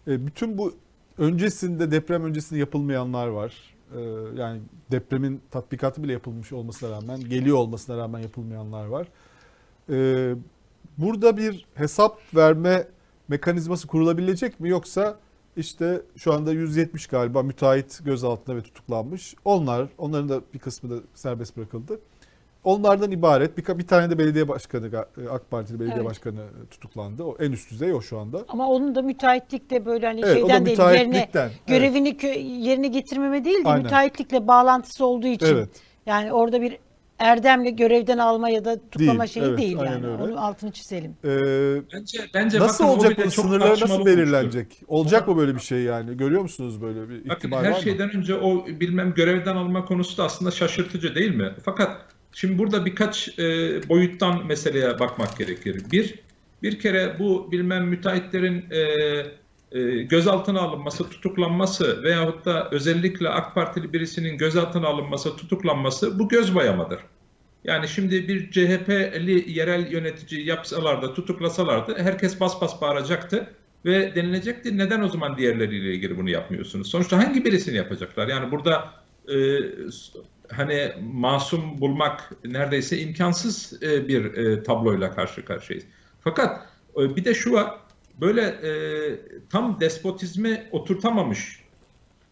[0.06, 0.74] E, bütün bu
[1.18, 3.54] öncesinde deprem öncesinde yapılmayanlar var.
[3.96, 4.00] E,
[4.36, 4.60] yani
[4.90, 9.06] depremin tatbikatı bile yapılmış olmasına rağmen, geliyor olmasına rağmen yapılmayanlar var.
[10.98, 12.86] Burada bir hesap verme
[13.30, 15.16] mekanizması kurulabilecek mi yoksa
[15.56, 19.34] işte şu anda 170 galiba müteahhit gözaltında ve tutuklanmış.
[19.44, 22.00] Onlar, onların da bir kısmı da serbest bırakıldı.
[22.64, 26.06] Onlardan ibaret bir, bir tane de belediye başkanı ga- AK Partili belediye Evet.
[26.10, 27.24] başkanı tutuklandı.
[27.24, 28.44] O en üst düzey o şu anda.
[28.48, 31.28] Ama onun da müteahhitlikle böyle hani Evet, şeyden değil yerine.
[31.34, 31.52] Evet.
[31.66, 32.16] görevini
[32.66, 33.82] yerine getirmeme değil de Aynen.
[33.82, 35.46] müteahhitlikle bağlantısı olduğu için.
[35.46, 35.68] Evet.
[36.06, 36.78] Yani orada bir
[37.20, 40.06] erdemle görevden alma ya da tutuklama Değil, şeyi evet, değil yani.
[40.06, 40.22] öyle.
[40.22, 41.16] Onun altını çizelim.
[41.24, 41.28] Ee,
[41.94, 44.82] Bence bence nasıl bakın olacak bu çok sınırlar nasıl belirlenecek?
[44.88, 46.16] Olacak mı böyle bir şey yani?
[46.16, 47.82] Görüyor musunuz böyle bir Bakın ihtimal her var mı?
[47.82, 51.52] şeyden önce o bilmem görevden alma konusu da aslında şaşırtıcı değil mi?
[51.64, 52.00] Fakat
[52.32, 53.42] şimdi burada birkaç e,
[53.88, 55.82] boyuttan meseleye bakmak gerekir.
[55.92, 56.14] Bir,
[56.62, 58.80] bir kere bu bilmem müteahhitlerin e,
[60.08, 67.00] gözaltına alınması, tutuklanması veyahut da özellikle AK Partili birisinin gözaltına alınması, tutuklanması bu göz boyamadır.
[67.64, 73.46] Yani şimdi bir CHP'li yerel yönetici yapsalar da tutuklasalardı herkes bas bas bağıracaktı
[73.84, 76.90] ve denilecekti neden o zaman diğerleriyle ilgili bunu yapmıyorsunuz?
[76.90, 78.28] Sonuçta hangi birisini yapacaklar?
[78.28, 78.90] Yani burada
[79.28, 79.36] e,
[80.48, 85.86] hani masum bulmak neredeyse imkansız e, bir e, tabloyla karşı karşıyayız.
[86.20, 86.66] Fakat
[86.96, 87.74] e, bir de şu var
[88.20, 88.70] böyle e,
[89.50, 91.60] tam despotizmi oturtamamış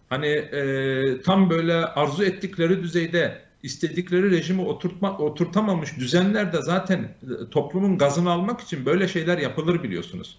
[0.08, 7.98] hani e, tam böyle arzu ettikleri düzeyde istedikleri rejimi oturtma, oturtamamış düzenlerde zaten e, toplumun
[7.98, 10.38] gazını almak için böyle şeyler yapılır biliyorsunuz.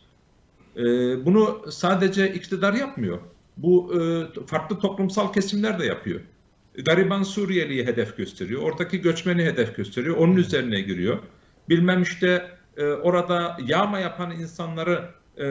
[0.76, 0.82] E,
[1.26, 3.20] bunu sadece iktidar yapmıyor.
[3.58, 6.20] Bu e, farklı toplumsal kesimler de yapıyor.
[6.86, 8.62] Gariban Suriyeli'yi hedef gösteriyor.
[8.62, 10.18] Oradaki göçmeni hedef gösteriyor.
[10.18, 11.20] Onun üzerine giriyor.
[11.70, 15.10] Bilmem işte e, orada yağma yapan insanları
[15.40, 15.46] e,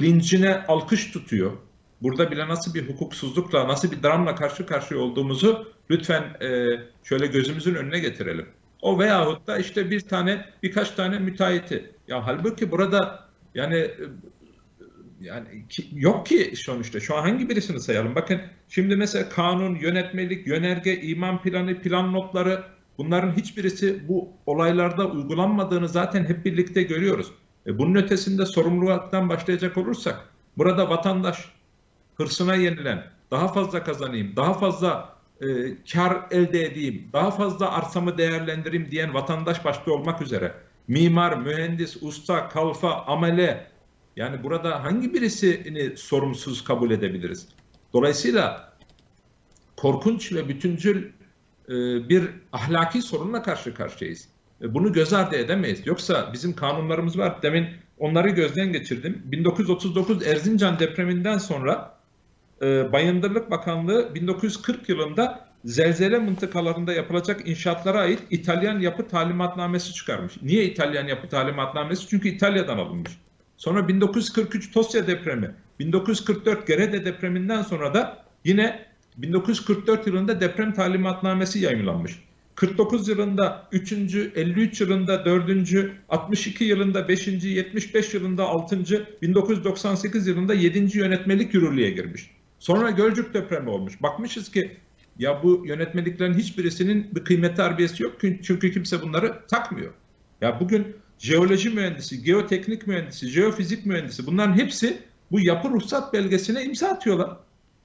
[0.00, 1.52] lincine alkış tutuyor.
[2.02, 6.66] Burada bile nasıl bir hukuksuzlukla, nasıl bir dramla karşı karşıya olduğumuzu lütfen e,
[7.04, 8.46] şöyle gözümüzün önüne getirelim.
[8.82, 11.90] O veyahut da işte bir tane, birkaç tane müteahhiti.
[12.08, 13.94] Ya halbuki burada yani e,
[15.20, 17.00] yani ki- yok ki sonuçta.
[17.00, 18.14] Şu an hangi birisini sayalım?
[18.14, 22.64] Bakın şimdi mesela kanun, yönetmelik, yönerge, iman planı, plan notları
[22.98, 27.32] bunların hiçbirisi bu olaylarda uygulanmadığını zaten hep birlikte görüyoruz.
[27.68, 30.28] E bunun ötesinde sorumluluktan başlayacak olursak
[30.58, 31.52] burada vatandaş
[32.14, 35.46] hırsına yenilen, daha fazla kazanayım, daha fazla e,
[35.92, 40.54] kar elde edeyim, daha fazla arsamı değerlendireyim diyen vatandaş başta olmak üzere
[40.88, 43.70] mimar, mühendis, usta, kalfa, amele
[44.16, 47.48] yani burada hangi birisini sorumsuz kabul edebiliriz?
[47.92, 48.72] Dolayısıyla
[49.76, 51.12] korkunç ve bütüncül
[51.68, 51.74] e,
[52.08, 54.28] bir ahlaki sorunla karşı karşıyayız.
[54.62, 55.86] E, Bunu göz ardı edemeyiz.
[55.86, 57.42] Yoksa bizim kanunlarımız var.
[57.42, 57.66] Demin
[57.98, 59.22] onları gözden geçirdim.
[59.24, 61.94] 1939 Erzincan depreminden sonra
[62.62, 70.42] e, Bayındırlık Bakanlığı 1940 yılında zelzele mıntıkalarında yapılacak inşaatlara ait İtalyan yapı talimatnamesi çıkarmış.
[70.42, 72.08] Niye İtalyan yapı talimatnamesi?
[72.08, 73.12] Çünkü İtalya'dan alınmış.
[73.56, 82.27] Sonra 1943 Tosya depremi, 1944 Gerede depreminden sonra da yine 1944 yılında deprem talimatnamesi yayınlanmış.
[82.58, 83.92] 49 yılında 3.
[83.92, 85.90] 53 yılında 4.
[86.08, 87.26] 62 yılında 5.
[87.26, 88.78] 75 yılında 6.
[89.22, 90.98] 1998 yılında 7.
[90.98, 92.30] yönetmelik yürürlüğe girmiş.
[92.58, 94.02] Sonra Gölcük depremi olmuş.
[94.02, 94.76] Bakmışız ki
[95.18, 99.92] ya bu yönetmeliklerin hiçbirisinin bir kıymet harbiyesi yok çünkü kimse bunları takmıyor.
[100.40, 104.98] Ya bugün jeoloji mühendisi, geoteknik mühendisi, jeofizik mühendisi bunların hepsi
[105.30, 107.36] bu yapı ruhsat belgesine imza atıyorlar.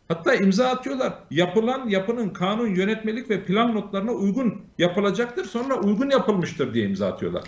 [0.08, 1.14] Hatta imza atıyorlar.
[1.32, 5.46] Yapılan yapının kanun, yönetmelik ve plan notlarına uygun yapılacaktır.
[5.46, 7.44] Sonra uygun yapılmıştır diye imza atıyorlar.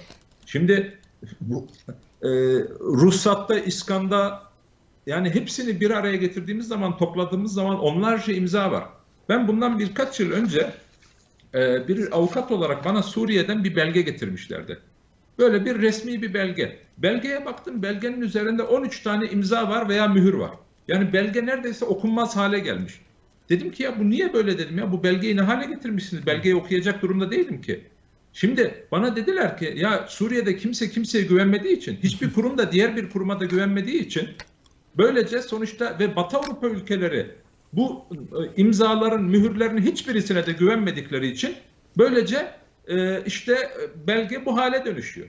[0.45, 0.99] Şimdi
[1.41, 1.67] bu
[2.23, 2.29] e,
[2.79, 4.43] ruhsatta, iskanda
[5.05, 8.83] yani hepsini bir araya getirdiğimiz zaman, topladığımız zaman onlarca imza var.
[9.29, 10.73] Ben bundan birkaç yıl önce
[11.53, 14.79] e, bir avukat olarak bana Suriye'den bir belge getirmişlerdi.
[15.39, 16.79] Böyle bir resmi bir belge.
[16.97, 20.51] Belgeye baktım, belgenin üzerinde 13 tane imza var veya mühür var.
[20.87, 23.01] Yani belge neredeyse okunmaz hale gelmiş.
[23.49, 26.25] Dedim ki ya bu niye böyle dedim ya bu belgeyi ne hale getirmişsiniz?
[26.25, 27.83] Belgeyi okuyacak durumda değilim ki.
[28.33, 33.09] Şimdi bana dediler ki ya Suriye'de kimse kimseye güvenmediği için, hiçbir kurum da diğer bir
[33.09, 34.29] kuruma da güvenmediği için
[34.97, 37.31] böylece sonuçta ve Batı Avrupa ülkeleri
[37.73, 41.55] bu e, imzaların, mühürlerin hiçbirisine de güvenmedikleri için
[41.97, 42.51] böylece
[42.87, 43.71] e, işte
[44.07, 45.27] belge bu hale dönüşüyor.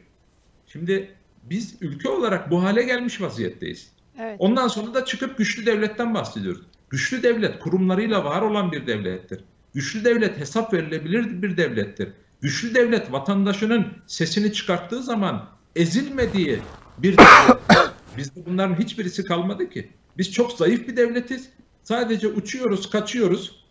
[0.67, 1.11] Şimdi
[1.43, 3.96] biz ülke olarak bu hale gelmiş vaziyetteyiz.
[4.19, 4.37] Evet.
[4.39, 6.63] Ondan sonra da çıkıp güçlü devletten bahsediyoruz.
[6.91, 9.41] Güçlü devlet kurumlarıyla var olan bir devlettir.
[9.75, 12.09] Güçlü devlet hesap verilebilir bir devlettir.
[12.41, 16.61] Güçlü devlet vatandaşının sesini çıkarttığı zaman ezilmediği
[16.99, 17.59] bir devlet.
[18.17, 19.91] Bizde bunların hiçbirisi kalmadı ki.
[20.19, 21.49] Biz çok zayıf bir devletiz.
[21.83, 23.65] Sadece uçuyoruz, kaçıyoruz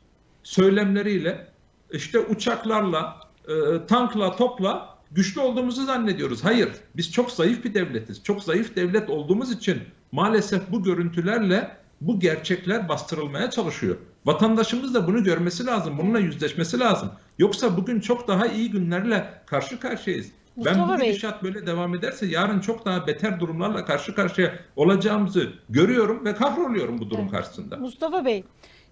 [0.44, 1.48] söylemleriyle,
[1.92, 6.44] işte uçaklarla, e, tankla, topla güçlü olduğumuzu zannediyoruz.
[6.44, 8.24] Hayır, biz çok zayıf bir devletiz.
[8.24, 9.78] Çok zayıf devlet olduğumuz için
[10.12, 13.98] maalesef bu görüntülerle bu gerçekler bastırılmaya çalışıyor.
[14.26, 17.12] Vatandaşımız da bunu görmesi lazım, bununla yüzleşmesi lazım.
[17.38, 20.32] Yoksa bugün çok daha iyi günlerle karşı karşıyayız.
[20.56, 25.50] Mustafa ben bu gidişat böyle devam ederse yarın çok daha beter durumlarla karşı karşıya olacağımızı
[25.70, 27.32] görüyorum ve kahroluyorum bu durum evet.
[27.32, 27.78] karşısında.
[27.78, 28.44] Mustafa Bey,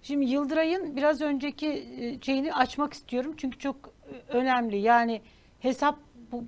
[0.02, 4.76] şimdi Yıldıray'ın biraz önceki e, şeyini açmak istiyorum çünkü çok e, önemli.
[4.76, 5.22] Yani
[5.58, 5.98] hesap
[6.32, 6.44] bu,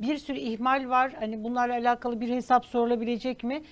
[0.00, 1.12] bir sürü ihmal var.
[1.20, 3.62] Hani bunlarla alakalı bir hesap sorulabilecek mi?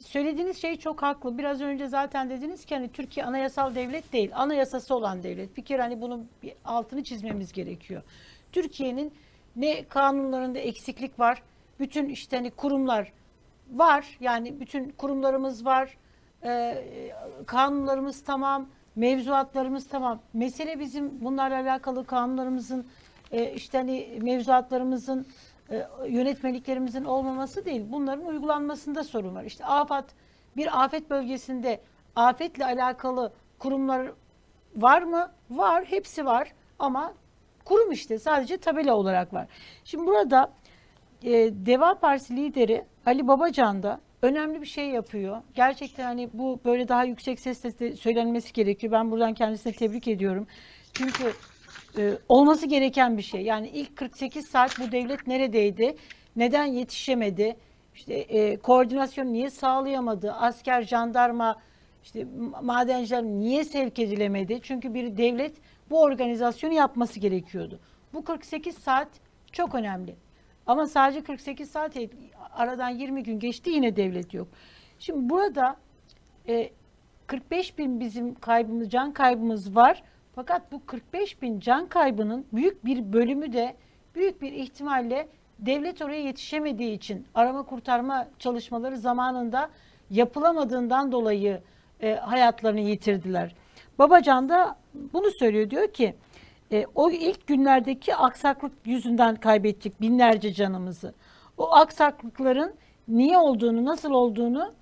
[0.00, 1.38] Söylediğiniz şey çok haklı.
[1.38, 5.56] Biraz önce zaten dediniz ki hani Türkiye anayasal devlet değil, anayasası olan devlet.
[5.56, 8.02] Bir kere hani bunun bir altını çizmemiz gerekiyor.
[8.52, 9.14] Türkiye'nin
[9.56, 11.42] ne kanunlarında eksiklik var,
[11.80, 13.12] bütün işte hani kurumlar
[13.72, 14.18] var.
[14.20, 15.96] Yani bütün kurumlarımız var,
[17.46, 20.20] kanunlarımız tamam, mevzuatlarımız tamam.
[20.32, 22.86] Mesele bizim bunlarla alakalı kanunlarımızın
[23.54, 25.26] işte hani mevzuatlarımızın
[26.08, 27.82] yönetmeliklerimizin olmaması değil.
[27.88, 29.44] Bunların uygulanmasında sorun var.
[29.44, 30.04] İşte afet
[30.56, 31.80] bir afet bölgesinde
[32.16, 34.12] afetle alakalı kurumlar
[34.76, 35.30] var mı?
[35.50, 35.84] Var.
[35.84, 36.52] Hepsi var.
[36.78, 37.14] Ama
[37.64, 39.46] kurum işte sadece tabela olarak var.
[39.84, 40.52] Şimdi burada
[41.22, 41.30] e,
[41.66, 45.42] Deva Partisi lideri Ali Babacan da önemli bir şey yapıyor.
[45.54, 48.92] Gerçekten hani bu böyle daha yüksek sesle söylenmesi gerekiyor.
[48.92, 50.46] Ben buradan kendisine tebrik ediyorum.
[50.92, 51.32] Çünkü
[51.98, 53.42] e, olması gereken bir şey.
[53.42, 55.96] Yani ilk 48 saat bu devlet neredeydi?
[56.36, 57.56] Neden yetişemedi?
[57.94, 60.32] İşte e, koordinasyon niye sağlayamadı?
[60.32, 61.56] Asker, jandarma,
[62.02, 62.26] işte
[62.62, 64.60] madenciler niye sevk edilemedi?
[64.62, 65.52] Çünkü bir devlet
[65.90, 67.80] bu organizasyonu yapması gerekiyordu.
[68.14, 69.08] Bu 48 saat
[69.52, 70.14] çok önemli.
[70.66, 71.96] Ama sadece 48 saat
[72.52, 74.48] aradan 20 gün geçti yine devlet yok.
[74.98, 75.76] Şimdi burada
[76.48, 76.70] e,
[77.26, 80.02] 45 bin bizim kaybımız, can kaybımız var.
[80.40, 83.76] Fakat bu 45 bin can kaybının büyük bir bölümü de
[84.14, 89.70] büyük bir ihtimalle devlet oraya yetişemediği için arama kurtarma çalışmaları zamanında
[90.10, 91.60] yapılamadığından dolayı
[92.02, 93.54] e, hayatlarını yitirdiler.
[93.98, 96.14] Babacan da bunu söylüyor diyor ki
[96.72, 101.14] e, o ilk günlerdeki aksaklık yüzünden kaybettik binlerce canımızı.
[101.58, 102.74] O aksaklıkların
[103.08, 104.72] niye olduğunu, nasıl olduğunu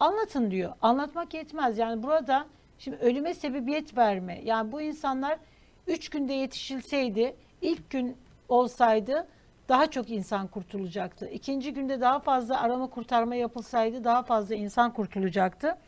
[0.00, 0.72] anlatın diyor.
[0.82, 1.78] Anlatmak yetmez.
[1.78, 2.46] Yani burada
[2.78, 4.40] Şimdi ölüme sebebiyet verme.
[4.44, 5.38] Yani bu insanlar
[5.86, 8.16] üç günde yetişilseydi, ilk gün
[8.48, 9.26] olsaydı
[9.68, 11.28] daha çok insan kurtulacaktı.
[11.28, 15.78] İkinci günde daha fazla arama kurtarma yapılsaydı daha fazla insan kurtulacaktı.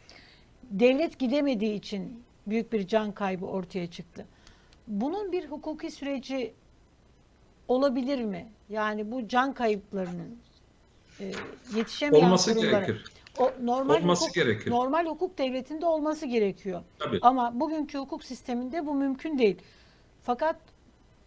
[0.71, 4.27] Devlet gidemediği için büyük bir can kaybı ortaya çıktı.
[4.87, 6.55] Bunun bir hukuki süreci
[7.69, 8.47] olabilir mi?
[8.69, 10.39] Yani bu can kayıplarının
[11.21, 11.33] e,
[11.77, 12.87] yetişemeyen Olması kurumlara.
[12.87, 14.71] gerekir o normal olması hukuk, gerekir.
[14.71, 16.83] Normal hukuk devletinde olması gerekiyor.
[16.99, 17.19] Tabii.
[17.23, 19.59] Ama bugünkü hukuk sisteminde bu mümkün değil.
[20.23, 20.57] Fakat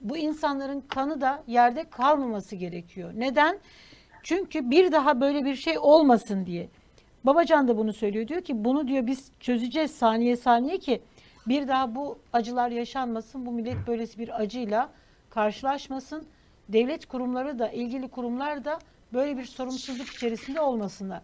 [0.01, 3.11] bu insanların kanı da yerde kalmaması gerekiyor.
[3.15, 3.59] Neden?
[4.23, 6.69] Çünkü bir daha böyle bir şey olmasın diye.
[7.23, 8.27] Babacan da bunu söylüyor.
[8.27, 11.01] Diyor ki bunu diyor biz çözeceğiz saniye saniye ki
[11.47, 13.45] bir daha bu acılar yaşanmasın.
[13.45, 14.89] Bu millet böylesi bir acıyla
[15.29, 16.25] karşılaşmasın.
[16.69, 18.79] Devlet kurumları da ilgili kurumlar da
[19.13, 21.21] böyle bir sorumsuzluk içerisinde olmasınlar.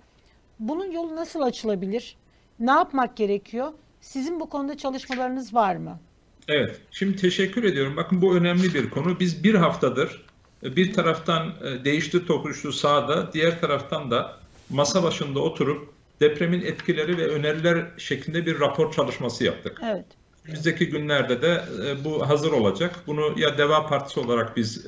[0.59, 2.15] Bunun yolu nasıl açılabilir?
[2.59, 3.71] Ne yapmak gerekiyor?
[4.01, 5.99] Sizin bu konuda çalışmalarınız var mı?
[6.47, 7.95] Evet, şimdi teşekkür ediyorum.
[7.95, 9.19] Bakın bu önemli bir konu.
[9.19, 10.25] Biz bir haftadır
[10.63, 14.37] e, bir taraftan e, değişti tokuştu sağda, diğer taraftan da
[14.69, 15.89] masa başında oturup
[16.19, 19.81] depremin etkileri ve öneriler şeklinde bir rapor çalışması yaptık.
[19.85, 20.05] Evet.
[20.45, 22.95] Önümüzdeki günlerde de e, bu hazır olacak.
[23.07, 24.85] Bunu ya Deva Partisi olarak biz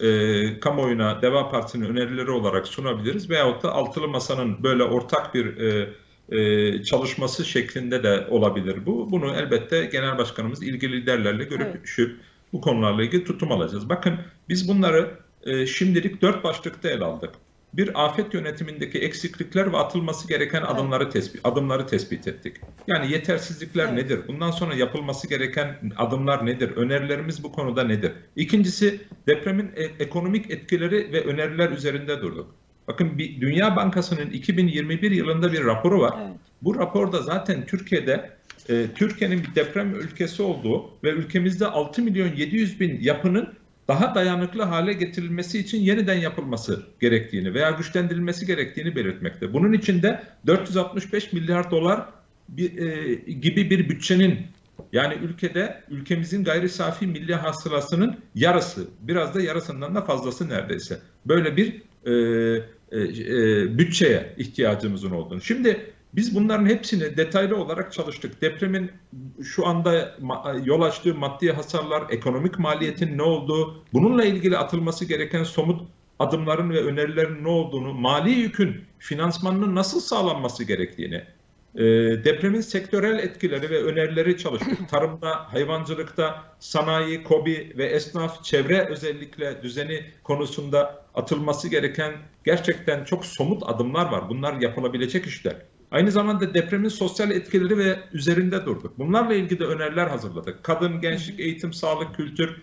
[0.00, 5.88] e, kamuoyuna Deva Partisi'nin önerileri olarak sunabiliriz veyahut da Altılı Masa'nın böyle ortak bir e,
[6.28, 9.10] e, çalışması şeklinde de olabilir bu.
[9.10, 12.24] Bunu elbette Genel Başkanımız ilgili liderlerle görüşüp evet.
[12.52, 13.88] bu konularla ilgili tutum alacağız.
[13.88, 14.18] Bakın
[14.48, 15.10] biz bunları
[15.42, 17.30] e, şimdilik dört başlıkta ele aldık
[17.76, 22.56] bir afet yönetimindeki eksiklikler ve atılması gereken adımları tespit adımları tespit ettik.
[22.86, 23.94] Yani yetersizlikler evet.
[23.94, 24.20] nedir?
[24.28, 26.70] Bundan sonra yapılması gereken adımlar nedir?
[26.76, 28.12] Önerilerimiz bu konuda nedir?
[28.36, 32.54] İkincisi depremin e ekonomik etkileri ve öneriler üzerinde durduk.
[32.88, 36.14] Bakın bir Dünya Bankası'nın 2021 yılında bir raporu var.
[36.22, 36.36] Evet.
[36.62, 38.30] Bu raporda zaten Türkiye'de
[38.68, 43.54] e, Türkiye'nin bir deprem ülkesi olduğu ve ülkemizde 6 milyon 700 bin yapının
[43.88, 49.52] daha dayanıklı hale getirilmesi için yeniden yapılması gerektiğini veya güçlendirilmesi gerektiğini belirtmekte.
[49.52, 52.06] Bunun için de 465 milyar dolar
[52.48, 54.38] bir, e, gibi bir bütçenin
[54.92, 60.98] yani ülkede ülkemizin gayri safi milli hasılasının yarısı, biraz da yarısından da fazlası neredeyse.
[61.26, 62.12] Böyle bir e,
[62.92, 65.40] e, e, bütçeye ihtiyacımızın olduğunu.
[65.40, 68.42] Şimdi biz bunların hepsini detaylı olarak çalıştık.
[68.42, 68.90] Depremin
[69.42, 70.16] şu anda
[70.64, 75.88] yol açtığı maddi hasarlar, ekonomik maliyetin ne olduğu, bununla ilgili atılması gereken somut
[76.18, 81.24] adımların ve önerilerin ne olduğunu, mali yükün finansmanının nasıl sağlanması gerektiğini,
[81.74, 81.82] e,
[82.24, 84.88] depremin sektörel etkileri ve önerileri çalıştık.
[84.90, 92.12] Tarımda, hayvancılıkta, sanayi, kobi ve esnaf, çevre özellikle düzeni konusunda atılması gereken
[92.44, 94.28] gerçekten çok somut adımlar var.
[94.28, 95.56] Bunlar yapılabilecek işler.
[95.94, 98.98] Aynı zamanda depremin sosyal etkileri ve üzerinde durduk.
[98.98, 100.64] Bunlarla ilgili de öneriler hazırladık.
[100.64, 102.62] Kadın, gençlik, eğitim, sağlık, kültür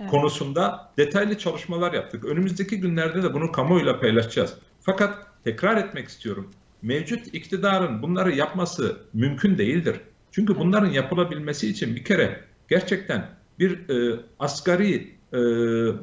[0.00, 0.10] evet.
[0.10, 2.24] konusunda detaylı çalışmalar yaptık.
[2.24, 4.54] Önümüzdeki günlerde de bunu kamuoyuyla paylaşacağız.
[4.80, 6.50] Fakat tekrar etmek istiyorum.
[6.82, 9.96] Mevcut iktidarın bunları yapması mümkün değildir.
[10.30, 15.38] Çünkü bunların yapılabilmesi için bir kere gerçekten bir e, asgari e,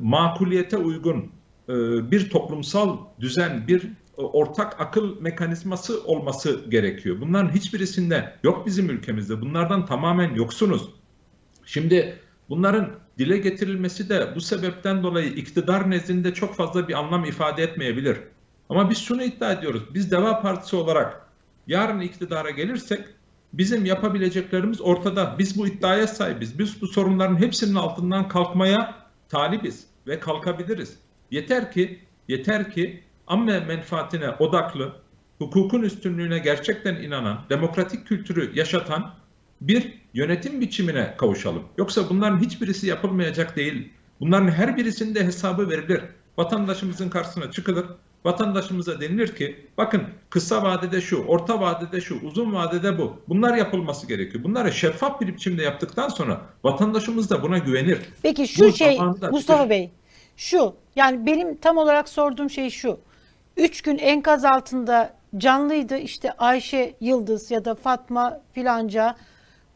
[0.01, 1.31] makuliyete uygun
[1.69, 1.73] e,
[2.11, 7.21] bir toplumsal düzen, bir ortak akıl mekanizması olması gerekiyor.
[7.21, 9.41] Bunların hiçbirisinde yok bizim ülkemizde.
[9.41, 10.89] Bunlardan tamamen yoksunuz.
[11.65, 12.19] Şimdi
[12.49, 18.17] bunların dile getirilmesi de bu sebepten dolayı iktidar nezdinde çok fazla bir anlam ifade etmeyebilir.
[18.69, 19.83] Ama biz şunu iddia ediyoruz.
[19.93, 21.27] Biz Deva Partisi olarak
[21.67, 23.05] yarın iktidara gelirsek
[23.53, 25.35] bizim yapabileceklerimiz ortada.
[25.39, 26.59] Biz bu iddiaya sahibiz.
[26.59, 28.95] Biz bu sorunların hepsinin altından kalkmaya
[29.29, 30.99] talibiz ve kalkabiliriz.
[31.31, 34.91] Yeter ki yeter ki amme menfaatine odaklı,
[35.37, 39.13] hukukun üstünlüğüne gerçekten inanan, demokratik kültürü yaşatan
[39.61, 41.63] bir yönetim biçimine kavuşalım.
[41.77, 43.89] Yoksa bunların hiçbirisi yapılmayacak değil.
[44.19, 46.01] Bunların her birisinde hesabı verilir.
[46.37, 47.85] Vatandaşımızın karşısına çıkılır.
[48.25, 53.17] Vatandaşımıza denilir ki bakın kısa vadede şu, orta vadede şu, uzun vadede bu.
[53.27, 54.43] Bunlar yapılması gerekiyor.
[54.43, 57.99] Bunları şeffaf bir biçimde yaptıktan sonra vatandaşımız da buna güvenir.
[58.23, 58.99] Peki şu bu şey
[59.31, 59.91] Mustafa Bey,
[60.37, 62.99] şu yani benim tam olarak sorduğum şey şu.
[63.57, 65.97] Üç gün enkaz altında canlıydı.
[65.97, 69.15] İşte Ayşe Yıldız ya da Fatma filanca.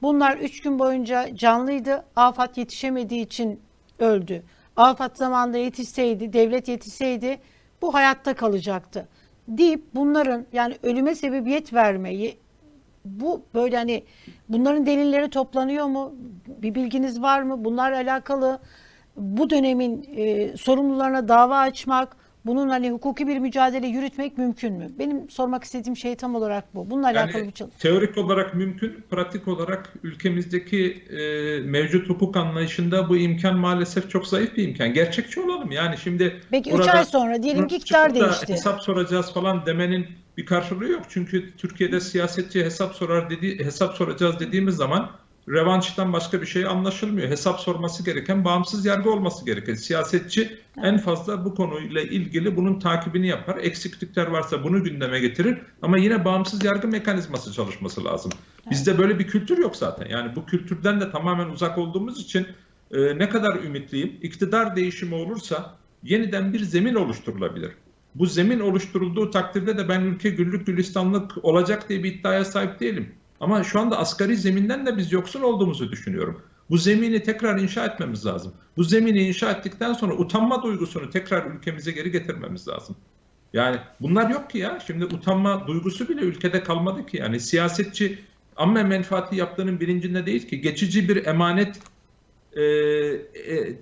[0.01, 2.05] Bunlar üç gün boyunca canlıydı.
[2.15, 3.59] Afat yetişemediği için
[3.99, 4.43] öldü.
[4.75, 7.39] Afat zamanında yetişseydi, devlet yetişseydi
[7.81, 9.07] bu hayatta kalacaktı.
[9.47, 12.37] Deyip bunların yani ölüme sebebiyet vermeyi
[13.05, 14.03] bu böyle hani
[14.49, 16.13] bunların delilleri toplanıyor mu?
[16.47, 17.65] Bir bilginiz var mı?
[17.65, 18.59] Bunlarla alakalı
[19.17, 24.89] bu dönemin e, sorumlularına dava açmak, bunun hani hukuki bir mücadele yürütmek mümkün mü?
[24.99, 26.89] Benim sormak istediğim şey tam olarak bu.
[26.89, 27.79] Bununla yani, alakalı bir çalışma.
[27.79, 34.57] Teorik olarak mümkün, pratik olarak ülkemizdeki e, mevcut hukuk anlayışında bu imkan maalesef çok zayıf
[34.57, 34.93] bir imkan.
[34.93, 38.53] Gerçekçi olalım yani şimdi Peki 3 ay sonra diyelim ki iktidar değişti.
[38.53, 40.07] Hesap soracağız falan demenin
[40.37, 41.03] bir karşılığı yok.
[41.09, 45.11] Çünkü Türkiye'de siyasetçi hesap sorar dedi hesap soracağız dediğimiz zaman
[45.49, 47.29] revanştan başka bir şey anlaşılmıyor.
[47.29, 49.75] Hesap sorması gereken bağımsız yargı olması gerekir.
[49.75, 50.85] Siyasetçi evet.
[50.85, 53.57] en fazla bu konuyla ilgili bunun takibini yapar.
[53.57, 55.57] Eksiklikler varsa bunu gündeme getirir.
[55.81, 58.31] Ama yine bağımsız yargı mekanizması çalışması lazım.
[58.35, 58.71] Evet.
[58.71, 60.09] Bizde böyle bir kültür yok zaten.
[60.09, 62.47] Yani bu kültürden de tamamen uzak olduğumuz için
[62.91, 64.17] e, ne kadar ümitliyim.
[64.21, 67.71] İktidar değişimi olursa yeniden bir zemin oluşturulabilir.
[68.15, 73.15] Bu zemin oluşturulduğu takdirde de ben ülke güllük gülistanlık olacak diye bir iddiaya sahip değilim.
[73.41, 76.41] Ama şu anda asgari zeminden de biz yoksun olduğumuzu düşünüyorum.
[76.69, 78.53] Bu zemini tekrar inşa etmemiz lazım.
[78.77, 82.95] Bu zemini inşa ettikten sonra utanma duygusunu tekrar ülkemize geri getirmemiz lazım.
[83.53, 84.79] Yani bunlar yok ki ya.
[84.87, 87.17] Şimdi utanma duygusu bile ülkede kalmadı ki.
[87.17, 88.19] Yani siyasetçi
[88.55, 90.61] amme menfaati yaptığının bilincinde değil ki.
[90.61, 91.79] Geçici bir emanet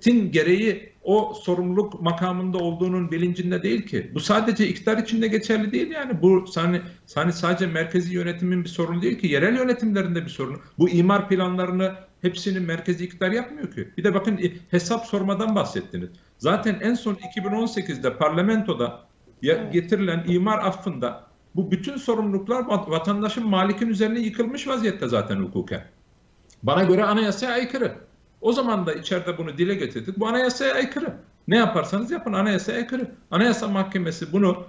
[0.00, 4.10] tin gereği o sorumluluk makamında olduğunun bilincinde değil ki.
[4.14, 6.22] Bu sadece iktidar içinde geçerli değil yani.
[6.22, 6.80] Bu hani,
[7.14, 9.26] hani sadece merkezi yönetimin bir sorunu değil ki.
[9.26, 10.60] Yerel yönetimlerinde bir sorun.
[10.78, 13.88] Bu imar planlarını hepsini merkezi iktidar yapmıyor ki.
[13.98, 14.40] Bir de bakın
[14.70, 16.08] hesap sormadan bahsettiniz.
[16.38, 19.00] Zaten en son 2018'de parlamentoda
[19.72, 25.84] getirilen imar affında bu bütün sorumluluklar vatandaşın malikin üzerine yıkılmış vaziyette zaten hukuken.
[26.62, 28.09] Bana göre anayasaya aykırı.
[28.40, 30.18] O zaman da içeride bunu dile getirdik.
[30.18, 31.14] Bu anayasaya aykırı.
[31.48, 33.10] Ne yaparsanız yapın anayasaya aykırı.
[33.30, 34.64] Anayasa Mahkemesi bunu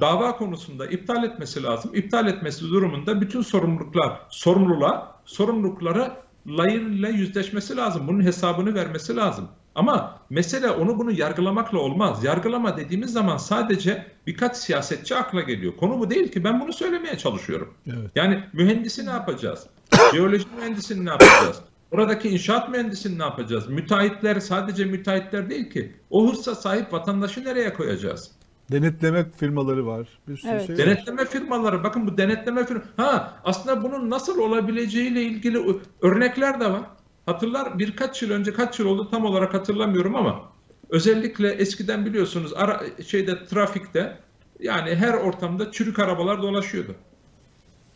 [0.00, 1.90] dava konusunda iptal etmesi lazım.
[1.94, 6.12] İptal etmesi durumunda bütün sorumluluklar sorumluluğa, sorumlulukları
[6.46, 8.08] layığıyla yüzleşmesi lazım.
[8.08, 9.48] Bunun hesabını vermesi lazım.
[9.74, 12.24] Ama mesele onu bunu yargılamakla olmaz.
[12.24, 15.76] Yargılama dediğimiz zaman sadece birkaç siyasetçi akla geliyor.
[15.76, 16.44] Konu bu değil ki.
[16.44, 17.74] Ben bunu söylemeye çalışıyorum.
[17.86, 18.10] Evet.
[18.14, 19.66] Yani mühendisi ne yapacağız?
[20.12, 21.60] Biyoloji mühendisini ne yapacağız?
[21.90, 23.68] Oradaki inşaat mühendisini ne yapacağız?
[23.68, 25.92] Müteahhitler sadece müteahhitler değil ki.
[26.10, 28.30] O hırsa sahip vatandaşı nereye koyacağız?
[28.72, 30.08] Denetleme firmaları var.
[30.28, 30.66] Bir sürü evet.
[30.66, 31.26] şey denetleme var.
[31.26, 31.84] firmaları.
[31.84, 32.82] Bakın bu denetleme firma.
[32.96, 36.82] Ha aslında bunun nasıl olabileceğiyle ilgili örnekler de var.
[37.26, 40.42] Hatırlar birkaç yıl önce kaç yıl oldu tam olarak hatırlamıyorum ama
[40.90, 44.18] özellikle eskiden biliyorsunuz ara, şeyde trafikte
[44.60, 46.94] yani her ortamda çürük arabalar dolaşıyordu.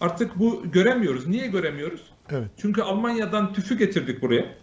[0.01, 1.27] Artık bu göremiyoruz.
[1.27, 2.14] Niye göremiyoruz?
[2.31, 2.51] Evet.
[2.57, 4.57] Çünkü Almanya'dan tüfü getirdik buraya.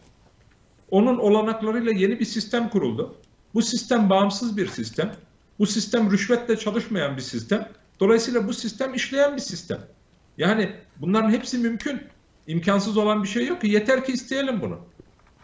[0.91, 3.15] Onun olanaklarıyla yeni bir sistem kuruldu.
[3.53, 5.11] Bu sistem bağımsız bir sistem.
[5.59, 7.69] Bu sistem rüşvetle çalışmayan bir sistem.
[7.99, 9.79] Dolayısıyla bu sistem işleyen bir sistem.
[10.37, 12.01] Yani bunların hepsi mümkün.
[12.47, 13.67] İmkansız olan bir şey yok ki.
[13.67, 14.79] Yeter ki isteyelim bunu.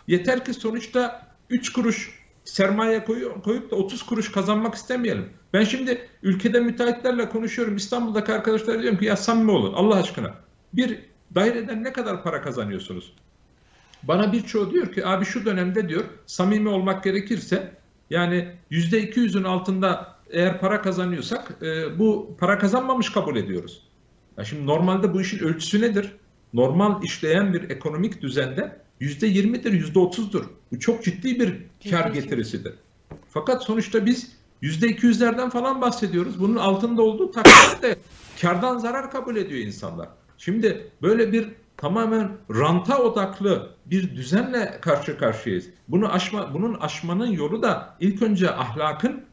[0.07, 3.05] Yeter ki sonuçta 3 kuruş sermaye
[3.43, 5.29] koyup da 30 kuruş kazanmak istemeyelim.
[5.53, 7.75] Ben şimdi ülkede müteahhitlerle konuşuyorum.
[7.75, 10.35] İstanbul'daki arkadaşlar diyorum ki ya samimi olun Allah aşkına.
[10.73, 10.99] Bir
[11.35, 13.13] daireden ne kadar para kazanıyorsunuz?
[14.03, 17.71] Bana birçoğu diyor ki abi şu dönemde diyor samimi olmak gerekirse
[18.09, 23.83] yani yüzde iki yüzün altında eğer para kazanıyorsak e, bu para kazanmamış kabul ediyoruz.
[24.37, 26.11] Ya şimdi normalde bu işin ölçüsü nedir?
[26.53, 30.45] Normal işleyen bir ekonomik düzende yüzde yirmidir, yüzde otuzdur.
[30.71, 31.57] Bu çok ciddi bir
[31.89, 32.73] kar getirisidir.
[33.29, 34.31] Fakat sonuçta biz
[34.61, 36.39] yüzde iki yüzlerden falan bahsediyoruz.
[36.39, 37.95] Bunun altında olduğu takdirde
[38.41, 40.09] kardan zarar kabul ediyor insanlar.
[40.37, 45.69] Şimdi böyle bir tamamen ranta odaklı bir düzenle karşı karşıyayız.
[45.87, 49.23] Bunu aşma, bunun aşmanın yolu da ilk önce ahlakın,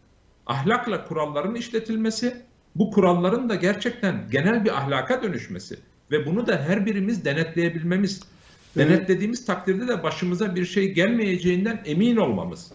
[0.46, 2.42] ahlakla kuralların işletilmesi,
[2.74, 5.78] bu kuralların da gerçekten genel bir ahlaka dönüşmesi
[6.10, 8.20] ve bunu da her birimiz denetleyebilmemiz.
[8.76, 12.72] Denetlediğimiz takdirde de başımıza bir şey gelmeyeceğinden emin olmamız.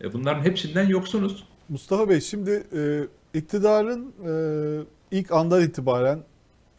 [0.00, 1.44] E bunların hepsinden yoksunuz.
[1.68, 3.00] Mustafa Bey şimdi e,
[3.34, 6.18] iktidarın e, ilk andan itibaren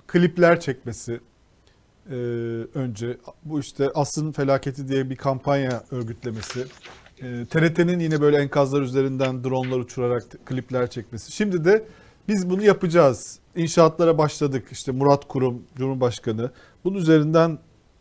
[0.08, 1.20] klipler çekmesi
[2.10, 2.16] e,
[2.74, 6.66] önce bu işte Asrın Felaketi diye bir kampanya örgütlemesi.
[7.22, 11.32] E, TRT'nin yine böyle enkazlar üzerinden dronlar uçurarak klipler çekmesi.
[11.32, 11.86] Şimdi de
[12.28, 13.40] biz bunu yapacağız.
[13.56, 14.68] İnşaatlara başladık.
[14.72, 16.52] İşte Murat Kurum Cumhurbaşkanı
[16.84, 17.60] bunun üzerinden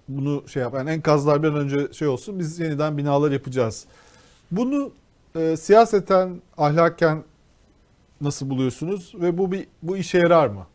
[0.08, 0.74] bunu şey yap.
[0.74, 3.86] Yani enkazlar bir an önce şey olsun biz yeniden binalar yapacağız.
[4.50, 4.92] Bunu
[5.36, 7.24] e, siyaseten ahlaken
[8.20, 10.66] nasıl buluyorsunuz ve bu bir bu işe yarar mı?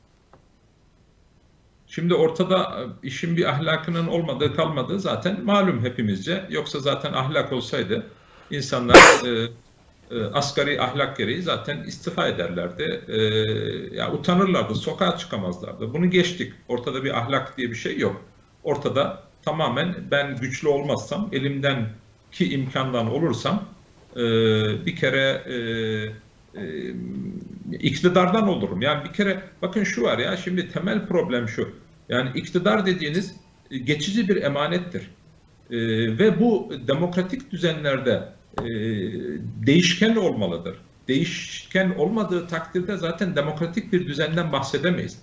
[1.87, 6.45] Şimdi ortada e, işin bir ahlakının olmadığı kalmadığı zaten malum hepimizce.
[6.49, 8.07] Yoksa zaten ahlak olsaydı
[8.51, 9.49] insanlar e,
[10.11, 13.01] e, asgari ahlak gereği zaten istifa ederlerdi.
[13.07, 13.17] E,
[13.95, 15.93] ya utanırlardı, sokağa çıkamazlardı.
[15.93, 16.53] Bunu geçtik.
[16.67, 18.21] Ortada bir ahlak diye bir şey yok.
[18.63, 21.89] Ortada tamamen ben güçlü olmazsam, elimden
[22.31, 23.63] ki imkandan olursam
[24.15, 24.21] e,
[24.85, 25.57] bir kere e,
[26.61, 26.93] e,
[27.79, 28.81] iktidardan olurum.
[28.81, 31.69] Yani bir kere bakın şu var ya şimdi temel problem şu.
[32.09, 33.35] Yani iktidar dediğiniz
[33.83, 35.11] geçici bir emanettir.
[35.71, 35.77] E,
[36.17, 38.29] ve bu demokratik düzenlerde
[38.61, 38.65] e,
[39.67, 40.77] değişken olmalıdır.
[41.07, 45.19] Değişken olmadığı takdirde zaten demokratik bir düzenden bahsedemeyiz.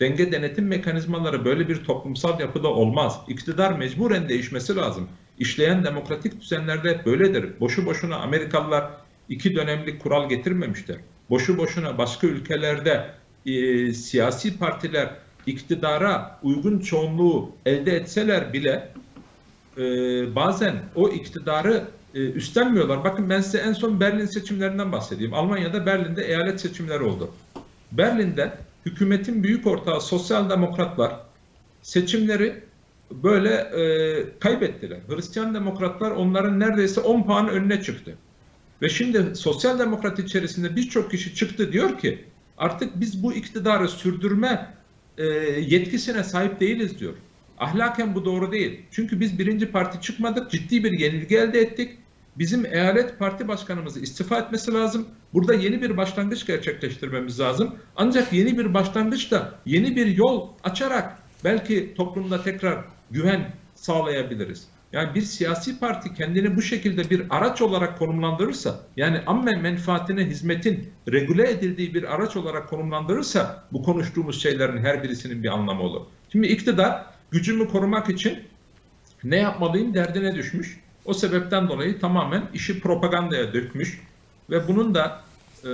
[0.00, 3.20] Denge denetim mekanizmaları böyle bir toplumsal yapıda olmaz.
[3.28, 5.08] İktidar mecburen değişmesi lazım.
[5.38, 7.60] İşleyen demokratik düzenlerde böyledir.
[7.60, 8.90] Boşu boşuna Amerikalılar
[9.28, 10.96] iki dönemlik kural getirmemiştir.
[11.30, 13.10] Boşu boşuna başka ülkelerde
[13.46, 15.10] e, siyasi partiler
[15.46, 18.88] iktidara uygun çoğunluğu elde etseler bile
[19.78, 19.82] e,
[20.34, 21.84] bazen o iktidarı
[22.14, 23.04] e, üstlenmiyorlar.
[23.04, 25.34] Bakın ben size en son Berlin seçimlerinden bahsedeyim.
[25.34, 27.30] Almanya'da Berlin'de eyalet seçimleri oldu.
[27.92, 28.52] Berlin'de
[28.86, 31.20] hükümetin büyük ortağı sosyal demokratlar
[31.82, 32.62] seçimleri
[33.10, 34.98] böyle e, kaybettiler.
[35.08, 38.14] Hristiyan demokratlar onların neredeyse 10 puan önüne çıktı.
[38.82, 42.24] Ve şimdi sosyal demokrat içerisinde birçok kişi çıktı diyor ki
[42.58, 44.74] artık biz bu iktidarı sürdürme
[45.18, 45.24] e,
[45.60, 47.14] yetkisine sahip değiliz diyor.
[47.58, 48.80] Ahlaken bu doğru değil.
[48.90, 51.98] Çünkü biz birinci parti çıkmadık, ciddi bir yenilgi elde ettik.
[52.38, 55.08] Bizim eyalet parti başkanımızı istifa etmesi lazım.
[55.34, 57.74] Burada yeni bir başlangıç gerçekleştirmemiz lazım.
[57.96, 64.68] Ancak yeni bir başlangıç da yeni bir yol açarak belki toplumda tekrar güven sağlayabiliriz.
[64.96, 70.90] Yani bir siyasi parti kendini bu şekilde bir araç olarak konumlandırırsa, yani amme menfaatine hizmetin
[71.12, 76.00] regüle edildiği bir araç olarak konumlandırırsa bu konuştuğumuz şeylerin her birisinin bir anlamı olur.
[76.32, 78.38] Şimdi iktidar gücümü korumak için
[79.24, 80.80] ne yapmalıyım derdine düşmüş.
[81.04, 84.00] O sebepten dolayı tamamen işi propagandaya dökmüş
[84.50, 85.20] ve bunun da
[85.64, 85.70] e,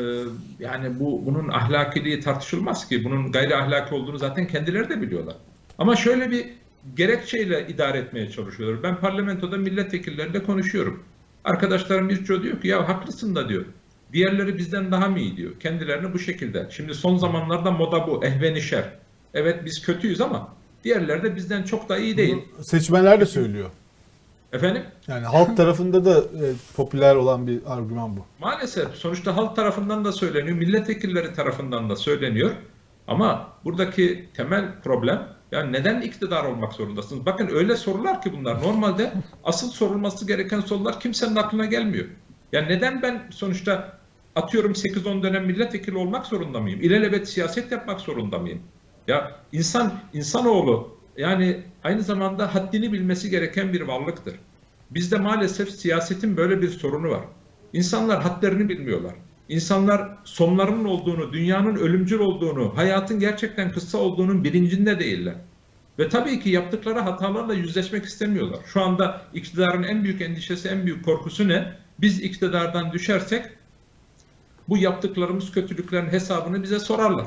[0.59, 3.05] yani bu bunun ahlakiliği tartışılmaz ki.
[3.05, 5.37] Bunun gayri ahlaki olduğunu zaten kendileri de biliyorlar.
[5.79, 6.47] Ama şöyle bir
[6.97, 8.83] gerekçeyle idare etmeye çalışıyorlar.
[8.83, 11.05] Ben parlamentoda milletvekilleriyle konuşuyorum.
[11.45, 13.65] Arkadaşlarım birçoğu diyor ki ya haklısın da diyor.
[14.13, 15.61] Diğerleri bizden daha mı iyi diyor.
[15.61, 16.69] Kendilerini bu şekilde.
[16.71, 18.25] Şimdi son zamanlarda moda bu.
[18.25, 18.85] Ehvenişer.
[19.35, 20.49] Evet biz kötüyüz ama
[20.85, 22.37] diğerleri de bizden çok da iyi değil.
[22.57, 23.71] Bunu seçmenler de söylüyor.
[24.53, 24.83] Efendim?
[25.09, 26.45] Yani halk tarafında da e,
[26.77, 28.27] popüler olan bir argüman bu.
[28.41, 32.51] Maalesef sonuçta halk tarafından da söyleniyor, milletvekilleri tarafından da söyleniyor.
[33.09, 37.27] Ama buradaki temel problem yani neden iktidar olmak zorundasınız?
[37.27, 38.63] Bakın öyle sorular ki bunlar.
[38.63, 39.13] Normalde
[39.45, 42.07] asıl sorulması gereken sorular kimsenin aklına gelmiyor.
[42.53, 43.99] Yani neden ben sonuçta
[44.35, 46.81] atıyorum 8-10 dönem milletvekili olmak zorunda mıyım?
[46.81, 48.63] İlelebet siyaset yapmak zorunda mıyım?
[49.09, 54.35] Ya insan, insanoğlu yani aynı zamanda haddini bilmesi gereken bir varlıktır.
[54.91, 57.25] Bizde maalesef siyasetin böyle bir sorunu var.
[57.73, 59.15] İnsanlar hadlerini bilmiyorlar.
[59.53, 65.35] İnsanlar sonlarının olduğunu, dünyanın ölümcül olduğunu, hayatın gerçekten kısa olduğunun bilincinde değiller.
[65.99, 68.59] Ve tabii ki yaptıkları hatalarla yüzleşmek istemiyorlar.
[68.67, 71.73] Şu anda iktidarın en büyük endişesi, en büyük korkusu ne?
[72.01, 73.45] Biz iktidardan düşersek
[74.69, 77.27] bu yaptıklarımız kötülüklerin hesabını bize sorarlar.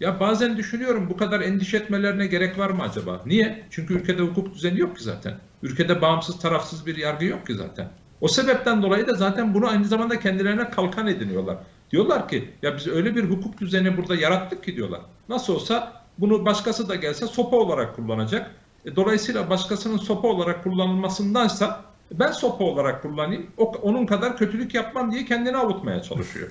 [0.00, 3.22] Ya bazen düşünüyorum bu kadar endişe etmelerine gerek var mı acaba?
[3.26, 3.66] Niye?
[3.70, 5.38] Çünkü ülkede hukuk düzeni yok ki zaten.
[5.62, 8.01] Ülkede bağımsız tarafsız bir yargı yok ki zaten.
[8.22, 11.56] O sebepten dolayı da zaten bunu aynı zamanda kendilerine kalkan ediniyorlar.
[11.90, 15.00] Diyorlar ki ya biz öyle bir hukuk düzeni burada yarattık ki diyorlar.
[15.28, 18.50] Nasıl olsa bunu başkası da gelse sopa olarak kullanacak.
[18.84, 25.12] E, dolayısıyla başkasının sopa olarak kullanılmasındansa ben sopa olarak kullanayım, o, onun kadar kötülük yapmam
[25.12, 26.48] diye kendini avutmaya çalışıyor.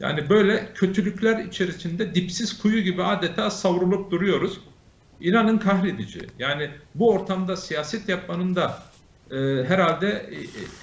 [0.00, 4.60] Yani böyle kötülükler içerisinde dipsiz kuyu gibi adeta savrulup duruyoruz.
[5.20, 6.20] İnanın kahredici.
[6.38, 8.91] Yani bu ortamda siyaset yapmanın da
[9.32, 10.30] e, herhalde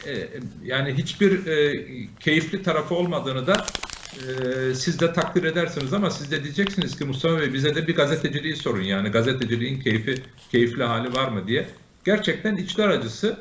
[0.05, 0.27] e, e,
[0.63, 1.85] yani hiçbir e,
[2.19, 3.65] keyifli tarafı olmadığını da
[4.73, 8.55] siz de takdir edersiniz ama siz de diyeceksiniz ki Mustafa Bey bize de bir gazeteciliği
[8.55, 10.15] sorun yani gazeteciliğin keyfi
[10.51, 11.67] keyifli hali var mı diye.
[12.05, 13.37] Gerçekten içler acısı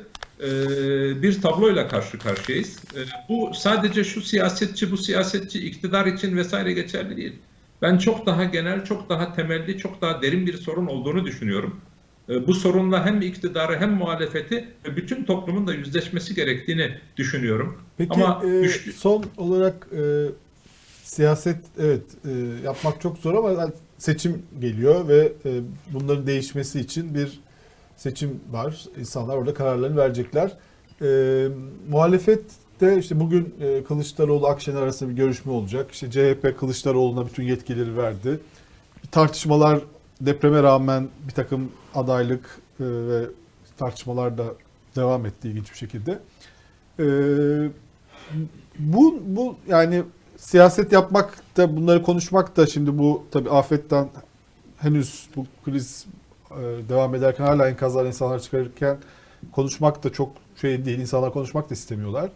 [1.21, 2.79] bir tabloyla karşı karşıyayız.
[3.29, 7.33] Bu sadece şu siyasetçi, bu siyasetçi iktidar için vesaire geçerli değil.
[7.81, 11.81] Ben çok daha genel, çok daha temelli, çok daha derin bir sorun olduğunu düşünüyorum.
[12.29, 17.77] E, bu sorunla hem iktidarı hem muhalefeti ve bütün toplumun da yüzleşmesi gerektiğini düşünüyorum.
[17.97, 20.01] Peki Ama e, güçlü- son olarak e,
[21.03, 22.31] siyaset evet e,
[22.65, 25.61] yapmak çok zor ama seçim geliyor ve e,
[25.93, 27.39] bunların değişmesi için bir
[27.97, 28.85] seçim var.
[28.99, 30.51] İnsanlar orada kararlarını verecekler.
[31.01, 31.47] E,
[31.89, 35.91] muhalefette işte bugün e, Kılıçdaroğlu Akşener arasında bir görüşme olacak.
[35.91, 38.39] İşte CHP Kılıçdaroğlu'na bütün yetkileri verdi.
[39.11, 39.79] Tartışmalar
[40.21, 43.25] depreme rağmen bir takım adaylık e, ve
[43.77, 44.43] tartışmalar da
[44.95, 46.19] devam etti ilginç bir şekilde.
[46.99, 47.05] E,
[48.79, 50.03] bu bu yani
[50.37, 54.09] siyaset yapmak da bunları konuşmak da şimdi bu tabii afetten
[54.77, 56.05] henüz bu kriz
[56.51, 58.97] e, devam ederken hala enkazlar insanlar çıkarırken
[59.51, 60.99] konuşmak da çok şey değil.
[60.99, 62.29] İnsanlar konuşmak da istemiyorlar.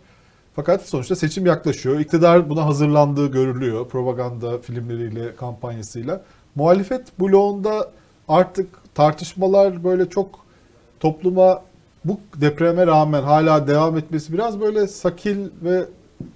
[0.55, 1.99] Fakat sonuçta seçim yaklaşıyor.
[1.99, 3.87] İktidar buna hazırlandığı görülüyor.
[3.87, 6.23] Propaganda filmleriyle, kampanyasıyla.
[6.55, 7.91] Muhalefet bloğunda
[8.27, 10.45] artık tartışmalar böyle çok
[10.99, 11.63] topluma
[12.05, 15.85] bu depreme rağmen hala devam etmesi biraz böyle sakil ve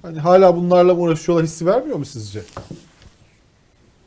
[0.02, 2.42] hani hala bunlarla uğraşıyorlar hissi vermiyor mu sizce?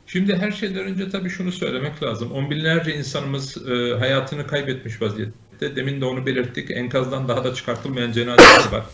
[0.07, 2.31] Şimdi her şeyden önce tabii şunu söylemek lazım.
[2.31, 5.75] On binlerce insanımız e, hayatını kaybetmiş vaziyette.
[5.75, 6.71] Demin de onu belirttik.
[6.71, 8.85] Enkazdan daha da çıkartılmayan cenazeler var.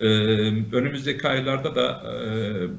[0.00, 0.06] E,
[0.76, 2.16] önümüzdeki aylarda da e,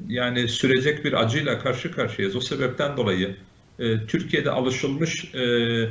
[0.08, 2.36] yani sürecek bir acıyla karşı karşıyayız.
[2.36, 3.36] O sebepten dolayı
[3.82, 5.88] e, Türkiye'de alışılmış e,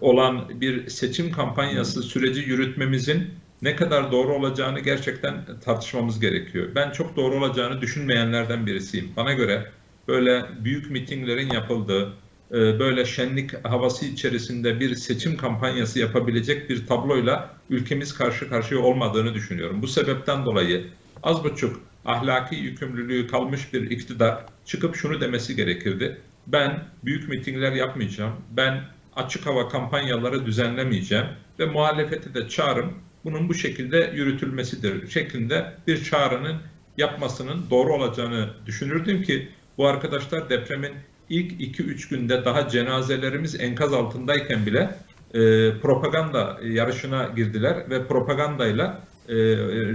[0.00, 3.30] olan bir seçim kampanyası süreci yürütmemizin
[3.62, 6.68] ne kadar doğru olacağını gerçekten tartışmamız gerekiyor.
[6.74, 9.08] Ben çok doğru olacağını düşünmeyenlerden birisiyim.
[9.16, 9.70] Bana göre
[10.08, 12.12] böyle büyük mitinglerin yapıldığı,
[12.50, 19.34] e, böyle şenlik havası içerisinde bir seçim kampanyası yapabilecek bir tabloyla ülkemiz karşı karşıya olmadığını
[19.34, 19.82] düşünüyorum.
[19.82, 20.86] Bu sebepten dolayı
[21.22, 26.20] az buçuk ahlaki yükümlülüğü kalmış bir iktidar çıkıp şunu demesi gerekirdi.
[26.46, 28.32] Ben büyük mitingler yapmayacağım.
[28.50, 28.84] Ben
[29.16, 31.26] açık hava kampanyaları düzenlemeyeceğim
[31.58, 32.94] ve muhalefeti de çağrım
[33.24, 36.56] bunun bu şekilde yürütülmesidir şeklinde bir çağrının
[36.96, 39.48] yapmasının doğru olacağını düşünürdüm ki
[39.78, 40.92] bu arkadaşlar depremin
[41.28, 44.94] ilk 2-3 günde daha cenazelerimiz enkaz altındayken bile
[45.34, 45.38] e,
[45.78, 49.34] propaganda yarışına girdiler ve propagandayla e,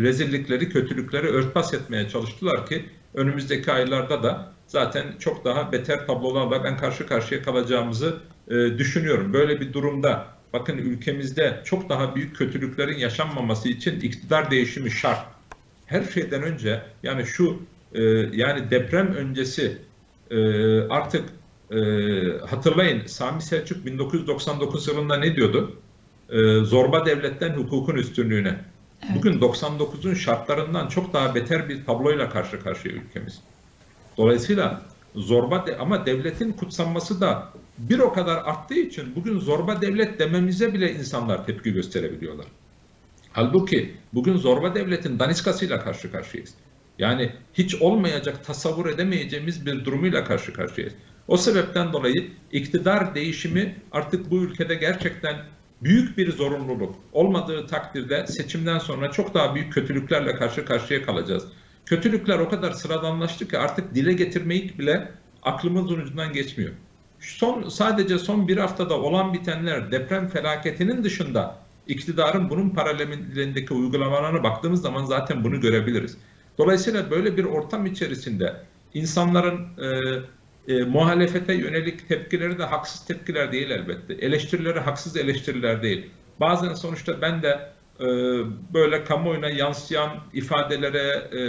[0.01, 2.85] rezillikleri, kötülükleri örtbas etmeye çalıştılar ki
[3.15, 8.17] önümüzdeki aylarda da zaten çok daha beter tablolarla ben karşı karşıya kalacağımızı
[8.47, 9.33] e, düşünüyorum.
[9.33, 15.27] Böyle bir durumda bakın ülkemizde çok daha büyük kötülüklerin yaşanmaması için iktidar değişimi şart.
[15.85, 17.59] Her şeyden önce yani şu
[17.93, 18.01] e,
[18.33, 19.77] yani deprem öncesi
[20.31, 20.37] e,
[20.81, 21.29] artık
[21.71, 21.77] e,
[22.47, 25.75] hatırlayın Sami Selçuk 1999 yılında ne diyordu?
[26.29, 28.59] E, zorba devletten hukukun üstünlüğüne.
[29.13, 33.39] Bugün 99'un şartlarından çok daha beter bir tabloyla karşı karşıya ülkemiz.
[34.17, 34.81] Dolayısıyla
[35.15, 40.73] zorba de, ama devletin kutsanması da bir o kadar arttığı için bugün zorba devlet dememize
[40.73, 42.45] bile insanlar tepki gösterebiliyorlar.
[43.31, 46.53] Halbuki bugün zorba devletin daniskasıyla karşı karşıyayız.
[46.99, 50.93] Yani hiç olmayacak tasavvur edemeyeceğimiz bir durumuyla karşı karşıyayız.
[51.27, 55.35] O sebepten dolayı iktidar değişimi artık bu ülkede gerçekten
[55.81, 56.95] büyük bir zorunluluk.
[57.11, 61.47] Olmadığı takdirde seçimden sonra çok daha büyük kötülüklerle karşı karşıya kalacağız.
[61.85, 65.11] Kötülükler o kadar sıradanlaştı ki artık dile getirmeyi bile
[65.43, 66.71] aklımızın ucundan geçmiyor.
[67.19, 71.57] Son sadece son bir haftada olan bitenler deprem felaketinin dışında
[71.87, 76.17] iktidarın bunun paralelindeki uygulamalarına baktığımız zaman zaten bunu görebiliriz.
[76.57, 78.55] Dolayısıyla böyle bir ortam içerisinde
[78.93, 79.87] insanların e,
[80.67, 84.13] e, muhalefete yönelik tepkileri de haksız tepkiler değil elbette.
[84.13, 86.09] Eleştirileri haksız eleştiriler değil.
[86.39, 88.05] Bazen sonuçta ben de e,
[88.73, 91.41] böyle kamuoyuna yansıyan ifadelere, e,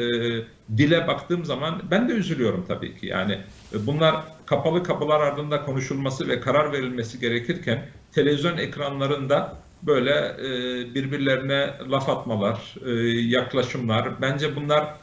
[0.76, 3.06] dile baktığım zaman ben de üzülüyorum tabii ki.
[3.06, 3.32] Yani
[3.74, 4.16] e, bunlar
[4.46, 10.48] kapalı kapılar ardında konuşulması ve karar verilmesi gerekirken televizyon ekranlarında böyle e,
[10.94, 12.90] birbirlerine laf atmalar, e,
[13.20, 14.94] yaklaşımlar, bence bunlar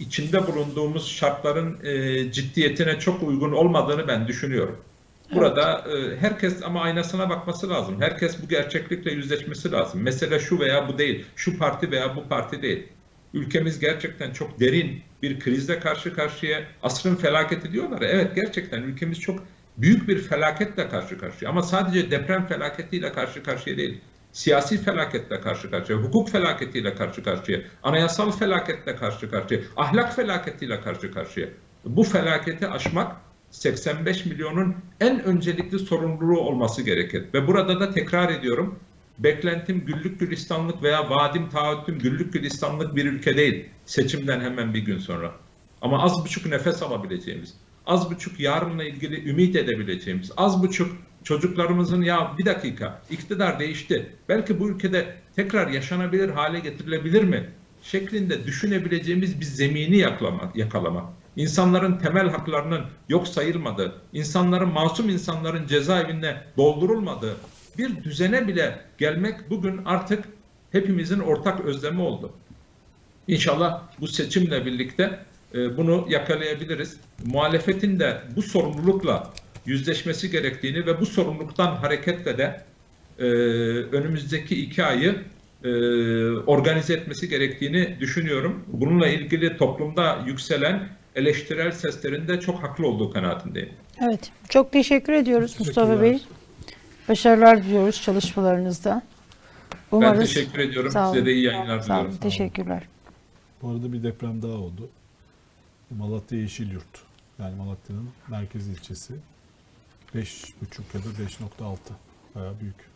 [0.00, 4.76] içinde bulunduğumuz şartların e, ciddiyetine çok uygun olmadığını ben düşünüyorum.
[5.34, 6.18] Burada evet.
[6.20, 8.00] herkes ama aynasına bakması lazım.
[8.00, 10.02] Herkes bu gerçeklikle yüzleşmesi lazım.
[10.02, 11.24] Mesele şu veya bu değil.
[11.36, 12.86] Şu parti veya bu parti değil.
[13.34, 16.64] Ülkemiz gerçekten çok derin bir krizle karşı karşıya.
[16.82, 18.02] Asrın felaketi diyorlar.
[18.02, 19.44] Evet gerçekten ülkemiz çok
[19.76, 21.50] büyük bir felaketle karşı karşıya.
[21.50, 24.00] Ama sadece deprem felaketiyle karşı karşıya değil.
[24.32, 31.12] Siyasi felaketle karşı karşıya, hukuk felaketiyle karşı karşıya, anayasal felaketle karşı karşıya, ahlak felaketiyle karşı
[31.12, 31.48] karşıya.
[31.84, 33.16] Bu felaketi aşmak
[33.50, 37.24] 85 milyonun en öncelikli sorumluluğu olması gerekir.
[37.34, 38.78] Ve burada da tekrar ediyorum,
[39.18, 43.68] beklentim güllük gülistanlık veya vadim taahhütüm güllük gülistanlık bir ülke değil.
[43.86, 45.32] Seçimden hemen bir gün sonra.
[45.82, 47.54] Ama az buçuk nefes alabileceğimiz,
[47.86, 50.96] az buçuk yarınla ilgili ümit edebileceğimiz, az buçuk
[51.28, 54.12] çocuklarımızın ya bir dakika iktidar değişti.
[54.28, 57.50] Belki bu ülkede tekrar yaşanabilir hale getirilebilir mi?
[57.82, 61.04] şeklinde düşünebileceğimiz bir zemini yakalamak, yakalamak.
[61.36, 67.36] İnsanların temel haklarının yok sayılmadığı, insanların masum insanların cezaevinde doldurulmadığı
[67.78, 70.24] bir düzene bile gelmek bugün artık
[70.72, 72.32] hepimizin ortak özlemi oldu.
[73.28, 75.18] İnşallah bu seçimle birlikte
[75.54, 76.96] e, bunu yakalayabiliriz.
[77.24, 79.32] Muhalefetin de bu sorumlulukla
[79.68, 82.60] yüzleşmesi gerektiğini ve bu sorumluluktan hareketle de
[83.18, 83.24] e,
[83.96, 85.22] önümüzdeki iki ayı
[85.64, 85.70] e,
[86.30, 88.64] organize etmesi gerektiğini düşünüyorum.
[88.66, 93.70] Bununla ilgili toplumda yükselen eleştirel seslerin de çok haklı olduğu kanaatindeyim.
[94.00, 96.22] Evet, çok teşekkür ediyoruz Mustafa Bey.
[97.08, 99.02] Başarılar diliyoruz çalışmalarınızda.
[99.92, 100.20] Umarız...
[100.20, 100.90] Ben teşekkür ediyorum.
[100.90, 101.86] Size de iyi yayınlar diliyorum.
[101.86, 102.16] Sağ olun.
[102.16, 102.82] Teşekkürler.
[103.62, 104.88] Bu arada bir deprem daha oldu.
[105.90, 107.02] Malatya Yeşilyurt.
[107.38, 109.14] Yani Malatya'nın merkez ilçesi.
[110.14, 110.54] 5.5
[110.94, 111.08] ya da
[111.62, 111.76] 5.6.
[112.34, 112.88] Bayağı büyük.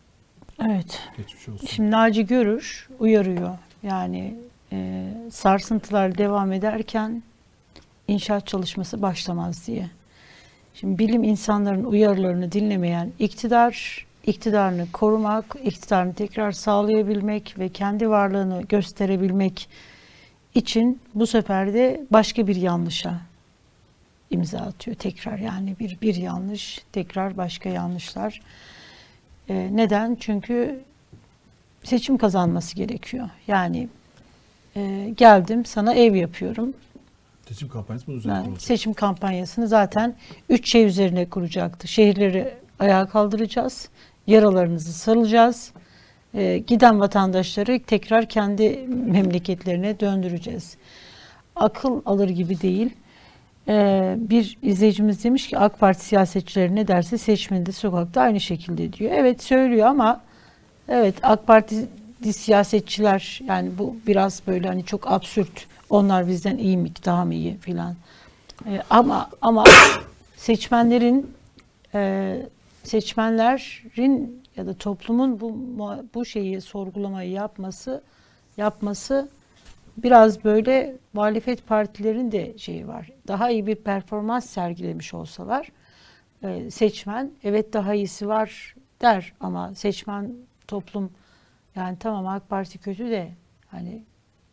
[0.61, 1.01] Evet.
[1.17, 1.67] Geçmiş olsun.
[1.67, 3.57] Şimdi Naci Görür uyarıyor.
[3.83, 4.35] Yani
[4.71, 7.23] e, sarsıntılar devam ederken
[8.07, 9.89] inşaat çalışması başlamaz diye.
[10.73, 19.69] Şimdi bilim insanların uyarılarını dinlemeyen iktidar, iktidarını korumak, iktidarını tekrar sağlayabilmek ve kendi varlığını gösterebilmek
[20.55, 23.21] için bu sefer de başka bir yanlışa
[24.33, 28.41] imza atıyor tekrar yani bir bir yanlış tekrar başka yanlışlar.
[29.49, 30.17] E, neden?
[30.19, 30.79] Çünkü
[31.83, 33.29] seçim kazanması gerekiyor.
[33.47, 33.89] Yani
[34.75, 36.73] e, geldim sana ev yapıyorum.
[37.47, 40.15] Seçim kampanyası mı üzerine yani Seçim kampanyasını zaten
[40.49, 41.87] üç şey üzerine kuracaktı.
[41.87, 43.89] Şehirleri ayağa kaldıracağız,
[44.27, 45.71] yaralarınızı sarılacağız,
[46.33, 50.77] e, giden vatandaşları tekrar kendi memleketlerine döndüreceğiz.
[51.55, 52.89] Akıl alır gibi değil.
[53.67, 58.93] Ee, bir izleyicimiz demiş ki AK Parti siyasetçileri ne derse seçmeni de sokakta aynı şekilde
[58.93, 59.11] diyor.
[59.15, 60.21] Evet söylüyor ama
[60.87, 61.87] evet AK Parti
[62.31, 65.67] siyasetçiler yani bu biraz böyle hani çok absürt.
[65.89, 67.95] Onlar bizden iyi mi daha mı iyi filan.
[68.67, 69.63] Ee, ama ama
[70.37, 71.31] seçmenlerin
[71.93, 72.41] e,
[72.83, 75.57] seçmenlerin ya da toplumun bu
[76.13, 78.03] bu şeyi sorgulamayı yapması
[78.57, 79.29] yapması
[79.97, 83.09] biraz böyle muhalefet partilerin de şeyi var.
[83.27, 85.71] Daha iyi bir performans sergilemiş olsalar
[86.43, 90.33] e, seçmen evet daha iyisi var der ama seçmen
[90.67, 91.11] toplum
[91.75, 93.31] yani tamam AK Parti kötü de
[93.67, 94.03] hani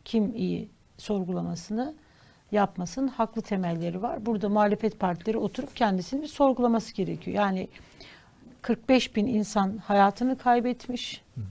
[0.05, 1.95] kim iyi sorgulamasını
[2.53, 4.27] yapmasın haklı temelleri var.
[4.27, 7.37] Burada muhalefet partileri oturup kendisini bir sorgulaması gerekiyor.
[7.37, 7.69] Yani
[8.62, 11.23] 45 bin insan hayatını kaybetmiş.
[11.35, 11.45] Hı hı.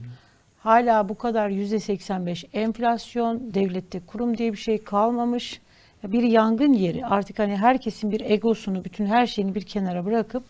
[0.62, 5.60] Hala bu kadar yüzde 85 enflasyon, devlette kurum diye bir şey kalmamış.
[6.04, 7.06] Bir yangın yeri.
[7.06, 10.42] Artık hani herkesin bir egosunu, bütün her şeyini bir kenara bırakıp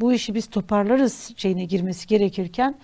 [0.00, 2.74] bu işi biz toparlarız şeyine girmesi gerekirken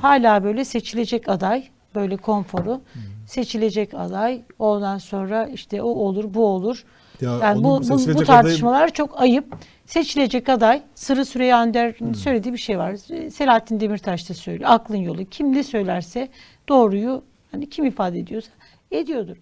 [0.00, 2.80] hala böyle seçilecek aday, böyle konforu,
[3.26, 6.84] seçilecek aday, ondan sonra işte o olur, bu olur.
[7.20, 8.92] Ya yani bu, bu, bu tartışmalar adayı...
[8.92, 9.54] çok ayıp.
[9.86, 12.14] Seçilecek aday Sırrı Süreyya Önder'in hmm.
[12.14, 12.96] söylediği bir şey var.
[13.30, 14.70] Selahattin Demirtaş da söylüyor.
[14.72, 15.24] Aklın yolu.
[15.24, 16.28] Kim ne söylerse
[16.68, 17.22] doğruyu
[17.52, 18.50] hani kim ifade ediyorsa
[18.90, 19.36] ediyordur.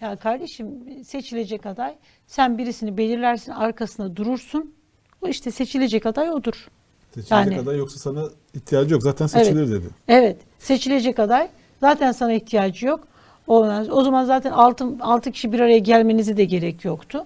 [0.00, 0.66] Ya kardeşim
[1.04, 1.94] seçilecek aday
[2.26, 4.74] sen birisini belirlersin arkasında durursun.
[5.22, 6.68] O işte seçilecek aday odur.
[7.14, 8.24] Seçilecek yani, aday yoksa sana
[8.54, 9.02] ihtiyacı yok.
[9.02, 9.86] Zaten seçilir evet, dedi.
[10.08, 10.36] Evet.
[10.58, 11.48] Seçilecek aday
[11.80, 13.08] zaten sana ihtiyacı yok.
[13.50, 17.24] O zaman zaten altı, altı kişi bir araya gelmenize de gerek yoktu.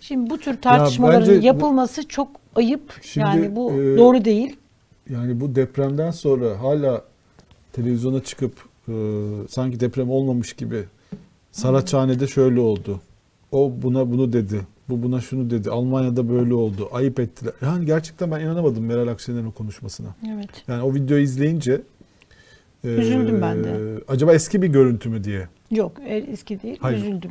[0.00, 2.98] Şimdi bu tür tartışmaların ya yapılması bu, çok ayıp.
[3.02, 4.56] Şimdi, yani bu e, doğru değil.
[5.10, 7.04] Yani bu depremden sonra hala
[7.72, 8.52] televizyona çıkıp
[8.88, 8.92] e,
[9.48, 10.84] sanki deprem olmamış gibi
[11.52, 13.00] Saraçhane'de şöyle oldu.
[13.52, 14.60] O buna bunu dedi.
[14.88, 15.70] Bu buna şunu dedi.
[15.70, 16.88] Almanya'da böyle oldu.
[16.92, 17.52] Ayıp ettiler.
[17.62, 20.08] Yani gerçekten ben inanamadım Meral Akşener'in konuşmasına.
[20.34, 20.50] Evet.
[20.68, 21.82] Yani o videoyu izleyince
[22.84, 24.00] Üzüldüm ee, ben de.
[24.08, 25.48] Acaba eski bir görüntü mü diye?
[25.70, 26.78] Yok e, eski değil.
[26.80, 26.98] Hayır.
[26.98, 27.30] Üzüldüm.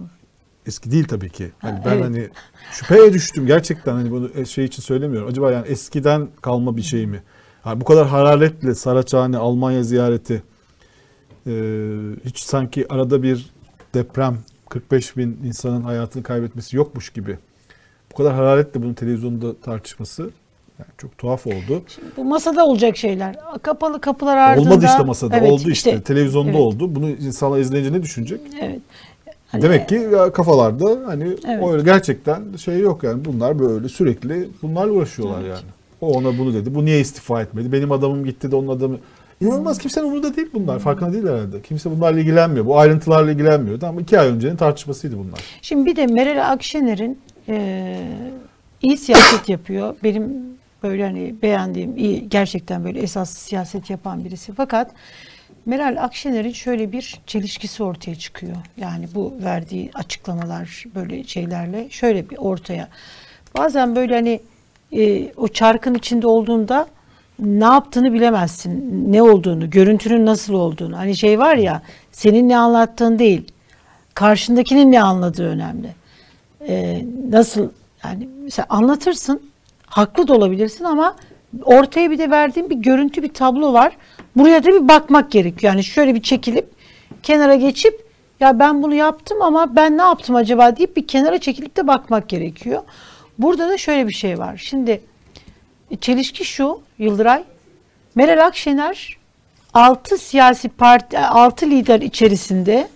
[0.66, 1.52] Eski değil tabii ki.
[1.60, 2.04] Hani ha, ben evet.
[2.04, 2.30] hani
[2.72, 5.30] şüpheye düştüm gerçekten hani bunu e, şey için söylemiyorum.
[5.30, 7.24] Acaba yani eskiden kalma bir şey mi?
[7.66, 10.44] Yani bu kadar hararetle Saraçhane, Almanya ziyareti
[11.48, 11.54] e,
[12.26, 13.50] hiç sanki arada bir
[13.94, 14.38] deprem
[14.70, 17.38] 45 bin insanın hayatını kaybetmesi yokmuş gibi.
[18.12, 20.30] Bu kadar hararetle bunun televizyonda tartışması
[20.82, 21.84] yani çok tuhaf oldu.
[21.88, 23.36] Şimdi bu masada olacak şeyler.
[23.62, 24.70] Kapalı kapılar ardında.
[24.70, 25.38] Olmadı işte masada.
[25.38, 25.92] Evet, oldu işte.
[25.92, 26.02] işte.
[26.02, 26.60] Televizyonda evet.
[26.60, 26.96] oldu.
[26.96, 28.42] Bunu insanlar izleyince ne düşünecek?
[28.62, 28.80] Evet.
[29.48, 31.68] Hani, Demek ki kafalarda hani evet.
[31.72, 35.50] öyle gerçekten şey yok yani bunlar böyle sürekli bunlarla uğraşıyorlar evet.
[35.50, 35.72] yani.
[36.02, 36.76] O ona bunu dedi.
[36.76, 37.72] Bu niye istifa etmedi?
[37.72, 38.98] Benim adamım gitti de onun adamı
[39.42, 40.80] İnanılmaz kimsenin umurunda değil bunlar.
[40.80, 41.62] Farkında değil herhalde.
[41.62, 42.66] Kimse bunlarla ilgilenmiyor.
[42.66, 43.80] Bu ayrıntılarla ilgilenmiyor.
[43.80, 45.40] Tamam iki ay öncenin tartışmasıydı bunlar.
[45.62, 47.98] Şimdi bir de Meral Akşener'in e,
[48.82, 49.96] iyi siyaset yapıyor.
[50.04, 50.34] Benim
[50.84, 54.54] böyle hani beğendiğim, iyi gerçekten böyle esas siyaset yapan birisi.
[54.54, 54.92] Fakat
[55.66, 58.56] Meral Akşener'in şöyle bir çelişkisi ortaya çıkıyor.
[58.78, 62.88] Yani bu verdiği açıklamalar böyle şeylerle şöyle bir ortaya.
[63.58, 64.40] Bazen böyle hani
[64.92, 66.88] e, o çarkın içinde olduğunda
[67.40, 69.04] ne yaptığını bilemezsin.
[69.12, 70.98] Ne olduğunu, görüntünün nasıl olduğunu.
[70.98, 71.82] Hani şey var ya
[72.12, 73.52] senin ne anlattığın değil.
[74.14, 75.96] Karşındakinin ne anladığı önemli.
[76.68, 77.70] E, nasıl
[78.04, 79.51] yani mesela anlatırsın
[79.92, 81.16] haklı da olabilirsin ama
[81.64, 83.98] ortaya bir de verdiğim bir görüntü, bir tablo var.
[84.36, 85.74] Buraya da bir bakmak gerekiyor.
[85.74, 86.70] Yani şöyle bir çekilip
[87.24, 88.06] kenara geçip
[88.40, 92.30] ya ben bunu yaptım ama ben ne yaptım acaba deyip bir kenara çekilip de bakmak
[92.30, 92.84] gerekiyor.
[93.38, 94.58] Burada da şöyle bir şey var.
[94.58, 95.02] Şimdi
[96.02, 97.44] çelişki şu Yıldıray.
[98.16, 99.18] Meral Akşener
[99.74, 102.88] 6 siyasi parti 6 lider içerisinde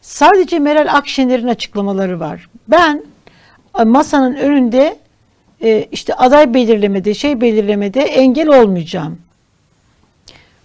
[0.00, 2.48] sadece Meral Akşener'in açıklamaları var.
[2.68, 3.04] Ben
[3.84, 4.98] masanın önünde
[5.62, 9.18] e, işte aday belirlemede, şey belirlemede engel olmayacağım.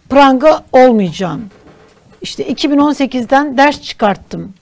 [0.09, 1.49] Pranga olmayacağım.
[2.21, 4.53] İşte 2018'den ders çıkarttım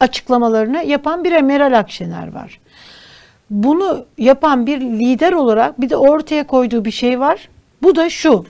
[0.00, 2.60] açıklamalarını yapan bir Meral Akşener var.
[3.50, 7.48] Bunu yapan bir lider olarak bir de ortaya koyduğu bir şey var.
[7.82, 8.44] Bu da şu.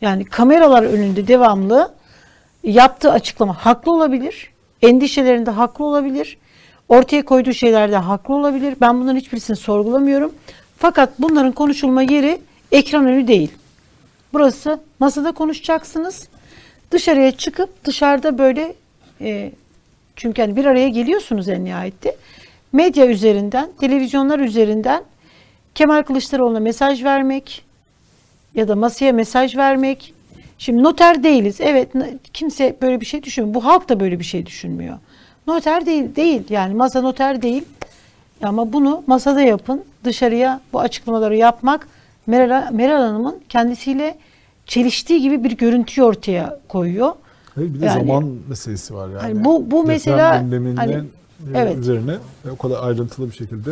[0.00, 1.92] Yani kameralar önünde devamlı
[2.64, 4.50] yaptığı açıklama haklı olabilir.
[4.82, 6.38] Endişelerinde haklı olabilir.
[6.88, 8.76] Ortaya koyduğu şeylerde haklı olabilir.
[8.80, 10.32] Ben bunların hiçbirisini sorgulamıyorum.
[10.82, 12.40] Fakat bunların konuşulma yeri
[12.72, 13.52] ekran önü değil.
[14.32, 16.28] Burası masada konuşacaksınız.
[16.90, 18.74] Dışarıya çıkıp dışarıda böyle
[19.20, 19.52] e,
[20.16, 22.16] çünkü hani bir araya geliyorsunuz en nihayette.
[22.72, 25.02] Medya üzerinden, televizyonlar üzerinden
[25.74, 27.64] Kemal Kılıçdaroğlu'na mesaj vermek
[28.54, 30.14] ya da masaya mesaj vermek.
[30.58, 31.60] Şimdi noter değiliz.
[31.60, 31.88] Evet
[32.32, 33.54] kimse böyle bir şey düşünmüyor.
[33.54, 34.98] Bu halk da böyle bir şey düşünmüyor.
[35.46, 36.42] Noter değil, değil.
[36.50, 37.64] Yani masa noter değil.
[38.42, 39.84] Ama bunu masada yapın.
[40.04, 41.88] Dışarıya bu açıklamaları yapmak
[42.26, 44.18] Meral, Meral Hanım'ın kendisiyle
[44.66, 47.12] çeliştiği gibi bir görüntüyü ortaya koyuyor.
[47.54, 49.20] Hayır, bir de Yani- zaman meselesi var yani.
[49.20, 50.34] Hani bu- bu mesela
[50.76, 51.02] hani- e,
[51.54, 51.78] evet.
[51.78, 52.16] üzerine
[52.52, 53.70] o kadar ayrıntılı bir şekilde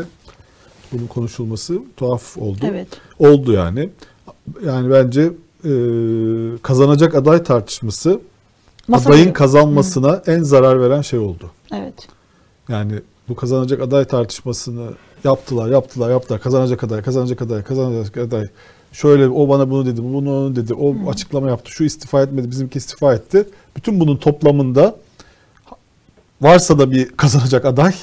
[0.93, 2.59] bunun konuşulması tuhaf oldu.
[2.63, 2.89] Evet.
[3.19, 3.89] Oldu yani.
[4.67, 5.23] Yani bence
[5.65, 5.73] e,
[6.63, 8.21] kazanacak aday tartışması
[8.89, 11.51] Masada adayın kazanmasına en zarar veren şey oldu.
[11.75, 11.95] Evet.
[12.69, 12.93] Yani
[13.31, 14.87] bu kazanacak aday tartışmasını
[15.25, 16.41] yaptılar, yaptılar, yaptılar.
[16.41, 18.47] Kazanacak aday, kazanacak aday, kazanacak aday.
[18.93, 20.75] Şöyle o bana bunu dedi, bu bunu onu dedi.
[20.75, 21.71] O açıklama yaptı.
[21.71, 23.49] Şu istifa etmedi, bizimki istifa etti.
[23.77, 24.97] Bütün bunun toplamında
[26.41, 27.95] varsa da bir kazanacak aday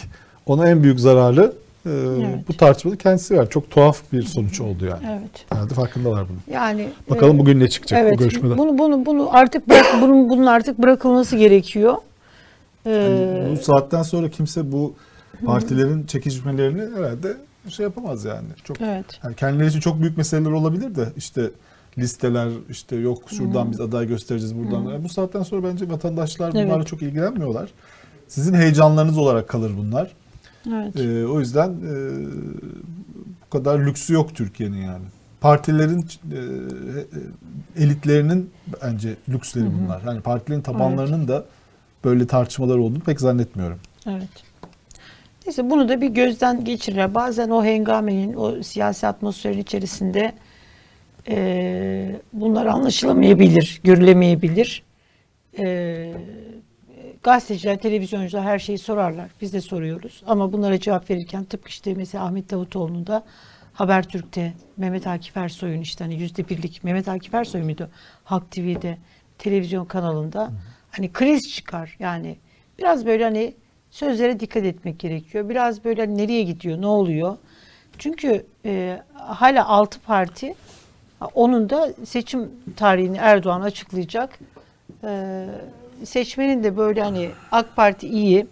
[0.45, 1.54] ona en büyük zararı
[1.86, 2.48] e, Evet.
[2.48, 3.49] bu tartışmada kendisi var.
[3.49, 5.20] Çok tuhaf bir sonuç oldu yani.
[5.20, 5.45] Evet.
[5.49, 6.41] Herhalde farkındalar bunun.
[6.52, 8.20] Yani Bakalım e, bugün ne çıkacak bu Evet.
[8.20, 8.58] görüşmeden.
[8.58, 11.95] Bunu bunu bunu artık bırak, bunun bunun artık bırakılması gerekiyor.
[12.86, 14.94] Ee, Yani bu saatten sonra kimse bu
[15.45, 17.38] partilerin çekişmelerini herhalde
[17.69, 18.47] şey yapamaz yani.
[18.64, 19.05] Çok evet.
[19.23, 21.51] yani kendileri için çok büyük meseleler olabilir de işte
[21.97, 24.81] listeler işte yok şuradan biz aday göstereceğiz buradan.
[24.84, 26.88] Yani bu saatten sonra bence vatandaşlar bunlarla Evet.
[26.88, 27.69] çok ilgilenmiyorlar.
[28.27, 30.11] Sizin heyecanlarınız olarak kalır bunlar.
[30.68, 30.95] Evet.
[30.95, 31.95] Ee, o yüzden e,
[33.45, 35.05] bu kadar lüksü yok Türkiye'nin yani.
[35.41, 36.35] Partilerin e,
[37.80, 38.49] e, elitlerinin
[38.84, 40.01] bence lüksleri bunlar.
[40.05, 41.45] Yani partilerin tabanlarının da
[42.05, 43.80] böyle tartışmalar olduğunu pek zannetmiyorum.
[44.07, 44.30] Evet.
[45.48, 47.14] Neyse bunu da bir gözden geçirir.
[47.14, 50.34] Bazen o hengamenin, o siyasi atmosferin içerisinde
[51.28, 54.84] e, bunlar anlaşılamayabilir, görülemeyebilir.
[55.60, 56.14] E,
[57.24, 59.30] gazeteciler, televizyoncular her şeyi sorarlar.
[59.41, 60.24] Biz de soruyoruz.
[60.28, 63.24] Ama bunlara cevap verirken tıpkı işte mesela Ahmet Davutoğlu'nun da
[63.74, 67.90] Habertürk'te Mehmet Akif Ersoy'un işte hani yüzde birlik Mehmet Akif Ersoy muydu?
[68.24, 68.98] Halk TV'de
[69.38, 70.52] televizyon kanalında
[70.91, 72.38] hani kriz çıkar yani
[72.80, 73.53] biraz böyle hani
[73.98, 75.49] sözlere dikkat etmek gerekiyor.
[75.49, 77.38] Biraz böyle nereye gidiyor, ne oluyor?
[77.98, 80.56] Çünkü e, hala altı parti
[81.34, 84.40] onun da seçim tarihini Erdoğan açıklayacak.
[85.03, 85.45] Ee,
[86.03, 88.48] seçmenin de böyle hani AK Parti iyi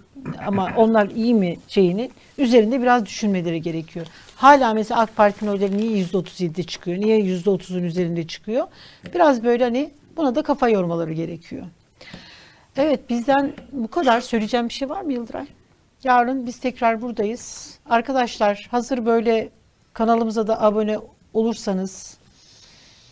[0.48, 4.06] ama onlar iyi mi şeyini üzerinde biraz düşünmeleri gerekiyor.
[4.36, 6.98] Hala mesela AK Parti'nin oyları niye %37'de çıkıyor?
[6.98, 8.68] Niye %30'un üzerinde çıkıyor?
[9.14, 11.66] Biraz böyle hani buna da kafa yormaları gerekiyor.
[12.78, 14.22] Evet bizden bu kadar.
[14.22, 15.46] Söyleyeceğim bir şey var mı Yıldıray?
[16.04, 17.76] Yarın biz tekrar buradayız.
[17.90, 19.50] Arkadaşlar hazır böyle
[19.94, 21.00] kanalımıza da abone
[21.34, 22.18] olursanız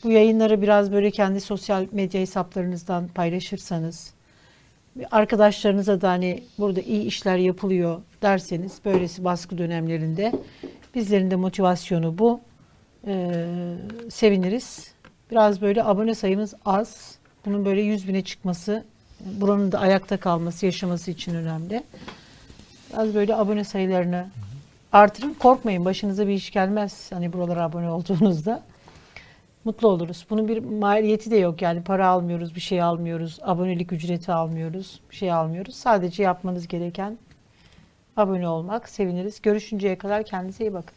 [0.03, 4.13] bu yayınları biraz böyle kendi sosyal medya hesaplarınızdan paylaşırsanız
[5.11, 10.31] arkadaşlarınıza da hani burada iyi işler yapılıyor derseniz böylesi baskı dönemlerinde
[10.95, 12.39] bizlerin de motivasyonu bu.
[13.07, 13.45] Ee,
[14.09, 14.93] seviniriz.
[15.31, 17.17] Biraz böyle abone sayımız az.
[17.45, 18.83] Bunun böyle 100 bine çıkması,
[19.19, 21.83] buranın da ayakta kalması, yaşaması için önemli.
[22.89, 24.27] Biraz böyle abone sayılarını
[24.91, 25.33] artırın.
[25.33, 28.63] Korkmayın başınıza bir iş gelmez hani buralara abone olduğunuzda.
[29.65, 30.25] Mutlu oluruz.
[30.29, 35.15] Bunun bir maliyeti de yok yani para almıyoruz, bir şey almıyoruz, abonelik ücreti almıyoruz, bir
[35.15, 35.75] şey almıyoruz.
[35.75, 37.17] Sadece yapmanız gereken
[38.17, 38.89] abone olmak.
[38.89, 39.41] Seviniriz.
[39.41, 40.95] Görüşünceye kadar kendinize iyi bakın.